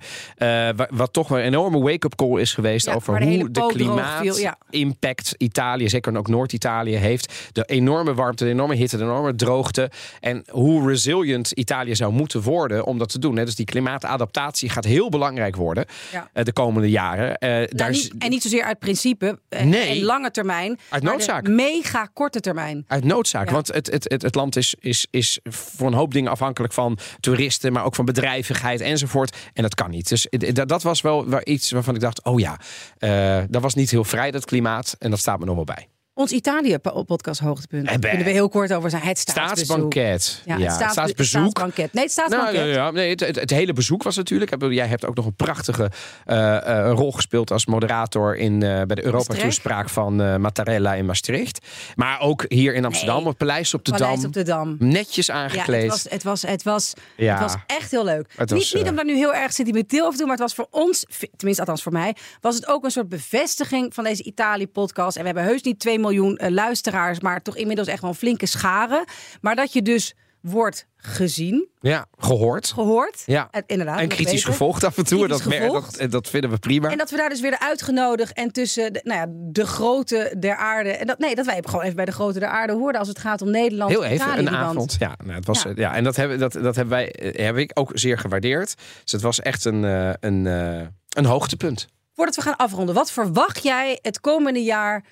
Wat 0.89 1.13
toch 1.13 1.29
een 1.29 1.55
enorme 1.77 1.91
wake-up 1.91 2.15
call 2.15 2.41
is 2.41 2.53
geweest 2.53 2.85
ja, 2.85 2.93
over 2.93 3.19
de 3.19 3.25
hoe 3.25 3.51
de 3.51 3.65
klimaat-impact 3.67 5.27
ja. 5.27 5.45
Italië, 5.45 5.89
zeker 5.89 6.17
ook 6.17 6.27
Noord-Italië, 6.27 6.95
heeft. 6.95 7.33
De 7.51 7.63
enorme 7.65 8.13
warmte, 8.13 8.43
de 8.43 8.49
enorme 8.49 8.75
hitte, 8.75 8.97
de 8.97 9.03
enorme 9.03 9.35
droogte. 9.35 9.91
En 10.19 10.43
hoe 10.49 10.87
resilient 10.87 11.51
Italië 11.51 11.95
zou 11.95 12.13
moeten 12.13 12.41
worden 12.41 12.85
om 12.85 12.97
dat 12.97 13.09
te 13.09 13.19
doen. 13.19 13.37
Hè. 13.37 13.45
Dus 13.45 13.55
die 13.55 13.65
klimaatadaptatie 13.65 14.69
gaat 14.69 14.85
heel 14.85 15.09
belangrijk 15.09 15.55
worden 15.55 15.85
ja. 16.11 16.43
de 16.43 16.53
komende 16.53 16.89
jaren. 16.89 17.35
Nou, 17.39 17.67
daar 17.69 17.89
niet, 17.89 18.13
en 18.19 18.29
niet 18.29 18.41
zozeer 18.41 18.63
uit 18.63 18.79
principe, 18.79 19.39
nee. 19.49 19.87
en 19.87 20.03
lange 20.03 20.31
termijn. 20.31 20.79
Uit 20.89 21.03
noodzaak 21.03 21.47
Mega 21.47 22.09
korte 22.13 22.39
termijn. 22.39 22.85
Uit 22.87 23.03
noodzaak. 23.03 23.49
Want 23.49 23.67
het, 23.73 23.91
het, 23.91 24.09
het, 24.09 24.21
het, 24.21 24.35
land 24.35 24.55
is, 24.55 24.75
is, 24.79 25.07
is 25.11 25.39
voor 25.43 25.87
een 25.87 25.93
hoop 25.93 26.13
dingen 26.13 26.31
afhankelijk 26.31 26.73
van 26.73 26.97
toeristen, 27.19 27.73
maar 27.73 27.85
ook 27.85 27.95
van 27.95 28.05
bedrijvigheid 28.05 28.81
enzovoort. 28.81 29.35
En 29.53 29.61
dat 29.61 29.75
kan 29.75 29.89
niet. 29.89 30.09
Dus 30.09 30.27
dat 30.51 30.83
was 30.83 31.01
wel 31.01 31.29
iets 31.57 31.71
waarvan 31.71 31.95
ik 31.95 32.01
dacht: 32.01 32.23
oh 32.23 32.39
ja, 32.39 32.59
uh, 32.99 33.43
dat 33.49 33.61
was 33.61 33.73
niet 33.73 33.91
heel 33.91 34.03
vrij, 34.03 34.31
dat 34.31 34.45
klimaat. 34.45 34.95
En 34.99 35.09
dat 35.09 35.19
staat 35.19 35.39
me 35.39 35.45
nog 35.45 35.55
wel 35.55 35.63
bij. 35.63 35.87
Ons 36.17 36.31
Italië-podcast 36.31 37.39
hoogtepunt. 37.39 37.85
Daar 37.85 37.99
kunnen 37.99 38.23
we 38.23 38.31
heel 38.31 38.49
kort 38.49 38.73
over 38.73 38.89
zijn. 38.89 39.01
Het 39.01 39.17
staatsbanket. 39.17 40.41
Ja, 40.45 40.57
het, 40.57 40.71
staats, 40.71 40.91
staatsbezoek. 40.91 41.41
Staatsbanket. 41.41 41.93
Nee, 41.93 42.03
het 42.03 42.11
staatsbanket. 42.11 42.53
Nou, 42.53 42.67
ja, 42.67 42.73
ja, 42.73 42.91
nee, 42.91 43.09
het, 43.09 43.19
het, 43.19 43.35
het, 43.35 43.49
hele 43.49 43.73
bezoek 43.73 44.03
was 44.03 44.15
natuurlijk. 44.15 44.71
Jij 44.71 44.87
hebt 44.87 45.05
ook 45.05 45.15
nog 45.15 45.25
een 45.25 45.35
prachtige 45.35 45.91
uh, 46.27 46.37
uh, 46.37 46.91
rol 46.93 47.11
gespeeld 47.11 47.51
als 47.51 47.65
moderator 47.65 48.35
in, 48.35 48.53
uh, 48.53 48.59
bij 48.59 48.95
de 48.95 49.05
Europa-toespraak 49.05 49.89
van 49.89 50.41
Mattarella 50.41 50.93
in 50.93 51.05
Maastricht. 51.05 51.65
Maar 51.95 52.19
ook 52.21 52.45
hier 52.47 52.73
in 52.73 52.85
Amsterdam, 52.85 53.19
nee. 53.19 53.27
op 53.27 53.37
Paleis 53.37 53.73
op 53.73 53.85
de 53.85 53.91
Paleis 53.91 54.19
Dam. 54.19 54.25
op 54.25 54.33
de 54.33 54.43
Dam. 54.43 54.75
Netjes 54.79 55.31
aangekleed. 55.31 55.83
Ja, 55.83 55.91
het, 55.91 55.91
was, 55.91 56.03
het, 56.03 56.23
was, 56.23 56.41
het, 56.41 56.63
was, 56.63 56.93
het 57.15 57.39
was 57.39 57.55
echt 57.67 57.91
heel 57.91 58.03
leuk. 58.03 58.33
Was, 58.35 58.51
niet, 58.51 58.73
niet 58.73 58.89
om 58.89 58.95
daar 58.95 59.05
nu 59.05 59.15
heel 59.15 59.33
erg 59.33 59.53
sentimenteel 59.53 59.99
over 59.99 60.11
te 60.11 60.17
doen, 60.17 60.27
maar 60.27 60.37
het 60.37 60.45
was 60.45 60.55
voor 60.55 60.67
ons, 60.69 61.05
tenminste 61.35 61.61
althans 61.61 61.83
voor 61.83 61.91
mij, 61.91 62.15
was 62.41 62.55
het 62.55 62.67
ook 62.67 62.83
een 62.83 62.91
soort 62.91 63.09
bevestiging 63.09 63.93
van 63.93 64.03
deze 64.03 64.23
Italië-podcast. 64.23 65.15
En 65.15 65.21
we 65.21 65.27
hebben 65.27 65.45
heus 65.45 65.61
niet 65.61 65.79
2 65.79 65.99
miljoen 66.07 66.39
luisteraars 66.49 67.19
maar 67.19 67.41
toch 67.41 67.55
inmiddels 67.55 67.87
echt 67.87 68.01
wel 68.01 68.09
een 68.09 68.15
flinke 68.15 68.45
scharen. 68.45 69.05
Maar 69.41 69.55
dat 69.55 69.73
je 69.73 69.81
dus 69.81 70.15
wordt 70.41 70.87
gezien. 70.95 71.67
Ja, 71.79 72.05
gehoord. 72.17 72.71
Gehoord. 72.71 73.23
Ja. 73.25 73.47
En, 73.51 73.63
inderdaad. 73.65 73.99
En 73.99 74.07
kritisch 74.07 74.43
gevolgd 74.43 74.83
af 74.83 74.97
en 74.97 75.05
toe. 75.05 75.27
Dat, 75.27 75.43
dat, 75.43 76.11
dat, 76.11 76.27
vinden 76.27 76.49
we 76.49 76.57
prima. 76.57 76.91
En 76.91 76.97
dat 76.97 77.09
we 77.09 77.17
daar 77.17 77.29
dus 77.29 77.41
weer 77.41 77.59
uitgenodigd 77.59 78.33
en 78.33 78.51
tussen 78.51 78.93
de, 78.93 79.01
nou 79.03 79.19
ja, 79.19 79.25
de 79.51 79.65
grote 79.65 80.35
der 80.39 80.55
aarde. 80.55 80.89
En 80.89 81.07
dat, 81.07 81.19
nee, 81.19 81.35
dat 81.35 81.45
wij 81.45 81.61
gewoon 81.65 81.81
even 81.81 81.95
bij 81.95 82.05
de 82.05 82.11
grote 82.11 82.39
der 82.39 82.49
aarde 82.49 82.73
hoorden 82.73 82.99
als 82.99 83.09
het 83.09 83.19
gaat 83.19 83.41
om 83.41 83.51
Nederland. 83.51 83.91
Heel 83.91 84.03
even, 84.03 84.37
een 84.37 84.49
avond. 84.49 84.95
Ja, 84.99 85.15
nou, 85.23 85.35
het 85.35 85.45
was, 85.45 85.63
ja. 85.63 85.71
ja. 85.75 85.95
en 85.95 86.03
dat 86.03 86.15
hebben, 86.15 86.39
dat, 86.39 86.53
dat 86.53 86.75
hebben 86.75 86.93
wij, 86.93 87.11
eh, 87.11 87.45
heb 87.45 87.57
ik 87.57 87.71
ook 87.73 87.91
zeer 87.93 88.17
gewaardeerd. 88.17 88.75
Dus 89.03 89.11
het 89.11 89.21
was 89.21 89.39
echt 89.39 89.65
een, 89.65 89.83
eh, 89.83 90.07
een, 90.07 90.45
een, 90.45 90.79
eh, 90.81 90.87
een 91.09 91.25
hoogtepunt. 91.25 91.87
Voordat 92.13 92.35
we 92.35 92.41
gaan 92.41 92.55
afronden, 92.55 92.95
wat 92.95 93.11
verwacht 93.11 93.63
jij 93.63 93.99
het 94.01 94.21
komende 94.21 94.63
jaar 94.63 95.03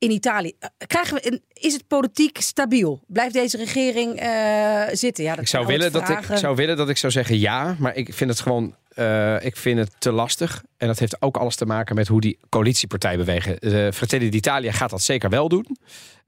in 0.00 0.10
Italië. 0.10 0.52
Eh, 0.58 0.68
krijgen 0.86 1.14
we 1.14 1.26
een, 1.32 1.42
is 1.52 1.72
het 1.72 1.86
politiek 1.86 2.40
stabiel? 2.40 3.00
Blijft 3.06 3.34
deze 3.34 3.56
regering 3.56 4.22
uh, 4.22 4.82
zitten? 4.92 5.24
Ja, 5.24 5.30
dat 5.30 5.40
ik, 5.40 5.48
zou 5.48 5.66
willen 5.66 5.92
dat 5.92 6.08
ik, 6.08 6.18
zou 6.34 6.56
willen 6.56 6.76
dat 6.76 6.88
ik 6.88 6.96
zou 6.96 7.12
zeggen 7.12 7.38
ja, 7.38 7.76
maar 7.78 7.96
ik 7.96 8.14
vind 8.14 8.30
het 8.30 8.40
gewoon 8.40 8.74
uh, 9.00 9.44
ik 9.44 9.56
vind 9.56 9.78
het 9.78 9.90
te 9.98 10.12
lastig. 10.12 10.62
En 10.76 10.86
dat 10.86 10.98
heeft 10.98 11.22
ook 11.22 11.36
alles 11.36 11.56
te 11.56 11.66
maken 11.66 11.94
met 11.94 12.08
hoe 12.08 12.20
die 12.20 12.38
coalitiepartij 12.48 13.16
bewegen. 13.16 13.56
Uh, 13.60 13.92
Fratelli 13.92 14.30
d'Italia 14.30 14.72
gaat 14.72 14.90
dat 14.90 15.02
zeker 15.02 15.30
wel 15.30 15.48
doen. 15.48 15.76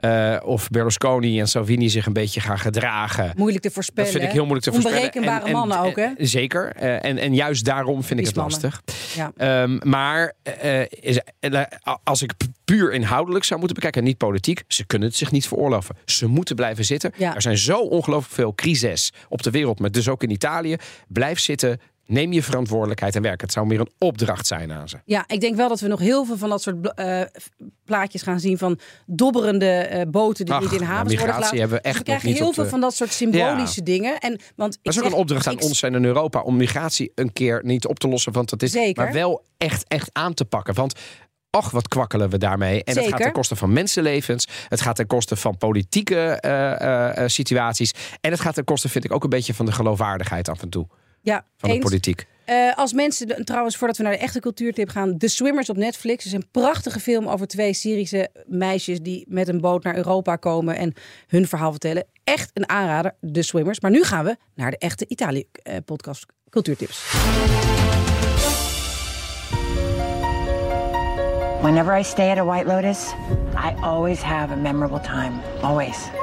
Uh, 0.00 0.36
of 0.44 0.68
Berlusconi 0.68 1.40
en 1.40 1.48
Salvini 1.48 1.88
zich 1.88 2.06
een 2.06 2.12
beetje 2.12 2.40
gaan 2.40 2.58
gedragen. 2.58 3.32
Moeilijk 3.36 3.62
te 3.62 3.70
voorspellen. 3.70 4.10
Dat 4.10 4.20
vind 4.20 4.30
ik 4.30 4.36
heel 4.36 4.46
moeilijk 4.46 4.66
te 4.66 4.72
voorspellen. 4.72 4.98
Onberekenbare 4.98 5.46
en, 5.46 5.52
mannen 5.52 5.78
ook, 5.78 5.96
hè? 5.96 6.08
Zeker. 6.16 6.72
En, 6.76 7.18
en 7.18 7.34
juist 7.34 7.64
daarom 7.64 8.02
vind 8.02 8.20
ik 8.20 8.26
het 8.26 8.36
lastig. 8.36 8.82
Ja. 9.14 9.62
Um, 9.62 9.80
maar 9.82 10.32
is, 10.88 11.20
als 12.02 12.22
ik 12.22 12.32
puur 12.64 12.92
inhoudelijk 12.92 13.44
zou 13.44 13.58
moeten 13.58 13.76
bekijken, 13.76 14.04
niet 14.04 14.18
politiek, 14.18 14.62
ze 14.68 14.86
kunnen 14.86 15.08
het 15.08 15.16
zich 15.16 15.30
niet 15.30 15.48
veroorloven. 15.48 15.96
Ze 16.04 16.26
moeten 16.26 16.56
blijven 16.56 16.84
zitten. 16.84 17.12
Ja. 17.16 17.34
Er 17.34 17.42
zijn 17.42 17.58
zo 17.58 17.78
ongelooflijk 17.78 18.34
veel 18.34 18.54
crises 18.54 19.12
op 19.28 19.42
de 19.42 19.50
wereld, 19.50 19.78
maar 19.78 19.90
dus 19.90 20.08
ook 20.08 20.22
in 20.22 20.30
Italië. 20.30 20.76
Blijf 21.08 21.38
zitten, 21.38 21.80
Neem 22.06 22.32
je 22.32 22.42
verantwoordelijkheid 22.42 23.16
en 23.16 23.22
werk. 23.22 23.40
Het 23.40 23.52
zou 23.52 23.66
meer 23.66 23.80
een 23.80 23.90
opdracht 23.98 24.46
zijn 24.46 24.72
aan 24.72 24.88
ze. 24.88 24.96
Ja, 25.04 25.24
ik 25.26 25.40
denk 25.40 25.56
wel 25.56 25.68
dat 25.68 25.80
we 25.80 25.88
nog 25.88 26.00
heel 26.00 26.24
veel 26.24 26.36
van 26.36 26.48
dat 26.48 26.62
soort 26.62 26.92
uh, 27.00 27.20
plaatjes 27.84 28.22
gaan 28.22 28.40
zien 28.40 28.58
van 28.58 28.78
dobberende 29.06 29.90
uh, 29.92 30.00
boten 30.10 30.44
die 30.44 30.54
Ach, 30.54 30.60
niet 30.60 30.72
in 30.72 30.82
havens 30.82 31.14
worden 31.14 31.34
gelaten. 31.34 31.58
Hebben 31.58 31.76
we, 31.76 31.82
echt 31.82 32.04
dus 32.04 32.14
we 32.14 32.18
krijgen 32.18 32.42
heel 32.42 32.52
veel 32.52 32.66
van 32.66 32.80
dat 32.80 32.94
soort 32.94 33.12
symbolische 33.12 33.80
ja. 33.80 33.84
dingen. 33.84 34.18
En, 34.18 34.40
want 34.56 34.78
dat 34.82 34.94
is 34.94 35.00
ook 35.00 35.06
een 35.06 35.12
opdracht 35.12 35.46
aan 35.46 35.60
ons 35.60 35.82
en 35.82 35.94
in 35.94 36.04
Europa 36.04 36.40
om 36.40 36.56
migratie 36.56 37.12
een 37.14 37.32
keer 37.32 37.60
niet 37.64 37.86
op 37.86 37.98
te 37.98 38.08
lossen. 38.08 38.32
Want 38.32 38.50
dat 38.50 38.62
is 38.62 38.70
Zeker. 38.70 39.04
maar 39.04 39.12
wel 39.12 39.44
echt, 39.58 39.84
echt 39.88 40.10
aan 40.12 40.34
te 40.34 40.44
pakken. 40.44 40.74
Want 40.74 41.00
Och, 41.56 41.70
wat 41.70 41.88
kwakkelen 41.88 42.30
we 42.30 42.38
daarmee. 42.38 42.84
En 42.84 42.94
Zeker. 42.94 43.02
dat 43.02 43.10
gaat 43.10 43.20
ten 43.22 43.32
koste 43.32 43.56
van 43.56 43.72
mensenlevens. 43.72 44.48
Het 44.68 44.80
gaat 44.80 44.96
ten 44.96 45.06
koste 45.06 45.36
van 45.36 45.56
politieke 45.56 46.42
uh, 46.44 47.22
uh, 47.22 47.28
situaties. 47.28 47.92
En 48.20 48.30
het 48.30 48.40
gaat 48.40 48.54
ten 48.54 48.64
koste, 48.64 48.88
vind 48.88 49.04
ik, 49.04 49.12
ook 49.12 49.24
een 49.24 49.30
beetje 49.30 49.54
van 49.54 49.66
de 49.66 49.72
geloofwaardigheid 49.72 50.48
af 50.48 50.62
en 50.62 50.68
toe 50.68 50.86
ja, 51.22 51.46
van 51.56 51.70
de 51.70 51.78
politiek. 51.78 52.26
Uh, 52.46 52.76
als 52.76 52.92
mensen, 52.92 53.44
trouwens, 53.44 53.76
voordat 53.76 53.96
we 53.96 54.02
naar 54.02 54.12
de 54.12 54.18
echte 54.18 54.40
cultuurtip 54.40 54.88
gaan, 54.88 55.18
The 55.18 55.28
Swimmers 55.28 55.70
op 55.70 55.76
Netflix 55.76 56.26
is 56.26 56.32
een 56.32 56.48
prachtige 56.50 57.00
film 57.00 57.28
over 57.28 57.46
twee 57.46 57.72
Syrische 57.72 58.28
meisjes 58.46 59.00
die 59.00 59.24
met 59.28 59.48
een 59.48 59.60
boot 59.60 59.82
naar 59.82 59.96
Europa 59.96 60.36
komen 60.36 60.76
en 60.76 60.94
hun 61.26 61.48
verhaal 61.48 61.70
vertellen. 61.70 62.06
Echt 62.24 62.50
een 62.54 62.68
aanrader, 62.68 63.16
The 63.32 63.42
Swimmers. 63.42 63.80
Maar 63.80 63.90
nu 63.90 64.04
gaan 64.04 64.24
we 64.24 64.36
naar 64.54 64.70
de 64.70 64.78
echte 64.78 65.04
Italië-podcast 65.08 66.24
uh, 66.28 66.50
cultuurtips. 66.50 67.10
Whenever 71.60 71.98
I 71.98 72.02
stay 72.02 72.30
at 72.30 72.38
a 72.38 72.44
White 72.44 72.66
Lotus, 72.66 73.12
I 73.54 73.82
always 73.82 74.20
have 74.22 74.52
a 74.52 74.56
memorable 74.56 75.00
time. 75.00 75.40
Always. 75.60 76.21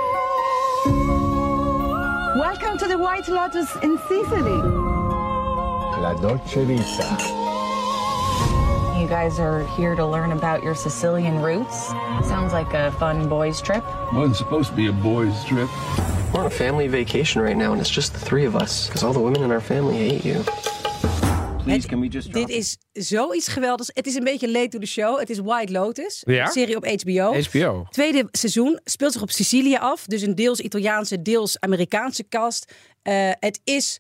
Welcome 2.35 2.77
to 2.77 2.87
the 2.87 2.95
White 2.95 3.27
Lotus 3.27 3.75
in 3.77 3.97
Sicily. 4.07 4.61
La 5.99 6.13
Dolce 6.13 6.63
Vita. 6.63 7.17
You 8.99 9.07
guys 9.07 9.39
are 9.39 9.65
here 9.75 9.95
to 9.95 10.05
learn 10.05 10.31
about 10.31 10.61
your 10.61 10.75
Sicilian 10.75 11.41
roots. 11.41 11.87
Sounds 12.27 12.53
like 12.53 12.75
a 12.75 12.91
fun 12.93 13.27
boys' 13.27 13.59
trip. 13.61 13.83
Wasn't 14.13 14.35
supposed 14.35 14.69
to 14.69 14.75
be 14.75 14.85
a 14.87 14.91
boys' 14.91 15.43
trip. 15.45 15.69
We're 16.31 16.41
on 16.41 16.45
a 16.45 16.51
family 16.51 16.87
vacation 16.87 17.41
right 17.41 17.57
now, 17.57 17.71
and 17.71 17.81
it's 17.81 17.89
just 17.89 18.13
the 18.13 18.19
three 18.19 18.45
of 18.45 18.55
us, 18.55 18.85
because 18.85 19.03
all 19.03 19.11
the 19.11 19.19
women 19.19 19.41
in 19.41 19.51
our 19.51 19.59
family 19.59 19.97
hate 19.97 20.23
you. 20.23 20.45
Please, 21.69 21.81
Het- 21.87 21.91
can 21.91 21.99
we 21.99 22.07
just 22.07 22.31
drop 22.31 22.47
Dit 22.47 22.55
is 22.57 22.77
zoiets 22.93 23.47
geweldigs. 23.47 23.89
Het 23.93 24.07
is 24.07 24.15
een 24.15 24.23
beetje 24.23 24.51
late 24.51 24.67
to 24.67 24.79
the 24.79 24.85
show. 24.85 25.19
Het 25.19 25.29
is 25.29 25.39
White 25.39 25.71
Lotus, 25.71 26.23
Ja? 26.25 26.45
een 26.45 26.51
serie 26.51 26.75
op 26.75 26.85
HBO. 26.85 27.33
HBO. 27.41 27.85
Tweede 27.89 28.27
seizoen 28.31 28.79
speelt 28.83 29.13
zich 29.13 29.21
op 29.21 29.31
Sicilië 29.31 29.75
af. 29.77 30.05
Dus 30.05 30.21
een 30.21 30.35
deels 30.35 30.59
Italiaanse, 30.59 31.21
deels 31.21 31.59
Amerikaanse 31.59 32.27
cast. 32.27 32.73
Eh, 33.01 33.31
het 33.39 33.59
is 33.63 33.99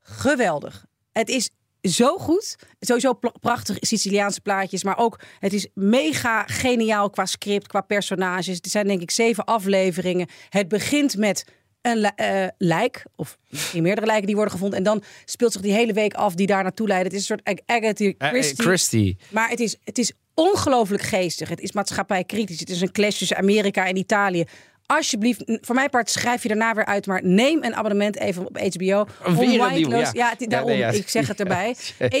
geweldig. 0.00 0.84
Het 1.12 1.28
is 1.28 1.50
zo 1.82 2.18
goed. 2.18 2.56
Sowieso 2.80 3.18
prachtig 3.40 3.76
Siciliaanse 3.80 4.40
plaatjes. 4.40 4.84
Maar 4.84 4.98
ook, 4.98 5.20
het 5.38 5.52
is 5.52 5.66
mega 5.74 6.42
geniaal 6.46 7.10
qua 7.10 7.26
script, 7.26 7.66
qua 7.66 7.80
personages. 7.80 8.58
Er 8.60 8.70
zijn 8.70 8.86
denk 8.86 9.02
ik 9.02 9.10
zeven 9.10 9.44
afleveringen. 9.44 10.28
Het 10.48 10.68
begint 10.68 11.16
met 11.16 11.44
een 11.86 12.04
eh, 12.14 12.46
lijk. 12.58 13.04
Of 13.16 13.38
misschien 13.50 13.82
meerdere 13.82 14.06
lijken 14.06 14.26
die 14.26 14.34
worden 14.34 14.52
gevonden. 14.54 14.78
En 14.78 14.84
dan 14.84 15.02
speelt 15.24 15.52
zich 15.52 15.60
die 15.62 15.72
hele 15.72 15.92
week 15.92 16.14
af 16.14 16.34
die 16.34 16.46
daar 16.46 16.62
naartoe 16.62 16.86
leiden. 16.88 17.12
Het 17.12 17.20
is 17.20 17.28
een 17.28 17.36
soort 17.44 17.58
Ag- 17.66 17.76
Agatha 17.76 18.04
Eh, 18.04 18.14
eh, 18.18 18.28
Christie. 18.28 18.64
Christie. 18.64 19.16
Maar 19.30 19.48
het 19.48 19.60
is, 19.60 19.76
het 19.84 19.98
is 19.98 20.12
ongelooflijk 20.34 21.02
geestig. 21.02 21.48
Het 21.48 21.60
is 21.60 21.72
maatschappijkritisch. 21.72 22.60
Het 22.60 22.70
is 22.70 22.80
een 22.80 22.92
clash 22.92 23.18
tussen 23.18 23.36
Amerika 23.36 23.86
en 23.86 23.96
Italië. 23.96 24.44
Alsjeblieft, 24.86 25.42
voor 25.46 25.74
mijn 25.74 25.90
part 25.90 26.10
schrijf 26.10 26.42
je 26.42 26.48
daarna 26.48 26.74
weer 26.74 26.84
uit. 26.84 27.06
Maar 27.06 27.24
neem 27.24 27.64
een 27.64 27.74
abonnement 27.74 28.16
even 28.18 28.46
op 28.46 28.58
HBO. 28.58 29.06
Een 29.24 29.34
White 29.34 29.74
nieuw, 29.74 29.88
Lotus. 29.88 30.10
ja. 30.12 30.28
het- 30.30 30.40
Ja, 30.40 30.46
daarom, 30.46 30.68
nee, 30.70 30.78
ja. 30.78 30.88
ik 30.90 31.08
zeg 31.08 31.28
het 31.28 31.40
erbij. 31.44 31.74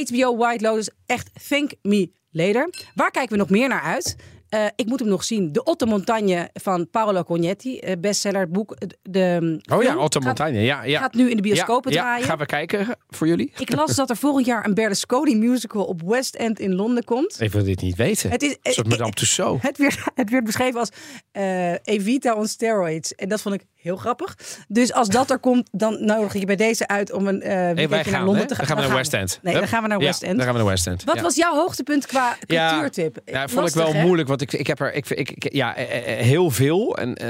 HBO 0.08 0.36
White 0.36 0.64
Lotus, 0.64 0.90
echt 1.06 1.30
thank 1.48 1.70
me 1.82 2.10
later. 2.30 2.70
Waar 2.94 3.10
kijken 3.10 3.32
we 3.32 3.36
nog 3.38 3.50
meer 3.50 3.68
naar 3.68 3.82
uit? 3.82 4.16
Eh, 4.48 4.64
ik 4.76 4.86
moet 4.86 4.98
hem 5.00 5.08
nog 5.08 5.24
zien. 5.24 5.52
De 5.52 5.64
Otto 5.64 5.86
Montagne 5.86 6.50
van 6.52 6.90
Paolo 6.90 7.22
Cognetti. 7.22 7.78
eh, 7.78 7.92
bestseller, 7.98 8.40
het 8.40 8.52
boek. 8.52 8.76
De, 8.78 8.96
de 9.02 9.60
Oh 9.72 9.82
ja, 9.82 9.96
Otto 9.96 10.20
gaat- 10.20 10.24
Montagne. 10.28 10.60
Ja, 10.60 10.84
ja. 10.84 11.00
gaat 11.00 11.14
nu 11.14 11.30
in 11.30 11.36
de 11.36 11.42
bioscopen 11.42 11.92
ja, 11.92 12.00
draaien. 12.00 12.20
Ja, 12.20 12.26
gaan 12.26 12.38
we 12.38 12.46
kijken 12.46 12.96
voor 13.08 13.26
jullie? 13.26 13.52
Ik 13.58 13.74
las 13.74 13.94
dat 13.94 14.10
er 14.10 14.16
volgend 14.16 14.46
jaar 14.46 14.66
een 14.66 14.74
Berlusconi 14.74 15.36
musical 15.36 15.84
op 15.84 16.02
West 16.02 16.34
End 16.34 16.58
in 16.60 16.74
Londen 16.74 17.04
komt. 17.04 17.40
Ik 17.40 17.52
wil 17.52 17.64
dit 17.64 17.80
niet 17.80 17.96
weten. 17.96 18.30
Het 18.30 18.42
is- 18.42 18.56
Een 18.62 18.72
soort 18.72 18.88
Madame 18.88 19.12
Tussauds. 19.12 19.62
Het 19.62 19.78
werd, 19.78 19.98
het 20.14 20.30
werd 20.30 20.44
beschreven 20.44 20.80
als 20.80 20.90
eh, 21.32 21.72
Evita 21.82 22.34
on 22.34 22.46
steroids. 22.46 23.14
En 23.14 23.28
dat 23.28 23.42
vond 23.42 23.54
ik 23.54 23.64
heel 23.86 23.96
grappig. 23.96 24.36
Dus 24.68 24.92
als 24.92 25.08
dat 25.08 25.30
er 25.30 25.38
komt, 25.38 25.68
dan 25.72 26.04
nodig 26.04 26.34
ik 26.34 26.40
je 26.40 26.46
bij 26.46 26.56
deze 26.56 26.88
uit 26.88 27.12
om 27.12 27.26
een 27.26 27.42
eh 27.42 27.50
Hey, 27.52 27.86
naar 28.10 28.24
Londen 28.24 28.42
hè? 28.42 28.46
te 28.48 28.54
gaan. 28.54 28.66
Dan 28.66 28.66
gaan 28.66 28.76
we 28.76 28.82
naar 28.88 28.96
West 28.96 29.12
End. 29.14 29.38
Nee, 29.42 29.54
dan 29.54 29.68
gaan 29.68 29.82
we 29.82 29.88
naar 29.88 30.00
Ja, 30.00 30.06
West 30.06 30.22
End. 30.22 30.36
Dan 30.36 30.44
gaan 30.44 30.52
we 30.54 30.58
naar 30.60 30.68
West 30.68 30.86
End. 30.86 31.04
Wat 31.04 31.16
Ja. 31.16 31.22
was 31.22 31.34
jouw 31.36 31.54
hoogtepunt 31.54 32.06
qua 32.06 32.36
Ja, 32.46 32.70
cultuurtip? 32.70 33.18
Ja, 33.24 33.48
vond 33.48 33.68
ik 33.68 33.74
wel 33.74 33.92
hè? 33.94 34.02
moeilijk, 34.02 34.28
want 34.28 34.40
ik, 34.40 34.52
ik 34.52 34.66
heb 34.66 34.80
er 34.80 34.94
ik, 34.94 35.10
ik, 35.10 35.30
ik- 35.30 35.52
ja, 35.52 35.76
eh, 35.76 36.12
eh, 36.18 36.24
heel 36.24 36.50
veel. 36.50 36.96
En 36.96 37.22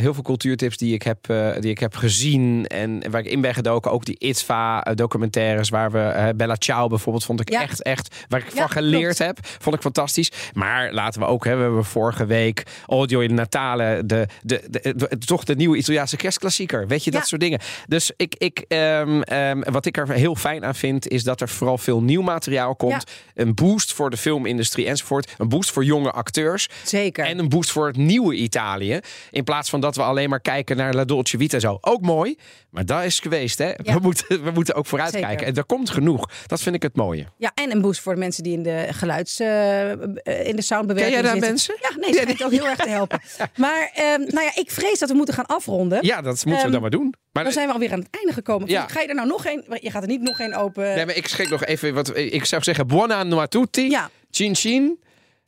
heel 0.00 0.14
veel 0.14 0.22
cultuurtips 0.22 0.76
die 0.76 0.94
ik, 0.94 1.02
heb, 1.02 1.18
die 1.60 1.70
ik 1.70 1.78
heb 1.78 1.94
gezien 1.96 2.66
en 2.66 3.10
waar 3.10 3.20
ik 3.20 3.26
in 3.30 3.40
ben 3.40 3.54
gedoken. 3.54 3.90
Ook 3.90 4.04
die 4.04 4.16
ITVA-documentaires 4.18 5.68
waar 5.68 5.90
we... 5.90 6.32
Bella 6.36 6.54
Ciao 6.58 6.88
bijvoorbeeld 6.88 7.24
vond 7.24 7.40
ik 7.40 7.50
Ja. 7.50 7.62
echt, 7.62 7.82
echt... 7.82 8.24
Waar 8.28 8.40
ik 8.40 8.52
Ja, 8.52 8.60
van 8.60 8.70
geleerd 8.70 9.16
klopt. 9.16 9.18
heb. 9.18 9.38
Vond 9.58 9.74
ik 9.76 9.82
fantastisch. 9.82 10.32
Maar 10.52 10.92
laten 10.92 11.20
we 11.20 11.26
ook... 11.26 11.44
Hè, 11.44 11.56
we 11.56 11.62
hebben 11.62 11.84
vorige 11.84 12.26
week 12.26 12.62
Audio 12.86 13.20
in 13.20 13.34
Natale. 13.34 14.02
De, 14.06 14.26
de, 14.42 14.62
de, 14.70 14.94
de- 14.96 15.18
toch 15.18 15.44
de 15.44 15.54
nieuwe 15.56 15.76
Italiaanse 15.76 16.03
kerstklassieker. 16.16 16.86
Weet 16.86 17.04
je, 17.04 17.10
dat 17.10 17.20
Ja. 17.20 17.26
soort 17.26 17.40
dingen. 17.40 17.60
Dus 17.88 18.12
ik, 18.16 18.34
ik, 18.38 18.64
ehm, 18.68 19.20
ehm, 19.22 19.60
wat 19.72 19.86
ik 19.86 19.96
er 19.96 20.10
heel 20.10 20.34
fijn 20.34 20.64
aan 20.64 20.74
vind... 20.74 21.08
is 21.08 21.22
dat 21.24 21.40
er 21.40 21.48
vooral 21.48 21.78
veel 21.78 22.02
nieuw 22.02 22.22
materiaal 22.22 22.76
komt. 22.76 23.04
Een 23.34 23.54
boost 23.54 23.92
voor 23.92 24.10
de 24.10 24.16
filmindustrie 24.16 24.86
enzovoort. 24.86 25.34
Een 25.38 25.48
boost 25.48 25.70
voor 25.70 25.84
jonge 25.84 26.10
acteurs. 26.10 26.68
Zeker. 26.84 27.24
En 27.24 27.38
een 27.38 27.48
boost 27.48 27.70
voor 27.70 27.86
het 27.86 27.96
nieuwe 27.96 28.34
Italië. 28.34 29.00
In 29.30 29.44
plaats 29.44 29.70
van 29.70 29.80
dat 29.80 29.96
we 29.96 30.02
alleen 30.02 30.28
maar 30.28 30.40
kijken 30.40 30.76
naar 30.76 30.94
La 30.94 31.04
Dolce 31.04 31.38
Vita 31.38 31.58
zo. 31.58 31.78
Ook 31.80 32.00
mooi, 32.00 32.36
maar 32.70 32.86
dat 32.86 33.02
is 33.04 33.20
geweest. 33.20 33.58
Hè? 33.58 33.66
Ja. 33.68 33.76
We, 33.94 33.98
moeten, 34.02 34.44
we 34.44 34.50
moeten 34.50 34.74
ook 34.74 34.86
vooruit 34.86 35.12
Zeker. 35.12 35.26
kijken. 35.28 35.46
En 35.46 35.54
er 35.54 35.64
komt 35.64 35.90
genoeg. 35.90 36.30
Dat 36.46 36.60
vind 36.62 36.74
ik 36.74 36.82
het 36.82 36.96
mooie. 36.96 37.26
Ja, 37.36 37.50
en 37.54 37.70
een 37.70 37.80
boost 37.80 38.00
voor 38.00 38.14
de 38.14 38.20
mensen 38.20 38.42
die 38.42 38.52
in 38.52 38.62
de 38.62 38.86
geluids, 38.90 39.40
eh, 39.40 39.92
eh, 39.92 39.98
in 40.46 40.56
de 40.56 40.62
soundbewerking 40.62 41.14
Ken 41.14 41.22
jij 41.22 41.22
daar 41.22 41.30
zitten. 41.30 41.48
mensen? 41.50 41.74
Ja, 41.80 41.88
nee, 42.00 42.12
dat 42.12 42.20
schijnt 42.22 42.44
ook 42.44 42.50
heel 42.50 42.66
erg 42.68 42.78
te 42.78 42.88
helpen. 42.88 43.20
Maar 43.56 43.90
ehm, 43.94 44.20
nou 44.20 44.40
ja, 44.44 44.50
ik 44.54 44.70
vrees 44.70 44.98
dat 44.98 45.08
we 45.08 45.14
moeten 45.14 45.34
gaan 45.34 45.46
afronden. 45.46 45.93
Ja, 46.00 46.20
dat 46.22 46.24
moeten 46.24 46.50
we 46.52 46.60
Ehm, 46.62 46.70
dan 46.70 46.80
maar 46.80 46.90
doen. 46.90 47.14
Maar, 47.32 47.44
Dan 47.44 47.52
zijn 47.52 47.66
we 47.66 47.72
alweer 47.72 47.92
aan 47.92 47.98
het 47.98 48.08
einde 48.10 48.32
gekomen. 48.32 48.68
Ja. 48.68 48.88
Ga 48.88 49.00
je 49.00 49.08
er 49.08 49.14
nou 49.14 49.28
nog 49.28 49.46
een? 49.46 49.64
Je 49.80 49.90
gaat 49.90 50.02
er 50.02 50.08
niet 50.08 50.20
nog 50.22 50.38
een 50.40 50.54
open. 50.54 50.94
nee, 50.94 51.06
maar 51.06 51.16
ik 51.16 51.28
schrik 51.28 51.50
nog 51.50 51.64
even. 51.64 51.94
Wat, 51.94 52.16
ik 52.16 52.44
zou 52.44 52.62
zeggen, 52.62 52.86
buona 52.86 53.46
tutti. 53.46 53.90
Ja. 53.90 54.10
Chin 54.30 54.54
chin. 54.54 55.02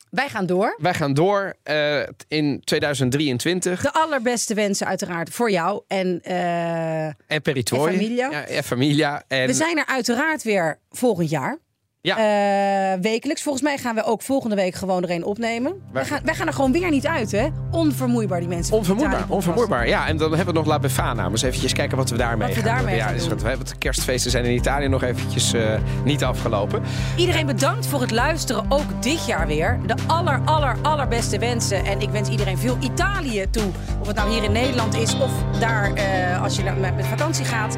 Wij 0.09 0.29
gaan 0.29 0.45
door. 0.45 0.75
Wij 0.81 0.93
gaan 0.93 1.13
door 1.13 1.53
eh, 1.63 1.99
in 2.27 2.61
2023. 2.63 3.81
De 3.81 3.93
allerbeste 3.93 4.53
wensen 4.53 4.87
uiteraard 4.87 5.29
voor 5.29 5.51
jou. 5.51 5.83
En 5.87 6.19
eh, 6.23 7.05
En 7.05 7.41
Peritoi. 7.41 7.87
En 7.93 7.99
Familia. 7.99 8.29
Ja, 8.29 8.45
en 8.45 8.63
Familia. 8.63 9.23
En, 9.27 9.47
we 9.47 9.53
zijn 9.53 9.77
er 9.77 9.85
uiteraard 9.85 10.43
weer 10.43 10.79
volgend 10.89 11.29
jaar. 11.29 11.57
Ja. 12.01 12.17
Eh, 12.17 13.01
wekelijks. 13.01 13.41
Volgens 13.41 13.63
mij 13.63 13.77
gaan 13.77 13.95
we 13.95 14.03
ook 14.03 14.21
volgende 14.21 14.55
week 14.55 14.75
gewoon 14.75 15.03
er 15.03 15.09
een 15.09 15.23
opnemen. 15.23 15.81
Wij 15.91 16.05
gaan, 16.05 16.19
wij 16.23 16.35
gaan 16.35 16.47
er 16.47 16.53
gewoon 16.53 16.71
weer 16.71 16.89
niet 16.89 17.07
uit, 17.07 17.31
hè? 17.31 17.47
Onvermoeibaar, 17.71 18.39
die 18.39 18.47
mensen. 18.47 18.75
Onvermoeibaar, 18.75 19.25
onvermoeibaar. 19.27 19.87
Ja, 19.87 20.07
en 20.07 20.17
dan 20.17 20.29
hebben 20.35 20.53
we 20.53 20.59
nog 20.59 20.69
La 20.69 20.79
Befana. 20.79 21.29
Dus 21.29 21.41
eventjes 21.41 21.73
kijken 21.73 21.97
wat 21.97 22.09
we 22.09 22.17
daarmee 22.17 22.47
Wat 22.47 22.55
we 22.55 22.63
daarmee. 22.63 22.95
Ja, 22.95 23.11
dus 23.11 23.27
wat, 23.27 23.41
hebben 23.41 23.65
de 23.65 23.77
kerstfeesten 23.77 24.31
zijn 24.31 24.45
in 24.45 24.55
Italië 24.55 24.87
nog 24.87 25.03
eventjes 25.03 25.53
eh, 25.53 25.79
niet 26.03 26.23
afgelopen. 26.23 26.81
Iedereen 27.17 27.45
bedankt 27.45 27.87
voor 27.87 28.01
het 28.01 28.11
luisteren, 28.11 28.65
ook 28.69 29.03
dit 29.03 29.25
jaar 29.25 29.47
weer. 29.47 29.79
De 29.85 29.95
aller, 30.07 30.41
aller, 30.45 30.75
allerbeste 30.81 31.39
wensen. 31.39 31.85
En 31.85 32.01
ik 32.01 32.09
wens 32.09 32.29
iedereen 32.29 32.57
veel 32.57 32.77
Italië 32.79 33.45
toe. 33.49 33.71
Of 34.01 34.07
het 34.07 34.15
nou 34.15 34.31
hier 34.31 34.43
in 34.43 34.51
Nederland 34.51 34.95
is 34.95 35.19
of 35.19 35.31
daar 35.59 35.93
eh, 35.93 36.43
als 36.43 36.55
je 36.55 36.63
met 36.63 37.05
vakantie 37.05 37.45
gaat. 37.45 37.77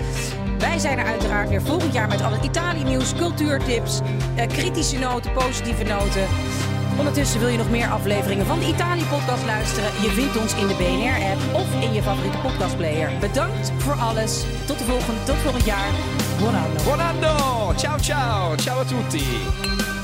Wij 0.60 0.80
zijn 0.80 0.98
er 0.98 1.06
uiteraard 1.06 1.50
weer 1.50 1.62
volgend 1.62 1.94
jaar 1.94 2.08
met 2.08 2.22
alle 2.22 2.38
Italië-nieuws, 2.42 3.16
cultuurtips, 3.16 4.00
eh, 4.36 4.48
kritische 4.48 5.00
noten, 5.00 5.32
positieve 5.32 5.84
noten. 5.84 6.28
Ondertussen 6.98 7.40
wil 7.40 7.50
je 7.50 7.58
nog 7.58 7.70
meer 7.70 7.88
afleveringen 7.88 8.46
van 8.46 8.60
de 8.60 8.68
Italië-podcast 8.68 9.46
luisteren? 9.46 9.90
Je 10.02 10.10
vindt 10.10 10.38
ons 10.38 10.56
in 10.56 10.68
de 10.68 10.76
BNR-app 10.76 11.56
of 11.56 11.82
in 11.82 11.94
je 11.94 12.02
favoriete 12.02 12.38
podcastplayer. 12.38 13.12
Bedankt 13.20 13.72
voor 13.78 13.94
alles. 13.94 14.44
Tot 14.66 14.78
de 14.78 14.86
volgende, 14.86 15.24
tot 15.24 15.36
volgend 15.36 15.66
jaar. 15.66 15.92
Buon 16.84 17.00
anno! 17.00 17.74
Ciao 17.76 18.00
ciao! 18.00 18.56
Ciao 18.56 18.80
a 18.80 18.84
tutti! 18.84 19.99